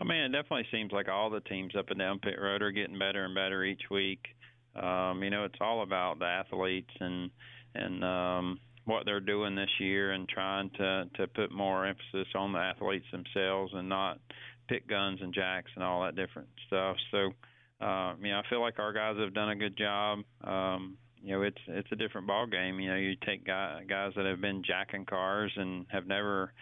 I 0.00 0.04
mean, 0.04 0.20
it 0.22 0.28
definitely 0.32 0.66
seems 0.70 0.90
like 0.90 1.08
all 1.08 1.28
the 1.28 1.40
teams 1.40 1.76
up 1.76 1.90
and 1.90 1.98
down 1.98 2.18
pit 2.18 2.36
road 2.40 2.62
are 2.62 2.70
getting 2.70 2.98
better 2.98 3.24
and 3.24 3.34
better 3.34 3.62
each 3.62 3.82
week. 3.90 4.24
Um, 4.74 5.22
you 5.22 5.28
know, 5.28 5.44
it's 5.44 5.58
all 5.60 5.82
about 5.82 6.18
the 6.18 6.24
athletes 6.24 6.90
and 6.98 7.30
and 7.74 8.04
um, 8.04 8.60
what 8.84 9.04
they're 9.04 9.20
doing 9.20 9.54
this 9.54 9.70
year, 9.80 10.12
and 10.12 10.28
trying 10.28 10.70
to 10.70 11.04
to 11.16 11.26
put 11.28 11.52
more 11.52 11.86
emphasis 11.86 12.28
on 12.34 12.52
the 12.52 12.58
athletes 12.58 13.06
themselves 13.12 13.72
and 13.74 13.88
not 13.88 14.18
pit 14.68 14.86
guns 14.86 15.20
and 15.22 15.34
jacks 15.34 15.70
and 15.74 15.84
all 15.84 16.02
that 16.02 16.16
different 16.16 16.48
stuff. 16.66 16.96
So, 17.10 17.32
uh, 17.84 18.14
you 18.20 18.30
know, 18.30 18.40
I 18.44 18.48
feel 18.48 18.60
like 18.60 18.78
our 18.78 18.92
guys 18.92 19.16
have 19.18 19.34
done 19.34 19.50
a 19.50 19.56
good 19.56 19.76
job. 19.76 20.20
Um, 20.44 20.96
you 21.22 21.32
know, 21.32 21.42
it's 21.42 21.60
it's 21.68 21.88
a 21.92 21.96
different 21.96 22.26
ball 22.26 22.46
game. 22.46 22.80
You 22.80 22.90
know, 22.90 22.96
you 22.96 23.14
take 23.24 23.46
guy, 23.46 23.82
guys 23.88 24.12
that 24.16 24.26
have 24.26 24.40
been 24.40 24.62
jacking 24.66 25.04
cars 25.04 25.52
and 25.56 25.86
have 25.90 26.06
never 26.06 26.52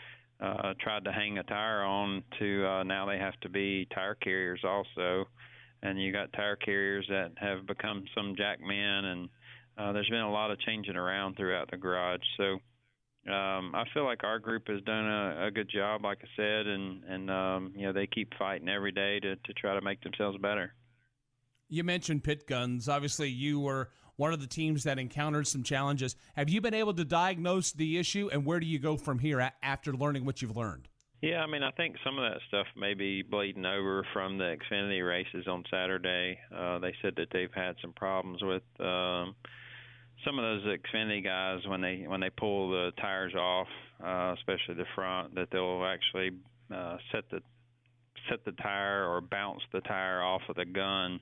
uh, 0.40 0.74
tried 0.80 1.04
to 1.04 1.12
hang 1.12 1.38
a 1.38 1.42
tire 1.44 1.82
on 1.82 2.22
to 2.38 2.66
uh, 2.66 2.82
now 2.82 3.06
they 3.06 3.18
have 3.18 3.38
to 3.40 3.48
be 3.48 3.86
tire 3.94 4.14
carriers 4.14 4.60
also, 4.64 5.26
and 5.82 6.00
you 6.00 6.12
got 6.12 6.32
tire 6.32 6.56
carriers 6.56 7.06
that 7.08 7.32
have 7.36 7.66
become 7.66 8.04
some 8.14 8.34
jack 8.36 8.60
men, 8.60 9.04
and 9.04 9.28
uh, 9.78 9.92
there's 9.92 10.08
been 10.08 10.20
a 10.20 10.32
lot 10.32 10.50
of 10.50 10.60
changing 10.60 10.96
around 10.96 11.36
throughout 11.36 11.70
the 11.70 11.76
garage. 11.76 12.20
So 12.36 12.60
um, 13.30 13.74
I 13.74 13.84
feel 13.92 14.04
like 14.04 14.24
our 14.24 14.38
group 14.38 14.68
has 14.68 14.80
done 14.82 15.06
a, 15.06 15.46
a 15.46 15.50
good 15.50 15.68
job, 15.68 16.04
like 16.04 16.18
I 16.22 16.28
said, 16.36 16.66
and 16.66 17.04
and 17.04 17.30
um, 17.30 17.72
you 17.76 17.86
know 17.86 17.92
they 17.92 18.06
keep 18.06 18.32
fighting 18.38 18.68
every 18.68 18.92
day 18.92 19.20
to 19.20 19.36
to 19.36 19.52
try 19.54 19.74
to 19.74 19.80
make 19.80 20.02
themselves 20.02 20.38
better. 20.38 20.74
You 21.68 21.84
mentioned 21.84 22.24
pit 22.24 22.46
guns. 22.46 22.88
Obviously, 22.88 23.28
you 23.28 23.60
were 23.60 23.90
one 24.16 24.32
of 24.32 24.40
the 24.40 24.46
teams 24.46 24.84
that 24.84 24.98
encountered 24.98 25.46
some 25.46 25.62
challenges. 25.62 26.16
Have 26.34 26.48
you 26.48 26.60
been 26.60 26.74
able 26.74 26.94
to 26.94 27.04
diagnose 27.04 27.72
the 27.72 27.98
issue, 27.98 28.28
and 28.32 28.44
where 28.44 28.58
do 28.58 28.66
you 28.66 28.78
go 28.78 28.96
from 28.96 29.18
here 29.18 29.52
after 29.62 29.92
learning 29.92 30.24
what 30.24 30.42
you've 30.42 30.56
learned? 30.56 30.88
Yeah, 31.22 31.42
I 31.42 31.46
mean, 31.46 31.62
I 31.62 31.70
think 31.72 31.96
some 32.02 32.18
of 32.18 32.30
that 32.30 32.40
stuff 32.48 32.66
may 32.76 32.94
be 32.94 33.22
bleeding 33.22 33.66
over 33.66 34.06
from 34.14 34.38
the 34.38 34.56
Xfinity 34.56 35.06
races 35.06 35.46
on 35.46 35.64
Saturday. 35.70 36.38
Uh, 36.54 36.78
they 36.78 36.94
said 37.02 37.12
that 37.16 37.28
they've 37.30 37.52
had 37.54 37.76
some 37.82 37.92
problems 37.92 38.42
with 38.42 38.62
um, 38.80 39.34
some 40.24 40.38
of 40.38 40.44
those 40.44 40.78
Xfinity 40.78 41.24
guys 41.24 41.60
when 41.66 41.80
they 41.80 42.04
when 42.06 42.20
they 42.20 42.30
pull 42.30 42.70
the 42.70 42.92
tires 43.00 43.34
off, 43.34 43.68
uh, 44.04 44.34
especially 44.38 44.74
the 44.74 44.86
front, 44.94 45.34
that 45.34 45.48
they'll 45.50 45.84
actually 45.84 46.30
uh, 46.74 46.96
set 47.12 47.24
the 47.30 47.40
set 48.28 48.44
the 48.44 48.52
tire 48.52 49.06
or 49.06 49.20
bounce 49.20 49.62
the 49.72 49.80
tire 49.82 50.22
off 50.22 50.42
of 50.48 50.56
the 50.56 50.64
gun 50.64 51.20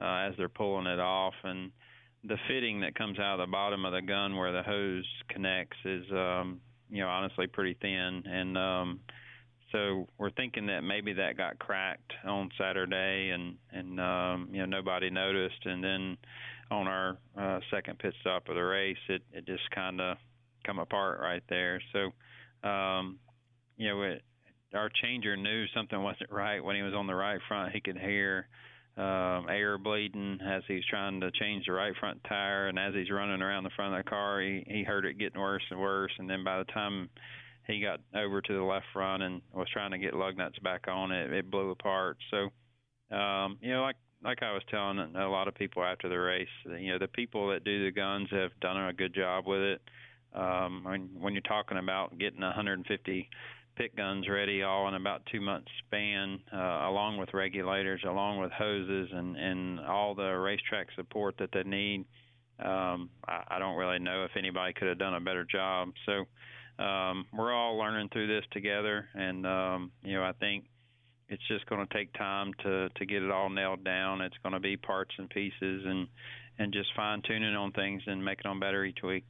uh, 0.00 0.28
as 0.28 0.34
they're 0.36 0.48
pulling 0.48 0.86
it 0.86 1.00
off, 1.00 1.34
and 1.44 1.72
the 2.24 2.36
fitting 2.48 2.80
that 2.80 2.94
comes 2.94 3.18
out 3.18 3.38
of 3.40 3.46
the 3.46 3.50
bottom 3.50 3.84
of 3.84 3.92
the 3.92 4.02
gun 4.02 4.36
where 4.36 4.52
the 4.52 4.62
hose 4.62 5.06
connects 5.28 5.76
is 5.84 6.04
um 6.12 6.60
you 6.90 7.00
know 7.02 7.08
honestly 7.08 7.46
pretty 7.46 7.76
thin. 7.80 8.22
And 8.26 8.58
um 8.58 9.00
so 9.72 10.06
we're 10.18 10.30
thinking 10.30 10.66
that 10.66 10.82
maybe 10.82 11.12
that 11.14 11.36
got 11.36 11.58
cracked 11.58 12.12
on 12.24 12.50
Saturday 12.58 13.30
and 13.30 13.56
and 13.72 14.00
um 14.00 14.48
you 14.52 14.58
know 14.58 14.66
nobody 14.66 15.10
noticed. 15.10 15.64
And 15.64 15.82
then 15.82 16.16
on 16.70 16.86
our 16.86 17.16
uh 17.38 17.60
second 17.70 17.98
pit 17.98 18.14
stop 18.20 18.48
of 18.48 18.54
the 18.54 18.60
race 18.60 18.96
it 19.08 19.22
it 19.32 19.46
just 19.46 19.70
kind 19.70 20.00
of 20.00 20.16
come 20.64 20.78
apart 20.78 21.20
right 21.20 21.42
there. 21.48 21.80
So 21.92 22.68
um 22.68 23.18
you 23.76 23.88
know 23.88 24.02
it 24.02 24.22
our 24.74 24.90
changer 25.02 25.36
knew 25.36 25.66
something 25.74 26.02
wasn't 26.02 26.30
right 26.30 26.62
when 26.62 26.76
he 26.76 26.82
was 26.82 26.94
on 26.94 27.06
the 27.06 27.14
right 27.14 27.40
front. 27.48 27.72
He 27.72 27.80
could 27.80 27.98
hear 27.98 28.48
um, 28.96 29.46
air 29.50 29.78
bleeding 29.78 30.38
as 30.44 30.62
he's 30.66 30.84
trying 30.88 31.20
to 31.20 31.30
change 31.30 31.66
the 31.66 31.72
right 31.72 31.94
front 32.00 32.22
tire, 32.28 32.68
and 32.68 32.78
as 32.78 32.94
he's 32.94 33.10
running 33.10 33.42
around 33.42 33.64
the 33.64 33.70
front 33.76 33.94
of 33.94 34.04
the 34.04 34.08
car, 34.08 34.40
he 34.40 34.64
he 34.66 34.82
heard 34.84 35.04
it 35.04 35.18
getting 35.18 35.40
worse 35.40 35.62
and 35.70 35.80
worse, 35.80 36.12
and 36.18 36.28
then 36.28 36.44
by 36.44 36.58
the 36.58 36.64
time 36.64 37.10
he 37.66 37.80
got 37.80 38.00
over 38.14 38.40
to 38.40 38.52
the 38.52 38.62
left 38.62 38.86
front 38.92 39.22
and 39.22 39.42
was 39.52 39.68
trying 39.72 39.90
to 39.90 39.98
get 39.98 40.14
lug 40.14 40.36
nuts 40.36 40.58
back 40.60 40.86
on 40.88 41.10
it, 41.10 41.32
it 41.32 41.50
blew 41.50 41.70
apart. 41.70 42.16
So, 42.30 43.16
um, 43.16 43.58
you 43.60 43.72
know, 43.72 43.82
like 43.82 43.96
like 44.26 44.42
I 44.42 44.52
was 44.52 44.62
telling 44.70 44.98
a 44.98 45.28
lot 45.28 45.46
of 45.46 45.54
people 45.54 45.84
after 45.84 46.08
the 46.08 46.18
race, 46.18 46.48
you 46.64 46.92
know, 46.92 46.98
the 46.98 47.08
people 47.08 47.48
that 47.50 47.64
do 47.64 47.84
the 47.84 47.92
guns 47.92 48.28
have 48.32 48.50
done 48.60 48.76
a 48.76 48.92
good 48.92 49.14
job 49.14 49.46
with 49.46 49.60
it. 49.60 49.80
Um, 50.34 50.82
when, 50.84 51.08
when 51.18 51.32
you're 51.32 51.42
talking 51.42 51.78
about 51.78 52.18
getting 52.18 52.40
150 52.40 53.30
pit 53.76 53.96
guns 53.96 54.28
ready 54.28 54.62
all 54.62 54.88
in 54.88 54.94
about 54.94 55.22
two 55.30 55.40
months 55.40 55.68
span, 55.86 56.40
uh, 56.52 56.88
along 56.88 57.18
with 57.18 57.32
regulators, 57.34 58.02
along 58.04 58.40
with 58.40 58.50
hoses, 58.50 59.08
and 59.12 59.36
and 59.36 59.80
all 59.80 60.14
the 60.14 60.30
racetrack 60.30 60.88
support 60.96 61.36
that 61.38 61.50
they 61.52 61.62
need. 61.62 62.04
Um, 62.58 63.10
I, 63.28 63.44
I 63.48 63.58
don't 63.58 63.76
really 63.76 63.98
know 63.98 64.24
if 64.24 64.32
anybody 64.36 64.72
could 64.72 64.88
have 64.88 64.98
done 64.98 65.14
a 65.14 65.20
better 65.20 65.44
job. 65.44 65.92
So 66.04 66.82
um, 66.82 67.26
we're 67.32 67.52
all 67.52 67.78
learning 67.78 68.08
through 68.12 68.26
this 68.26 68.44
together, 68.50 69.08
and 69.14 69.46
um, 69.46 69.92
you 70.02 70.14
know 70.14 70.24
I 70.24 70.32
think 70.32 70.64
it's 71.28 71.46
just 71.48 71.66
going 71.66 71.86
to 71.86 71.94
take 71.94 72.12
time 72.14 72.52
to 72.62 72.88
to 72.88 73.06
get 73.06 73.22
it 73.22 73.30
all 73.30 73.50
nailed 73.50 73.84
down. 73.84 74.20
It's 74.20 74.36
going 74.42 74.52
to 74.52 74.60
be 74.60 74.76
parts 74.76 75.14
and 75.18 75.28
pieces, 75.28 75.84
and 75.84 76.08
and 76.58 76.72
just 76.72 76.88
fine 76.94 77.22
tuning 77.22 77.54
on 77.54 77.72
things 77.72 78.02
and 78.06 78.24
making 78.24 78.48
them 78.48 78.60
better 78.60 78.84
each 78.84 79.02
week. 79.02 79.24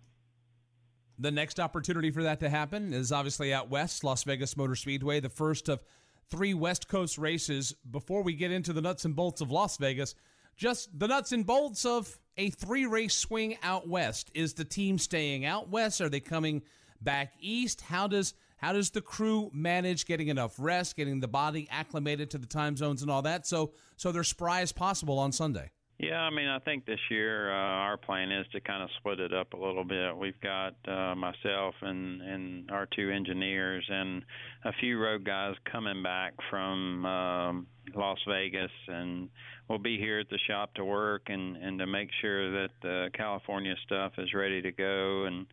The 1.19 1.31
next 1.31 1.59
opportunity 1.59 2.11
for 2.11 2.23
that 2.25 2.41
to 2.41 2.49
happen 2.49 2.93
is 2.93 3.11
obviously 3.11 3.53
out 3.53 3.71
west, 3.71 4.05
Las 4.05 4.23
Vegas 4.25 4.57
Motor 4.57 4.77
Speedway, 4.77 5.21
the 5.21 5.31
first 5.31 5.69
of 5.69 5.83
three 6.31 6.53
West 6.53 6.89
Coast 6.89 7.17
races. 7.17 7.75
Before 7.91 8.23
we 8.23 8.35
get 8.35 8.51
into 8.51 8.73
the 8.73 8.83
nuts 8.83 9.05
and 9.07 9.17
bolts 9.17 9.41
of 9.41 9.51
Las 9.51 9.79
Vegas, 9.79 10.15
just 10.57 10.99
the 10.99 11.09
nuts 11.09 11.33
and 11.33 11.47
bolts 11.47 11.85
of 11.85 12.19
a 12.37 12.51
three 12.51 12.87
race 12.87 13.15
swing 13.15 13.57
out 13.63 13.89
west. 13.89 14.31
Is 14.35 14.55
the 14.55 14.65
team 14.65 14.99
staying 14.99 15.47
out 15.47 15.71
west? 15.71 16.01
Are 16.01 16.11
they 16.11 16.21
coming 16.21 16.63
back 17.01 17.33
east? 17.41 17.81
How 17.81 18.07
does 18.07 18.35
how 18.57 18.73
does 18.73 18.91
the 18.91 19.03
crew 19.03 19.51
manage 19.53 20.07
getting 20.07 20.29
enough 20.29 20.55
rest, 20.59 20.97
getting 20.97 21.21
the 21.21 21.29
body 21.29 21.69
acclimated 21.71 22.31
to 22.31 22.39
the 22.39 22.47
time 22.47 22.77
zones 22.77 23.03
and 23.03 23.11
all 23.11 23.23
that, 23.23 23.47
so 23.47 23.73
so 23.97 24.13
they're 24.13 24.25
spry 24.25 24.61
as 24.61 24.73
possible 24.73 25.19
on 25.19 25.33
Sunday? 25.33 25.71
Yeah, 25.99 26.21
I 26.21 26.31
mean, 26.31 26.49
I 26.49 26.59
think 26.59 26.85
this 26.85 27.01
year 27.11 27.51
uh, 27.51 27.55
our 27.55 27.97
plan 27.97 28.31
is 28.31 28.47
to 28.53 28.61
kind 28.61 28.83
of 28.83 28.91
split 28.99 29.19
it 29.19 29.33
up 29.33 29.55
a 29.55 29.57
little 29.57 29.85
bit. 29.85 30.15
We've 30.15 30.39
got 30.43 30.75
uh, 30.87 31.15
myself 31.15 31.75
and 31.81 32.21
and 32.21 32.71
our 32.71 32.87
two 32.95 33.11
engineers 33.11 33.87
and 33.89 34.23
a 34.65 34.73
few 34.75 35.01
road 35.01 35.25
guys 35.25 35.55
coming 35.71 36.03
back 36.03 36.35
from 36.51 37.07
um, 37.07 37.67
Las 37.95 38.19
Vegas, 38.29 38.71
and 38.89 39.31
we'll 39.69 39.79
be 39.79 39.97
here 39.97 40.19
at 40.19 40.29
the 40.29 40.39
shop 40.47 40.75
to 40.75 40.85
work 40.85 41.23
and 41.29 41.57
and 41.57 41.79
to 41.79 41.87
make 41.87 42.11
sure 42.21 42.51
that 42.51 42.71
the 42.83 43.09
California 43.15 43.75
stuff 43.87 44.13
is 44.19 44.35
ready 44.35 44.61
to 44.61 44.73
go 44.73 45.25
and 45.25 45.47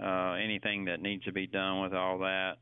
uh, 0.00 0.32
anything 0.32 0.86
that 0.86 1.00
needs 1.00 1.24
to 1.24 1.32
be 1.32 1.46
done 1.46 1.82
with 1.82 1.94
all 1.94 2.18
that. 2.18 2.54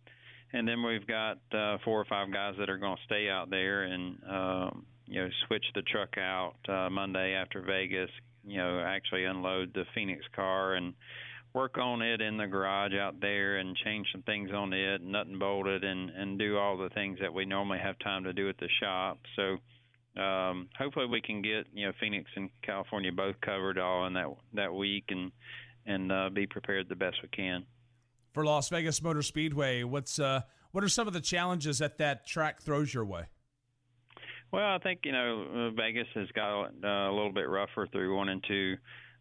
And 0.53 0.69
then 0.69 0.83
we've 0.85 1.07
got 1.07 1.39
uh, 1.53 1.79
four 1.85 2.01
or 2.01 2.05
five 2.05 2.33
guys 2.33 2.55
that 2.59 2.71
are 2.71 2.79
going 2.79 2.97
to 2.97 3.03
stay 3.05 3.29
out 3.29 3.51
there 3.51 3.85
and. 3.85 4.19
Um, 4.29 4.87
you 5.07 5.21
know, 5.21 5.29
switch 5.47 5.65
the 5.75 5.83
truck 5.83 6.17
out 6.19 6.55
uh, 6.69 6.89
Monday 6.91 7.35
after 7.35 7.63
Vegas. 7.63 8.11
You 8.47 8.59
know, 8.59 8.81
actually 8.81 9.25
unload 9.25 9.73
the 9.75 9.85
Phoenix 9.95 10.25
car 10.35 10.75
and 10.75 10.95
work 11.53 11.79
on 11.79 12.03
it 12.03 12.21
in 12.21 12.37
the 12.37 12.47
garage 12.47 12.95
out 12.95 13.21
there 13.21 13.57
and 13.57 13.77
change 13.77 14.07
some 14.13 14.23
things 14.23 14.51
on 14.53 14.73
it, 14.73 15.03
nut 15.03 15.27
and 15.27 15.39
bolt 15.39 15.67
it, 15.67 15.85
and 15.85 16.11
and 16.11 16.39
do 16.39 16.59
all 16.59 16.77
the 16.77 16.91
things 16.91 17.19
that 17.21 17.33
we 17.33 17.45
normally 17.45 17.79
have 17.79 17.99
time 18.01 18.25
to 18.25 18.33
do 18.33 18.49
at 18.49 18.59
the 18.59 18.69
shop. 18.81 19.19
So. 19.37 19.59
Um, 20.17 20.69
hopefully 20.79 21.07
we 21.07 21.21
can 21.21 21.43
get 21.43 21.67
you 21.75 21.87
know 21.87 21.93
Phoenix 21.99 22.31
and 22.37 22.49
California 22.63 23.11
both 23.11 23.35
covered 23.41 23.79
all 23.79 24.07
in 24.07 24.13
that 24.13 24.29
that 24.53 24.73
week 24.73 25.07
and 25.09 25.33
and 25.87 26.11
uh, 26.13 26.31
be 26.31 26.47
prepared 26.47 26.89
the 26.89 26.97
best 26.97 27.17
we 27.23 27.29
can. 27.29 27.65
for 28.33 28.45
Las 28.45 28.69
Vegas 28.69 29.03
Motor 29.03 29.23
Speedway. 29.23 29.83
What's 29.85 30.19
uh, 30.19 30.43
what 30.73 30.83
are 30.85 30.89
some 30.89 31.07
of 31.07 31.13
the 31.13 31.21
challenges 31.21 31.79
that 31.79 31.99
that 31.99 32.27
track 32.27 32.61
throws 32.63 32.93
your 32.93 33.05
way? 33.05 33.25
Well, 34.53 34.75
I 34.75 34.79
think 34.79 35.01
you 35.05 35.13
know 35.13 35.47
uh, 35.55 35.71
Vegas 35.71 36.09
has 36.15 36.29
got 36.35 36.67
uh, 36.67 37.11
a 37.11 37.13
little 37.13 37.33
bit 37.33 37.49
rougher 37.49 37.89
through 37.91 38.17
one 38.17 38.29
and 38.29 38.45
two 38.47 38.77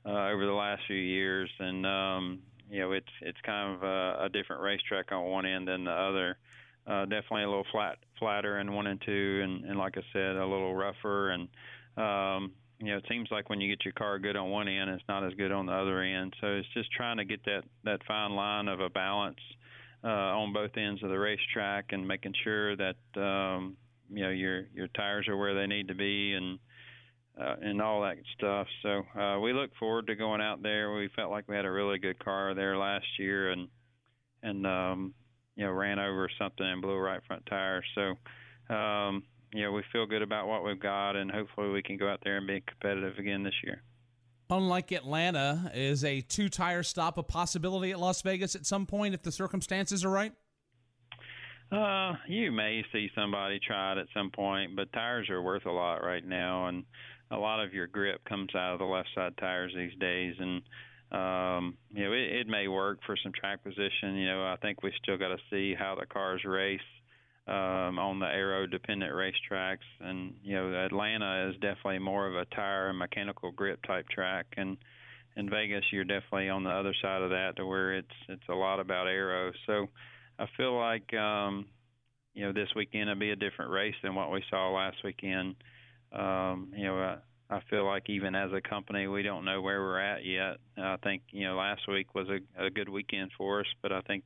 uh, 0.05 0.30
over 0.30 0.45
the 0.45 0.51
last 0.53 0.82
few 0.88 0.95
years, 0.97 1.49
and 1.59 1.86
um, 1.86 2.39
you 2.70 2.80
know 2.80 2.91
it's 2.91 3.07
it's 3.22 3.39
kind 3.45 3.76
of 3.76 3.84
a, 3.84 4.26
a 4.26 4.30
different 4.30 4.61
racetrack 4.61 5.11
on 5.11 5.26
one 5.26 5.45
end 5.45 5.68
than 5.68 5.86
the 5.86 5.91
other. 5.91 6.38
Uh, 6.86 7.05
definitely 7.05 7.43
a 7.43 7.47
little 7.47 7.66
flat, 7.72 7.97
flatter 8.20 8.59
in 8.59 8.74
one 8.74 8.88
and 8.88 9.01
two, 9.05 9.39
and, 9.41 9.64
and 9.64 9.80
like 9.80 9.97
I 9.97 10.01
said, 10.11 10.36
a 10.36 10.45
little 10.45 10.76
rougher. 10.76 11.30
And 11.32 11.47
um, 11.95 12.51
you 12.84 12.91
know, 12.91 12.97
it 12.97 13.05
seems 13.07 13.29
like 13.31 13.49
when 13.49 13.61
you 13.61 13.73
get 13.73 13.86
your 13.86 13.93
car 13.93 14.19
good 14.19 14.36
on 14.36 14.49
one 14.49 14.67
end, 14.67 14.89
it's 14.89 15.03
not 15.07 15.25
as 15.25 15.34
good 15.36 15.53
on 15.53 15.67
the 15.67 15.71
other 15.71 16.01
end. 16.01 16.34
So 16.41 16.47
it's 16.47 16.67
just 16.73 16.91
trying 16.91 17.15
to 17.15 17.23
get 17.23 17.43
that 17.45 17.63
that 17.86 17.99
fine 18.05 18.36
line 18.36 18.67
of 18.67 18.81
a 18.81 18.89
balance 18.89 19.39
uh, 20.03 20.07
on 20.07 20.51
both 20.51 20.75
ends 20.75 21.01
of 21.01 21.09
the 21.09 21.17
racetrack, 21.17 21.86
and 21.93 22.05
making 22.05 22.34
sure 22.43 22.75
that 22.75 22.95
um, 23.15 23.77
you 24.09 24.23
know 24.23 24.31
your 24.31 24.65
your 24.73 24.88
tires 24.89 25.29
are 25.29 25.38
where 25.38 25.55
they 25.55 25.65
need 25.65 25.88
to 25.88 25.95
be, 25.95 26.34
and 26.34 26.59
uh, 27.39 27.55
and 27.61 27.81
all 27.81 28.01
that 28.01 28.17
stuff. 28.38 28.67
So 28.81 29.03
uh, 29.17 29.39
we 29.39 29.53
look 29.53 29.71
forward 29.79 30.07
to 30.07 30.15
going 30.15 30.41
out 30.41 30.61
there. 30.61 30.93
We 30.93 31.09
felt 31.15 31.31
like 31.31 31.47
we 31.47 31.55
had 31.55 31.65
a 31.65 31.71
really 31.71 31.99
good 31.99 32.19
car 32.19 32.53
there 32.53 32.77
last 32.77 33.07
year, 33.17 33.51
and 33.51 33.69
and 34.41 34.67
um, 34.67 35.13
you 35.55 35.65
know 35.65 35.71
ran 35.71 35.99
over 35.99 36.29
something 36.38 36.65
and 36.65 36.81
blew 36.81 36.91
a 36.91 37.01
right 37.01 37.21
front 37.27 37.45
tire. 37.45 37.81
So 37.95 38.75
um, 38.75 39.23
you 39.53 39.61
know 39.63 39.71
we 39.71 39.83
feel 39.91 40.05
good 40.05 40.21
about 40.21 40.47
what 40.47 40.65
we've 40.65 40.79
got, 40.79 41.15
and 41.15 41.31
hopefully 41.31 41.69
we 41.69 41.83
can 41.83 41.97
go 41.97 42.09
out 42.09 42.19
there 42.23 42.37
and 42.37 42.47
be 42.47 42.61
competitive 42.61 43.17
again 43.17 43.43
this 43.43 43.53
year. 43.63 43.83
Unlike 44.49 44.91
Atlanta, 44.91 45.71
is 45.73 46.03
a 46.03 46.21
two 46.21 46.49
tire 46.49 46.83
stop 46.83 47.17
a 47.17 47.23
possibility 47.23 47.91
at 47.91 47.99
Las 47.99 48.21
Vegas 48.21 48.55
at 48.55 48.65
some 48.65 48.85
point 48.85 49.13
if 49.13 49.21
the 49.21 49.31
circumstances 49.31 50.03
are 50.03 50.09
right? 50.09 50.33
Uh, 51.71 52.13
you 52.27 52.51
may 52.51 52.83
see 52.91 53.09
somebody 53.15 53.59
try 53.65 53.93
it 53.93 53.97
at 53.97 54.07
some 54.13 54.29
point, 54.29 54.75
but 54.75 54.91
tires 54.93 55.29
are 55.29 55.41
worth 55.41 55.65
a 55.65 55.71
lot 55.71 56.03
right 56.03 56.25
now, 56.25 56.67
and 56.67 56.83
a 57.31 57.37
lot 57.37 57.63
of 57.63 57.73
your 57.73 57.87
grip 57.87 58.23
comes 58.25 58.53
out 58.53 58.73
of 58.73 58.79
the 58.79 58.85
left 58.85 59.09
side 59.15 59.33
tires 59.37 59.73
these 59.75 59.97
days, 59.99 60.35
and 60.39 60.61
um, 61.11 61.77
you 61.93 62.03
know 62.03 62.11
it, 62.11 62.41
it 62.41 62.47
may 62.47 62.67
work 62.67 62.99
for 63.05 63.15
some 63.21 63.31
track 63.33 63.63
position. 63.63 64.15
You 64.15 64.27
know, 64.27 64.43
I 64.43 64.57
think 64.61 64.83
we 64.83 64.91
still 65.01 65.17
got 65.17 65.29
to 65.29 65.37
see 65.49 65.73
how 65.73 65.95
the 65.99 66.05
cars 66.05 66.43
race 66.43 66.79
um, 67.47 67.99
on 67.99 68.19
the 68.19 68.25
aero 68.27 68.65
dependent 68.67 69.11
racetracks, 69.13 69.87
and 69.99 70.33
you 70.43 70.55
know 70.55 70.73
Atlanta 70.73 71.49
is 71.49 71.55
definitely 71.55 71.99
more 71.99 72.27
of 72.27 72.35
a 72.35 72.45
tire 72.55 72.89
and 72.89 72.97
mechanical 72.97 73.51
grip 73.51 73.81
type 73.85 74.07
track, 74.09 74.45
and 74.57 74.77
in 75.35 75.49
Vegas 75.49 75.83
you're 75.91 76.03
definitely 76.03 76.49
on 76.49 76.63
the 76.63 76.69
other 76.69 76.93
side 77.01 77.21
of 77.21 77.31
that 77.31 77.55
to 77.57 77.65
where 77.65 77.95
it's 77.95 78.07
it's 78.29 78.47
a 78.49 78.55
lot 78.55 78.79
about 78.79 79.07
aero. 79.07 79.51
So 79.67 79.87
I 80.39 80.45
feel 80.57 80.77
like 80.77 81.13
um, 81.13 81.65
you 82.33 82.45
know 82.45 82.53
this 82.53 82.69
weekend 82.75 83.09
will 83.09 83.15
be 83.15 83.31
a 83.31 83.35
different 83.35 83.71
race 83.71 83.95
than 84.03 84.15
what 84.15 84.31
we 84.31 84.43
saw 84.49 84.71
last 84.71 84.97
weekend 85.03 85.55
um, 86.13 86.71
you 86.75 86.85
know, 86.85 86.97
I, 86.97 87.17
I 87.55 87.61
feel 87.69 87.85
like 87.85 88.09
even 88.09 88.35
as 88.35 88.51
a 88.53 88.61
company, 88.61 89.07
we 89.07 89.23
don't 89.23 89.45
know 89.45 89.61
where 89.61 89.81
we're 89.81 89.99
at 89.99 90.25
yet. 90.25 90.57
I 90.77 90.97
think 91.03 91.23
you 91.31 91.45
know 91.45 91.55
last 91.55 91.81
week 91.87 92.13
was 92.15 92.27
a, 92.29 92.65
a 92.65 92.69
good 92.69 92.89
weekend 92.89 93.31
for 93.37 93.61
us, 93.61 93.65
but 93.81 93.91
I 93.91 94.01
think 94.01 94.23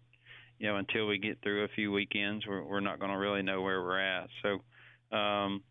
you 0.60 0.68
know 0.68 0.78
until 0.78 1.08
we 1.08 1.18
get 1.18 1.42
through 1.42 1.64
a 1.64 1.70
few 1.70 1.92
weekends, 1.92 2.46
we're, 2.48 2.64
we're 2.64 2.80
not 2.80 3.00
going 3.00 3.12
to 3.12 3.18
really 3.18 3.42
know 3.42 3.62
where 3.62 3.82
we're 3.82 4.00
at. 4.00 4.28
So, 4.42 5.18
um, 5.18 5.64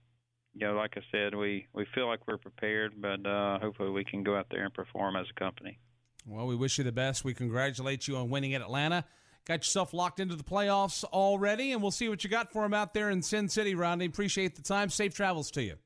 you 0.55 0.67
know, 0.67 0.75
like 0.75 0.95
I 0.97 1.03
said, 1.13 1.35
we 1.35 1.67
we 1.73 1.87
feel 1.95 2.09
like 2.09 2.21
we're 2.27 2.39
prepared, 2.39 2.95
but 3.01 3.27
uh, 3.27 3.59
hopefully 3.59 3.91
we 3.91 4.05
can 4.05 4.23
go 4.23 4.37
out 4.37 4.47
there 4.51 4.65
and 4.65 4.73
perform 4.73 5.17
as 5.17 5.27
a 5.31 5.39
company. 5.39 5.79
Well, 6.27 6.47
we 6.47 6.57
wish 6.57 6.79
you 6.79 6.85
the 6.85 6.93
best. 6.93 7.25
We 7.25 7.35
congratulate 7.35 8.09
you 8.09 8.17
on 8.17 8.31
winning 8.31 8.55
at 8.55 8.61
Atlanta. 8.61 9.05
Got 9.45 9.61
yourself 9.61 9.95
locked 9.95 10.19
into 10.19 10.35
the 10.35 10.43
playoffs 10.43 11.05
already, 11.05 11.71
and 11.71 11.81
we'll 11.81 11.93
see 11.93 12.09
what 12.09 12.25
you 12.25 12.31
got 12.31 12.53
for 12.53 12.63
them 12.63 12.75
out 12.75 12.95
there 12.95 13.11
in 13.11 13.23
Sin 13.23 13.49
City, 13.49 13.77
Rodney. 13.77 14.07
Appreciate 14.07 14.57
the 14.57 14.63
time. 14.63 14.91
Safe 14.91 15.15
travels 15.15 15.53
to 15.53 15.63
you. 15.63 15.77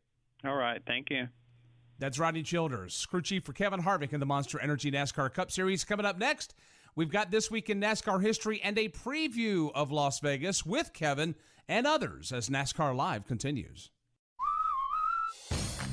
All 0.46 0.54
right. 0.54 0.80
Thank 0.86 1.10
you. 1.10 1.28
That's 1.98 2.18
Rodney 2.18 2.42
Childers, 2.42 3.04
crew 3.04 3.20
chief 3.20 3.44
for 3.44 3.52
Kevin 3.52 3.82
Harvick 3.82 4.14
in 4.14 4.20
the 4.20 4.26
Monster 4.26 4.58
Energy 4.58 4.90
NASCAR 4.90 5.34
Cup 5.34 5.50
Series. 5.50 5.84
Coming 5.84 6.06
up 6.06 6.18
next, 6.18 6.54
we've 6.96 7.10
got 7.10 7.30
This 7.30 7.50
Week 7.50 7.70
in 7.70 7.80
NASCAR 7.80 8.22
History 8.22 8.60
and 8.62 8.78
a 8.78 8.88
preview 8.88 9.70
of 9.74 9.90
Las 9.90 10.20
Vegas 10.20 10.64
with 10.64 10.92
Kevin 10.92 11.34
and 11.68 11.86
others 11.86 12.32
as 12.32 12.48
NASCAR 12.48 12.94
Live 12.94 13.26
continues. 13.26 13.90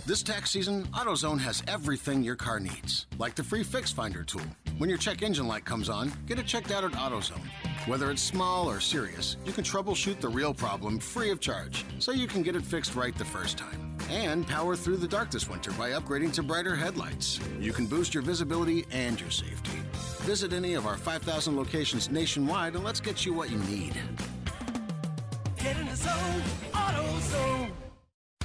This 0.05 0.23
tax 0.23 0.51
season, 0.51 0.85
AutoZone 0.93 1.39
has 1.39 1.61
everything 1.67 2.23
your 2.23 2.37
car 2.37 2.61
needs, 2.61 3.07
like 3.19 3.35
the 3.35 3.43
free 3.43 3.63
Fix 3.63 3.91
Finder 3.91 4.23
tool. 4.23 4.41
When 4.77 4.89
your 4.89 4.97
check 4.97 5.21
engine 5.21 5.47
light 5.47 5.65
comes 5.65 5.89
on, 5.89 6.13
get 6.25 6.39
it 6.39 6.45
checked 6.45 6.71
out 6.71 6.85
at 6.85 6.93
AutoZone. 6.93 7.41
Whether 7.87 8.11
it's 8.11 8.21
small 8.21 8.69
or 8.69 8.81
serious, 8.81 9.37
you 9.45 9.53
can 9.53 9.63
troubleshoot 9.63 10.19
the 10.19 10.27
real 10.27 10.53
problem 10.53 10.99
free 10.99 11.31
of 11.31 11.39
charge, 11.39 11.85
so 11.99 12.11
you 12.11 12.27
can 12.27 12.43
get 12.43 12.53
it 12.53 12.61
fixed 12.61 12.95
right 12.95 13.17
the 13.17 13.23
first 13.23 13.57
time. 13.57 13.95
And 14.09 14.45
power 14.45 14.75
through 14.75 14.97
the 14.97 15.07
dark 15.07 15.31
this 15.31 15.49
winter 15.49 15.71
by 15.71 15.91
upgrading 15.91 16.33
to 16.33 16.43
brighter 16.43 16.75
headlights. 16.75 17.39
You 17.61 17.71
can 17.71 17.85
boost 17.85 18.13
your 18.13 18.23
visibility 18.23 18.85
and 18.91 19.17
your 19.21 19.31
safety. 19.31 19.79
Visit 20.23 20.51
any 20.51 20.73
of 20.73 20.85
our 20.85 20.97
5,000 20.97 21.55
locations 21.55 22.11
nationwide 22.11 22.75
and 22.75 22.83
let's 22.83 22.99
get 22.99 23.25
you 23.25 23.33
what 23.33 23.49
you 23.49 23.57
need. 23.59 23.93
Get 25.57 25.77
in 25.77 25.87
the 25.87 25.95
zone, 25.95 26.41
AutoZone. 26.73 27.71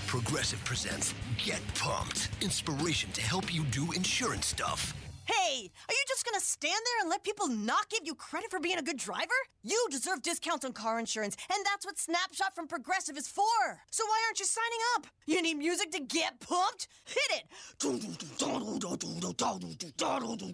Progressive 0.06 0.64
presents 0.64 1.14
Get 1.44 1.60
Pumped. 1.74 2.28
Inspiration 2.42 3.10
to 3.10 3.20
help 3.20 3.52
you 3.52 3.64
do 3.64 3.90
insurance 3.90 4.46
stuff. 4.46 4.94
Hey, 5.24 5.70
are 5.88 5.94
you 5.94 6.04
just 6.08 6.24
gonna 6.24 6.40
stand 6.40 6.72
there 6.72 7.00
and 7.02 7.10
let 7.10 7.22
people 7.22 7.46
not 7.46 7.88
give 7.90 8.00
you 8.04 8.14
credit 8.14 8.50
for 8.50 8.58
being 8.58 8.78
a 8.78 8.82
good 8.82 8.96
driver? 8.96 9.30
You 9.62 9.86
deserve 9.90 10.22
discounts 10.22 10.64
on 10.64 10.72
car 10.72 10.98
insurance, 10.98 11.36
and 11.52 11.64
that's 11.64 11.86
what 11.86 11.98
Snapshot 11.98 12.54
from 12.54 12.66
Progressive 12.66 13.16
is 13.16 13.28
for. 13.28 13.44
So 13.90 14.04
why 14.04 14.20
aren't 14.26 14.40
you 14.40 14.46
signing 14.46 14.78
up? 14.96 15.06
You 15.26 15.40
need 15.40 15.54
music 15.54 15.92
to 15.92 16.00
get 16.00 16.40
pumped? 16.40 16.88
Hit 17.04 17.38
it! 17.38 17.44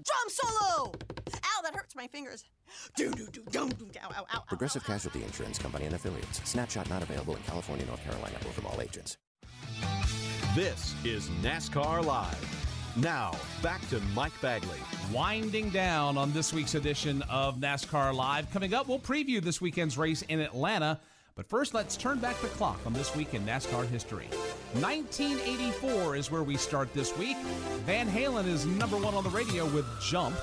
Drum 0.04 0.28
solo! 0.28 0.92
Ow, 1.32 1.62
that 1.62 1.74
hurts 1.74 1.96
my 1.96 2.06
fingers. 2.06 2.44
Progressive 4.46 4.84
Casualty 4.84 5.22
Insurance 5.22 5.58
Company 5.58 5.86
and 5.86 5.94
affiliates. 5.94 6.42
Snapshot 6.48 6.90
not 6.90 7.02
available 7.02 7.36
in 7.36 7.42
California, 7.42 7.86
North 7.86 8.04
Carolina, 8.04 8.36
or 8.44 8.52
from 8.52 8.66
all 8.66 8.80
agents. 8.82 9.16
This 10.54 10.94
is 11.04 11.28
NASCAR 11.42 12.04
Live. 12.04 12.57
Now, 13.00 13.32
back 13.62 13.86
to 13.90 14.00
Mike 14.12 14.32
Bagley. 14.40 14.78
Winding 15.12 15.70
down 15.70 16.18
on 16.18 16.32
this 16.32 16.52
week's 16.52 16.74
edition 16.74 17.22
of 17.30 17.58
NASCAR 17.58 18.12
Live. 18.12 18.50
Coming 18.50 18.74
up, 18.74 18.88
we'll 18.88 18.98
preview 18.98 19.40
this 19.40 19.60
weekend's 19.60 19.96
race 19.96 20.22
in 20.22 20.40
Atlanta. 20.40 20.98
But 21.36 21.48
first, 21.48 21.74
let's 21.74 21.96
turn 21.96 22.18
back 22.18 22.40
the 22.40 22.48
clock 22.48 22.80
on 22.84 22.92
this 22.92 23.14
week 23.14 23.34
in 23.34 23.46
NASCAR 23.46 23.86
history. 23.86 24.26
1984 24.80 26.16
is 26.16 26.32
where 26.32 26.42
we 26.42 26.56
start 26.56 26.92
this 26.92 27.16
week. 27.16 27.36
Van 27.86 28.08
Halen 28.08 28.48
is 28.48 28.66
number 28.66 28.96
one 28.96 29.14
on 29.14 29.22
the 29.22 29.30
radio 29.30 29.66
with 29.66 29.86
Jump. 30.00 30.34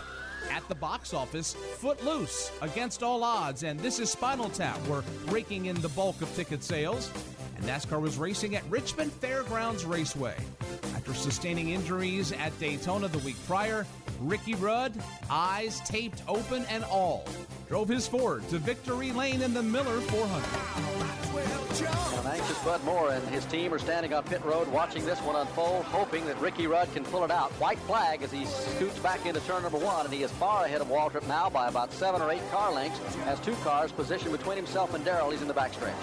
At 0.49 0.65
the 0.69 0.75
box 0.75 1.13
office, 1.13 1.55
Footloose, 1.79 2.51
Against 2.61 3.03
All 3.03 3.25
Odds, 3.25 3.63
and 3.63 3.77
This 3.81 3.99
is 3.99 4.09
Spinal 4.09 4.49
Tap 4.49 4.79
were 4.87 5.03
raking 5.25 5.65
in 5.65 5.75
the 5.81 5.89
bulk 5.89 6.21
of 6.21 6.33
ticket 6.35 6.63
sales. 6.63 7.11
And 7.55 7.65
NASCAR 7.65 8.01
was 8.01 8.17
racing 8.17 8.55
at 8.55 8.63
Richmond 8.69 9.11
Fairgrounds 9.13 9.85
Raceway. 9.85 10.35
After 10.95 11.13
sustaining 11.13 11.69
injuries 11.69 12.31
at 12.31 12.57
Daytona 12.59 13.07
the 13.07 13.19
week 13.19 13.37
prior, 13.47 13.85
Ricky 14.19 14.55
Rudd, 14.55 14.93
eyes 15.29 15.81
taped 15.81 16.21
open 16.27 16.65
and 16.65 16.83
all, 16.85 17.25
drove 17.67 17.89
his 17.89 18.07
Ford 18.07 18.47
to 18.49 18.59
victory 18.59 19.11
lane 19.11 19.41
in 19.41 19.53
the 19.53 19.63
Miller 19.63 19.99
400. 20.01 21.15
An 21.75 22.27
anxious 22.27 22.57
Bud 22.63 22.83
Moore 22.85 23.11
and 23.11 23.27
his 23.27 23.43
team 23.45 23.73
are 23.73 23.79
standing 23.79 24.13
on 24.13 24.23
pit 24.23 24.43
road 24.45 24.67
watching 24.69 25.05
this 25.05 25.19
one 25.19 25.35
unfold, 25.35 25.83
hoping 25.85 26.25
that 26.25 26.39
Ricky 26.39 26.67
Rudd 26.67 26.91
can 26.93 27.03
pull 27.03 27.25
it 27.25 27.31
out. 27.31 27.51
White 27.53 27.79
flag 27.79 28.23
as 28.23 28.31
he 28.31 28.45
scoots 28.45 28.97
back 28.99 29.25
into 29.25 29.41
turn 29.41 29.63
number 29.63 29.77
one, 29.77 30.05
and 30.05 30.13
he 30.13 30.23
is 30.23 30.31
far 30.31 30.63
ahead 30.65 30.79
of 30.79 30.87
Waltrip 30.87 31.27
now 31.27 31.49
by 31.49 31.67
about 31.67 31.91
seven 31.91 32.21
or 32.21 32.31
eight 32.31 32.41
car 32.51 32.71
lengths, 32.71 32.99
has 33.25 33.39
two 33.41 33.55
cars 33.55 33.91
positioned 33.91 34.31
between 34.31 34.55
himself 34.55 34.93
and 34.93 35.03
Darrell. 35.03 35.31
He's 35.31 35.41
in 35.41 35.47
the 35.47 35.53
backstretch. 35.53 35.93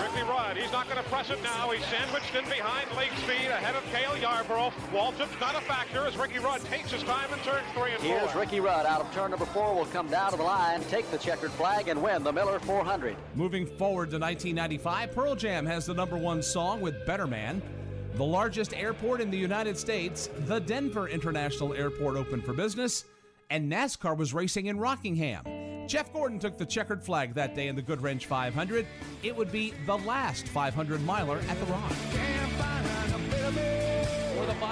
Ricky 0.00 0.22
Rudd, 0.22 0.56
he's 0.56 0.72
not 0.72 0.88
going 0.88 1.02
to 1.02 1.08
press 1.10 1.30
it 1.30 1.42
now. 1.42 1.70
He's 1.70 1.84
sandwiched 1.86 2.34
in 2.34 2.44
behind 2.44 2.88
Lake 2.96 3.12
Speed 3.24 3.50
ahead 3.50 3.74
of 3.74 3.82
Cale 3.92 4.16
Yarborough. 4.18 4.72
Waltrip's 4.92 5.40
not 5.40 5.56
a 5.56 5.60
factor 5.62 6.06
as 6.06 6.16
Ricky 6.16 6.38
Rudd 6.38 6.60
takes 6.64 6.92
his 6.92 7.02
time 7.02 7.32
in 7.32 7.38
turn 7.40 7.62
three 7.74 7.92
and 7.92 8.02
Here's 8.02 8.30
four. 8.30 8.40
Ricky 8.40 8.60
Rudd 8.60 8.86
out 8.86 9.00
of 9.00 9.12
turn 9.12 9.30
number 9.30 9.46
four, 9.46 9.74
will 9.74 9.86
come 9.86 10.08
down 10.08 10.30
to 10.30 10.36
the 10.36 10.42
line, 10.44 10.82
take 10.84 10.97
the 11.10 11.18
checkered 11.18 11.50
flag, 11.52 11.88
and 11.88 12.02
win 12.02 12.22
the 12.22 12.32
Miller 12.32 12.58
400. 12.60 13.16
Moving 13.34 13.66
forward 13.66 14.10
to 14.10 14.18
1995, 14.18 15.12
Pearl 15.12 15.34
Jam 15.34 15.66
has 15.66 15.86
the 15.86 15.94
number 15.94 16.16
one 16.16 16.42
song 16.42 16.80
with 16.80 17.06
Better 17.06 17.26
Man. 17.26 17.62
The 18.14 18.24
largest 18.24 18.74
airport 18.74 19.20
in 19.20 19.30
the 19.30 19.38
United 19.38 19.78
States, 19.78 20.28
the 20.46 20.58
Denver 20.58 21.08
International 21.08 21.74
Airport, 21.74 22.16
opened 22.16 22.44
for 22.44 22.52
business, 22.52 23.04
and 23.50 23.70
NASCAR 23.70 24.16
was 24.16 24.34
racing 24.34 24.66
in 24.66 24.78
Rockingham. 24.78 25.44
Jeff 25.88 26.12
Gordon 26.12 26.38
took 26.38 26.58
the 26.58 26.66
checkered 26.66 27.02
flag 27.02 27.34
that 27.34 27.54
day 27.54 27.68
in 27.68 27.76
the 27.76 27.82
Goodwrench 27.82 28.24
500. 28.24 28.86
It 29.22 29.34
would 29.34 29.50
be 29.50 29.72
the 29.86 29.96
last 29.98 30.46
500 30.48 31.02
miler 31.02 31.38
at 31.48 31.58
the 31.58 31.66
Rock. 31.66 31.92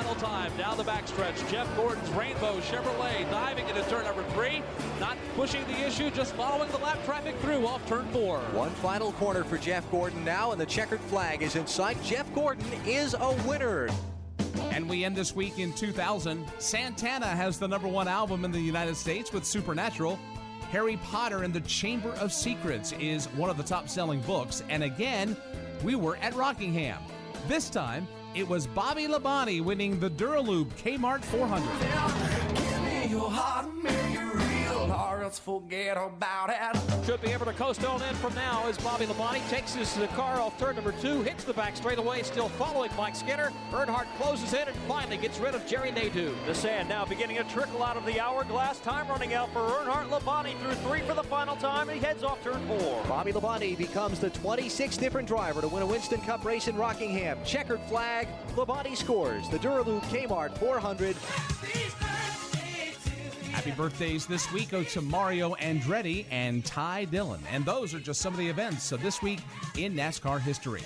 The 0.07 0.15
final 0.15 0.29
time. 0.29 0.57
Down 0.57 0.77
the 0.77 0.85
backstretch, 0.85 1.51
Jeff 1.51 1.75
Gordon's 1.77 2.09
Rainbow 2.11 2.59
Chevrolet 2.61 3.29
diving 3.31 3.69
into 3.69 3.83
turn 3.89 4.05
number 4.05 4.23
three. 4.35 4.63
Not 5.01 5.17
pushing 5.35 5.67
the 5.67 5.87
issue, 5.87 6.11
just 6.11 6.35
following 6.35 6.71
the 6.71 6.79
lap 6.79 7.05
traffic 7.05 7.37
through 7.39 7.67
off 7.67 7.87
turn 7.87 8.07
four. 8.09 8.39
One 8.53 8.71
final 8.71 9.13
corner 9.13 9.45
for 9.45 9.59
Jeff 9.59 9.91
Gordon 9.91 10.25
now, 10.25 10.53
and 10.53 10.61
the 10.61 10.67
checkered 10.67 11.01
flag 11.01 11.43
is 11.43 11.57
in 11.57 11.67
sight. 11.67 12.03
Jeff 12.03 12.33
Gordon 12.35 12.67
is 12.87 13.15
a 13.19 13.35
winner. 13.47 13.89
And 14.71 14.89
we 14.89 15.05
end 15.05 15.17
this 15.17 15.35
week 15.35 15.59
in 15.59 15.73
2000. 15.73 16.45
Santana 16.59 17.27
has 17.27 17.59
the 17.59 17.69
number 17.69 17.89
one 17.89 18.09
album 18.09 18.45
in 18.45 18.53
the 18.53 18.61
United 18.61 18.97
States 18.97 19.33
with 19.33 19.45
Supernatural. 19.45 20.19
Harry 20.71 20.99
Potter 20.99 21.45
and 21.45 21.55
the 21.55 21.61
Chamber 21.61 22.11
of 22.15 22.33
Secrets 22.33 22.93
is 22.93 23.27
one 23.29 23.49
of 23.49 23.57
the 23.57 23.63
top 23.63 23.89
selling 23.89 24.21
books. 24.23 24.63
And 24.69 24.83
again, 24.83 25.37
we 25.83 25.95
were 25.95 26.17
at 26.17 26.35
Rockingham. 26.35 27.01
This 27.49 27.71
time, 27.71 28.09
it 28.37 28.47
was 28.47 28.67
Bobby 28.67 29.07
Labonte 29.07 29.63
winning 29.63 29.99
the 29.99 30.11
Duralube 30.11 30.69
Kmart 30.83 31.25
400. 31.25 31.67
Or 35.27 35.29
else 35.29 35.39
forget 35.41 35.97
about 35.97 36.51
it. 36.51 37.05
Should 37.05 37.21
be 37.21 37.33
able 37.33 37.47
to 37.47 37.53
coast 37.53 37.85
on 37.85 38.01
in 38.03 38.15
from 38.17 38.35
now 38.35 38.67
as 38.69 38.79
Bobby 38.79 39.07
Labonte 39.07 39.49
takes 39.51 39.75
his 39.75 39.99
car 40.15 40.41
off 40.41 40.57
turn 40.59 40.77
number 40.77 40.93
two, 40.93 41.23
hits 41.23 41.43
the 41.43 41.53
back 41.53 41.77
straightaway, 41.77 42.23
still 42.23 42.49
following 42.51 42.91
Mike 42.97 43.17
Skinner. 43.17 43.51
Earnhardt 43.73 44.07
closes 44.19 44.53
in 44.53 44.69
and 44.69 44.77
finally 44.89 45.17
gets 45.17 45.39
rid 45.41 45.55
of 45.55 45.67
Jerry 45.67 45.91
Nadeau. 45.91 46.33
The 46.47 46.55
sand 46.55 46.89
now 46.89 47.05
beginning 47.05 47.39
to 47.39 47.45
trickle 47.45 47.83
out 47.83 47.97
of 47.97 48.07
the 48.07 48.21
hourglass. 48.21 48.79
Time 48.81 49.09
running 49.09 49.35
out 49.35 49.53
for 49.53 49.61
Earnhardt. 49.61 50.09
Labonte 50.11 50.57
through 50.61 50.75
three 50.89 51.01
for 51.01 51.15
the 51.15 51.25
final 51.25 51.57
time. 51.57 51.89
He 51.89 51.99
heads 51.99 52.23
off 52.23 52.43
turn 52.45 52.65
four. 52.69 53.03
Bobby 53.09 53.33
Labonte 53.33 53.77
becomes 53.77 54.21
the 54.21 54.31
26th 54.31 54.99
different 54.99 55.27
driver 55.27 55.61
to 55.61 55.69
win 55.69 55.83
a 55.83 55.87
Winston 55.87 56.21
Cup 56.21 56.45
race 56.45 56.69
in 56.69 56.77
Rockingham. 56.77 57.39
Checkered 57.45 57.81
flag, 57.89 58.29
Labonte 58.55 58.97
scores 58.97 59.49
the 59.49 59.59
Duralube 59.59 60.03
Kmart 60.03 60.57
400. 60.59 61.17
Happy 63.57 63.71
birthdays 63.71 64.27
this 64.27 64.53
week 64.53 64.69
go 64.69 64.85
to 64.85 65.01
Mario 65.01 65.55
Andretti 65.55 66.27
and 66.31 66.63
Ty 66.63 67.07
Dillon. 67.07 67.41
And 67.51 67.65
those 67.65 67.95
are 67.95 67.99
just 67.99 68.21
some 68.21 68.35
of 68.35 68.39
the 68.39 68.47
events 68.47 68.93
of 68.93 69.01
this 69.01 69.23
week 69.23 69.41
in 69.79 69.95
NASCAR 69.95 70.39
history. 70.39 70.83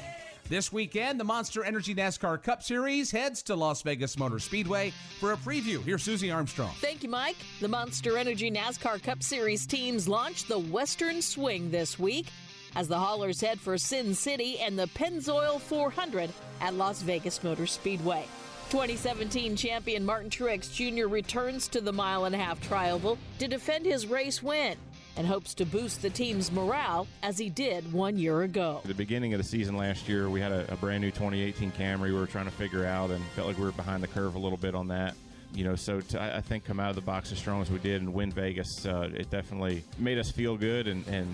This 0.49 0.73
weekend, 0.73 1.19
the 1.19 1.25
Monster 1.25 1.65
Energy 1.65 1.97
NASCAR 1.97 2.41
Cup 2.41 2.63
Series 2.63 3.11
heads 3.11 3.43
to 3.43 3.57
Las 3.57 3.83
Vegas 3.83 4.17
Motor 4.17 4.39
Speedway 4.39 4.93
for 5.19 5.33
a 5.33 5.37
preview. 5.37 5.83
Here's 5.83 6.05
Susie 6.05 6.31
Armstrong. 6.31 6.71
Thank 6.77 7.03
you, 7.03 7.09
Mike. 7.09 7.39
The 7.59 7.67
Monster 7.67 8.17
Energy 8.17 8.53
NASCAR 8.53 9.03
Cup 9.03 9.25
Series 9.25 9.67
teams 9.67 10.07
launch 10.07 10.45
the 10.45 10.61
Western 10.61 11.21
Swing 11.23 11.73
this 11.73 11.99
week 11.99 12.29
as 12.77 12.87
the 12.87 12.97
haulers 12.97 13.41
head 13.41 13.59
for 13.59 13.77
Sin 13.79 14.15
City 14.15 14.61
and 14.61 14.79
the 14.79 14.87
Pennzoil 14.87 15.61
400 15.61 16.31
at 16.61 16.75
Las 16.75 17.03
Vegas 17.03 17.43
Motor 17.43 17.67
Speedway. 17.67 18.27
2017 18.71 19.57
champion 19.57 20.07
Martin 20.07 20.31
Truex 20.31 20.73
Jr. 20.73 21.09
returns 21.09 21.67
to 21.67 21.81
the 21.81 21.93
mile 21.93 22.27
and 22.27 22.37
a 22.37 22.39
half 22.39 22.61
trioval 22.61 23.19
to 23.41 23.49
defend 23.49 23.85
his 23.85 24.07
race 24.07 24.45
win 24.45 24.77
and 25.17 25.27
hopes 25.27 25.55
to 25.55 25.67
boost 25.67 26.03
the 26.03 26.11
team's 26.11 26.53
morale 26.53 27.09
as 27.25 27.37
he 27.37 27.51
did 27.51 27.93
one 27.93 28.17
year 28.17 28.43
ago. 28.43 28.79
At 28.85 28.89
the 28.89 28.95
beginning 28.95 29.35
of 29.35 29.39
the 29.39 29.45
season 29.45 29.77
last 29.77 30.09
year, 30.09 30.31
we 30.31 30.41
had 30.41 30.53
a, 30.53 30.73
a 30.73 30.77
brand 30.77 31.01
new 31.01 31.11
2018 31.11 31.73
Camry 31.73 32.03
we 32.03 32.13
were 32.13 32.29
trying 32.29 32.45
to 32.45 32.53
figure 32.53 32.87
out 32.87 33.11
and 33.11 33.25
felt 33.35 33.49
like 33.49 33.59
we 33.59 33.65
were 33.65 33.73
behind 33.73 34.05
the 34.05 34.09
curve 34.09 34.37
a 34.37 34.39
little 34.39 34.57
bit 34.57 34.77
on 34.77 34.87
that. 34.87 35.17
You 35.53 35.65
know, 35.65 35.75
so 35.75 36.01
to, 36.01 36.23
I 36.23 36.41
think 36.41 36.65
come 36.65 36.79
out 36.79 36.91
of 36.91 36.97
the 36.97 37.03
box 37.03 37.33
as 37.33 37.39
strong 37.39 37.61
as 37.61 37.71
we 37.71 37.79
did 37.81 38.03
and 38.03 38.15
win 38.15 38.31
Vegas, 38.31 38.87
uh, 38.87 39.11
it 39.13 39.31
definitely 39.31 39.83
made 39.99 40.19
us 40.19 40.31
feel 40.31 40.57
good 40.57 40.87
and, 40.87 41.07
and 41.09 41.27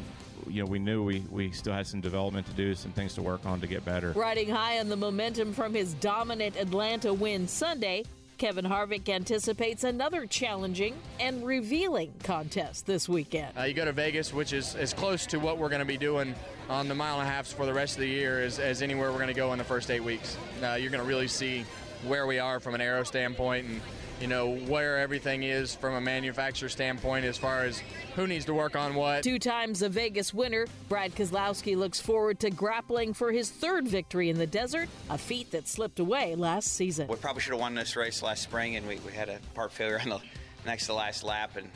you 0.49 0.63
know, 0.63 0.71
we 0.71 0.79
knew 0.79 1.03
we, 1.03 1.21
we 1.31 1.51
still 1.51 1.73
had 1.73 1.87
some 1.87 2.01
development 2.01 2.47
to 2.47 2.53
do, 2.53 2.75
some 2.75 2.93
things 2.93 3.15
to 3.15 3.23
work 3.23 3.45
on 3.45 3.61
to 3.61 3.67
get 3.67 3.85
better. 3.85 4.13
Riding 4.13 4.49
high 4.49 4.79
on 4.79 4.89
the 4.89 4.97
momentum 4.97 5.53
from 5.53 5.75
his 5.75 5.95
dominant 5.95 6.57
Atlanta 6.57 7.13
win 7.13 7.49
Sunday, 7.49 8.05
Kevin 8.39 8.67
Harvick 8.67 9.09
anticipates 9.09 9.83
another 9.83 10.27
challenging 10.27 10.95
and 11.19 11.45
revealing 11.45 12.13
contest 12.23 12.85
this 12.85 13.09
weekend. 13.09 13.57
Uh, 13.59 13.63
you 13.63 13.73
go 13.73 13.87
to 13.87 13.93
Vegas, 13.93 14.33
which 14.33 14.53
is 14.53 14.75
as 14.75 14.93
close 14.93 15.25
to 15.27 15.39
what 15.39 15.57
we're 15.57 15.71
going 15.71 15.81
to 15.81 15.87
be 15.87 15.97
doing 15.97 16.35
on 16.69 16.87
the 16.87 16.95
mile 16.95 17.19
and 17.19 17.27
a 17.27 17.31
half 17.31 17.47
for 17.47 17.65
the 17.65 17.73
rest 17.73 17.95
of 17.95 18.01
the 18.01 18.09
year 18.09 18.43
as, 18.43 18.59
as 18.59 18.83
anywhere 18.83 19.11
we're 19.11 19.19
going 19.19 19.29
to 19.29 19.35
go 19.35 19.53
in 19.53 19.59
the 19.59 19.65
first 19.65 19.91
eight 19.91 20.05
weeks. 20.05 20.37
Uh, 20.63 20.75
you're 20.75 20.91
going 20.91 21.03
to 21.03 21.09
really 21.09 21.29
see 21.29 21.65
where 22.07 22.27
we 22.27 22.39
are 22.39 22.61
from 22.61 22.75
an 22.75 22.81
aero 22.81 23.03
standpoint 23.05 23.67
and 23.67 23.81
you 24.21 24.27
know 24.27 24.57
where 24.57 24.99
everything 24.99 25.43
is 25.43 25.75
from 25.75 25.95
a 25.95 26.01
manufacturer 26.01 26.69
standpoint 26.69 27.25
as 27.25 27.37
far 27.37 27.65
as 27.65 27.83
who 28.15 28.27
needs 28.27 28.45
to 28.47 28.55
work 28.55 28.75
on 28.75 28.95
what. 28.95 29.23
Two 29.23 29.39
times 29.39 29.83
a 29.83 29.89
Vegas 29.89 30.33
winner, 30.33 30.67
Brad 30.89 31.15
Keselowski 31.15 31.77
looks 31.77 32.01
forward 32.01 32.41
to 32.41 32.51
grappling 32.51 33.13
for 33.13 33.31
his 33.31 33.51
third 33.51 33.87
victory 33.87 34.31
in 34.31 34.39
the 34.39 34.47
desert, 34.47 34.89
a 35.11 35.19
feat 35.19 35.51
that 35.51 35.69
slipped 35.69 36.01
away 36.01 36.35
last 36.35 36.69
season. 36.69 37.09
We 37.09 37.17
probably 37.17 37.43
should 37.43 37.53
have 37.53 37.61
won 37.61 37.75
this 37.75 37.95
race 37.97 38.23
last 38.23 38.43
spring, 38.43 38.77
and 38.77 38.87
we, 38.87 38.97
we 39.01 39.13
had 39.13 39.29
a 39.29 39.39
part 39.55 39.73
failure 39.73 40.01
on 40.01 40.09
the 40.09 40.21
next 40.65 40.87
to 40.87 40.95
last 40.95 41.23
lap 41.23 41.57
and 41.57 41.71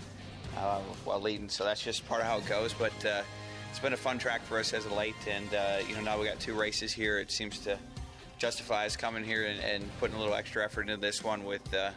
uh, 0.56 0.80
while 1.04 1.20
leading, 1.20 1.48
so 1.48 1.64
that's 1.64 1.82
just 1.82 2.06
part 2.08 2.20
of 2.20 2.26
how 2.26 2.38
it 2.38 2.46
goes. 2.46 2.72
But 2.72 3.04
uh, 3.04 3.22
it's 3.68 3.78
been 3.78 3.92
a 3.92 3.98
fun 3.98 4.18
track 4.18 4.42
for 4.42 4.58
us 4.58 4.72
as 4.72 4.86
of 4.86 4.92
late, 4.92 5.14
and 5.28 5.54
uh, 5.54 5.78
you 5.86 5.94
know 5.94 6.00
now 6.00 6.18
we 6.18 6.26
got 6.26 6.40
two 6.40 6.54
races 6.54 6.92
here. 6.92 7.18
It 7.18 7.30
seems 7.30 7.58
to 7.60 7.78
justify 8.38 8.86
us 8.86 8.96
coming 8.96 9.22
here 9.22 9.44
and, 9.44 9.60
and 9.60 9.98
putting 10.00 10.16
a 10.16 10.18
little 10.18 10.34
extra 10.34 10.64
effort 10.64 10.82
into 10.82 10.96
this 10.96 11.22
one 11.22 11.44
with 11.44 11.74
uh, 11.74 11.90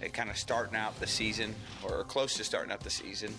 it 0.00 0.12
kind 0.12 0.30
of 0.30 0.36
starting 0.36 0.76
out 0.76 0.98
the 1.00 1.06
season 1.06 1.54
or 1.82 2.04
close 2.04 2.34
to 2.34 2.44
starting 2.44 2.72
out 2.72 2.80
the 2.80 2.90
season. 2.90 3.32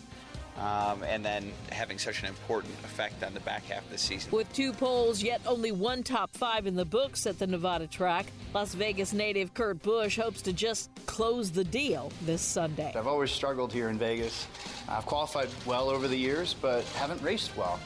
Um, 0.58 1.03
and 1.03 1.24
then 1.24 1.51
having 1.72 1.99
such 1.99 2.24
an 2.24 2.30
important 2.30 2.74
effect 2.84 3.24
on 3.24 3.36
the 3.36 3.39
back 3.41 3.66
half 3.66 3.86
of 3.86 3.91
the 3.91 3.97
season. 3.99 4.32
With 4.32 4.51
two 4.53 4.74
poles, 4.74 5.22
yet 5.22 5.39
only 5.45 5.72
one 5.72 6.01
top 6.01 6.32
five 6.32 6.66
in 6.66 6.76
the 6.76 6.84
books 6.84 7.28
at 7.28 7.38
the 7.38 7.45
Nevada 7.45 7.86
track, 7.86 8.26
Las 8.55 8.74
Vegas 8.74 9.14
native 9.14 9.53
Kurt 9.53 9.84
Busch 9.84 10.18
hopes 10.18 10.41
to 10.41 10.53
just 10.53 10.89
close 11.05 11.51
the 11.51 11.64
deal 11.64 12.12
this 12.24 12.41
Sunday. 12.41 12.91
I've 12.95 13.05
always 13.05 13.30
struggled 13.30 13.72
here 13.72 13.89
in 13.89 13.99
Vegas. 13.99 14.47
I've 14.89 15.05
qualified 15.05 15.49
well 15.68 15.89
over 15.89 16.08
the 16.08 16.18
years, 16.18 16.55
but 16.55 16.84
haven't 16.95 17.22
raced 17.22 17.55
well. 17.55 17.80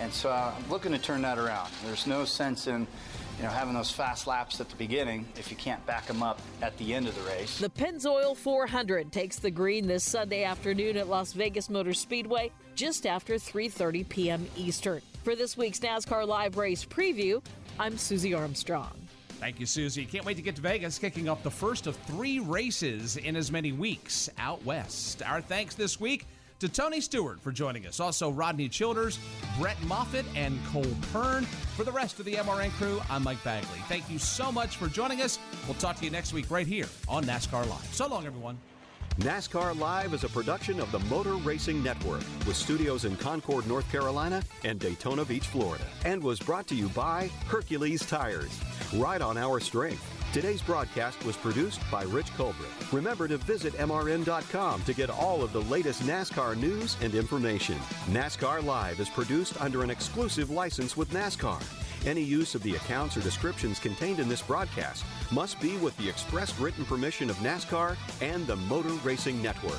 And 0.00 0.12
so 0.12 0.30
I'm 0.30 0.70
looking 0.70 0.92
to 0.92 0.98
turn 0.98 1.22
that 1.22 1.38
around. 1.38 1.72
There's 1.84 2.06
no 2.06 2.24
sense 2.24 2.68
in 2.68 2.86
you 3.36 3.44
know, 3.44 3.50
having 3.50 3.74
those 3.74 3.90
fast 3.90 4.26
laps 4.26 4.60
at 4.60 4.68
the 4.68 4.76
beginning 4.76 5.26
if 5.36 5.50
you 5.50 5.56
can't 5.56 5.84
back 5.86 6.06
them 6.06 6.22
up 6.22 6.40
at 6.62 6.76
the 6.78 6.94
end 6.94 7.08
of 7.08 7.14
the 7.14 7.22
race. 7.22 7.58
The 7.58 7.68
Pennzoil 7.68 8.36
400 8.36 9.12
takes 9.12 9.38
the 9.38 9.50
green 9.50 9.86
this 9.86 10.04
Sunday 10.04 10.44
afternoon 10.44 10.96
at 10.96 11.08
Las 11.08 11.32
Vegas 11.32 11.68
Motor 11.68 11.94
Speedway 11.94 12.50
just 12.74 13.06
after 13.06 13.34
3:30 13.34 14.08
p.m. 14.08 14.46
Eastern. 14.56 15.00
For 15.22 15.34
this 15.34 15.56
week's 15.56 15.80
NASCAR 15.80 16.26
Live 16.26 16.56
Race 16.56 16.84
preview, 16.84 17.42
I'm 17.78 17.98
Susie 17.98 18.34
Armstrong. 18.34 19.04
Thank 19.40 19.60
you, 19.60 19.66
Susie. 19.66 20.06
Can't 20.06 20.24
wait 20.24 20.36
to 20.36 20.42
get 20.42 20.56
to 20.56 20.62
Vegas, 20.62 20.98
kicking 20.98 21.28
off 21.28 21.42
the 21.42 21.50
first 21.50 21.86
of 21.86 21.96
three 21.96 22.38
races 22.38 23.16
in 23.16 23.36
as 23.36 23.50
many 23.50 23.72
weeks 23.72 24.30
out 24.38 24.64
west. 24.64 25.22
Our 25.22 25.40
thanks 25.40 25.74
this 25.74 26.00
week 26.00 26.26
to 26.60 26.68
Tony 26.68 27.00
Stewart 27.00 27.40
for 27.40 27.52
joining 27.52 27.86
us. 27.86 28.00
Also, 28.00 28.30
Rodney 28.30 28.68
Childers, 28.68 29.18
Brett 29.58 29.80
Moffitt, 29.84 30.24
and 30.34 30.58
Cole 30.66 30.84
Pearn. 31.12 31.44
For 31.76 31.84
the 31.84 31.92
rest 31.92 32.18
of 32.18 32.24
the 32.24 32.34
MRN 32.34 32.70
crew, 32.72 33.00
I'm 33.10 33.22
Mike 33.22 33.42
Bagley. 33.44 33.78
Thank 33.88 34.08
you 34.08 34.18
so 34.18 34.52
much 34.52 34.76
for 34.76 34.88
joining 34.88 35.20
us. 35.20 35.38
We'll 35.66 35.74
talk 35.74 35.96
to 35.96 36.04
you 36.04 36.10
next 36.10 36.32
week 36.32 36.50
right 36.50 36.66
here 36.66 36.86
on 37.08 37.24
NASCAR 37.24 37.68
Live. 37.68 37.84
So 37.92 38.06
long, 38.06 38.26
everyone. 38.26 38.58
NASCAR 39.18 39.78
Live 39.78 40.12
is 40.12 40.24
a 40.24 40.28
production 40.28 40.80
of 40.80 40.90
the 40.90 40.98
Motor 41.00 41.34
Racing 41.34 41.82
Network 41.84 42.22
with 42.46 42.56
studios 42.56 43.04
in 43.04 43.16
Concord, 43.16 43.66
North 43.68 43.90
Carolina 43.92 44.42
and 44.64 44.80
Daytona 44.80 45.24
Beach, 45.24 45.46
Florida. 45.46 45.84
And 46.04 46.20
was 46.22 46.40
brought 46.40 46.66
to 46.68 46.74
you 46.74 46.88
by 46.88 47.30
Hercules 47.46 48.04
Tires. 48.04 48.60
Ride 48.92 49.22
on 49.22 49.38
our 49.38 49.60
strength. 49.60 50.02
Today's 50.34 50.62
broadcast 50.62 51.24
was 51.24 51.36
produced 51.36 51.80
by 51.92 52.02
Rich 52.02 52.34
Colbert. 52.34 52.66
Remember 52.90 53.28
to 53.28 53.36
visit 53.36 53.72
MRN.com 53.74 54.82
to 54.82 54.92
get 54.92 55.08
all 55.08 55.44
of 55.44 55.52
the 55.52 55.62
latest 55.62 56.02
NASCAR 56.02 56.56
news 56.56 56.96
and 57.00 57.14
information. 57.14 57.76
NASCAR 58.06 58.64
Live 58.64 58.98
is 58.98 59.08
produced 59.08 59.60
under 59.60 59.84
an 59.84 59.90
exclusive 59.90 60.50
license 60.50 60.96
with 60.96 61.08
NASCAR. 61.10 61.62
Any 62.04 62.22
use 62.22 62.56
of 62.56 62.64
the 62.64 62.74
accounts 62.74 63.16
or 63.16 63.20
descriptions 63.20 63.78
contained 63.78 64.18
in 64.18 64.28
this 64.28 64.42
broadcast 64.42 65.04
must 65.30 65.60
be 65.60 65.76
with 65.76 65.96
the 65.98 66.08
express 66.08 66.58
written 66.58 66.84
permission 66.84 67.30
of 67.30 67.36
NASCAR 67.36 67.96
and 68.20 68.44
the 68.48 68.56
Motor 68.56 68.94
Racing 69.04 69.40
Network. 69.40 69.78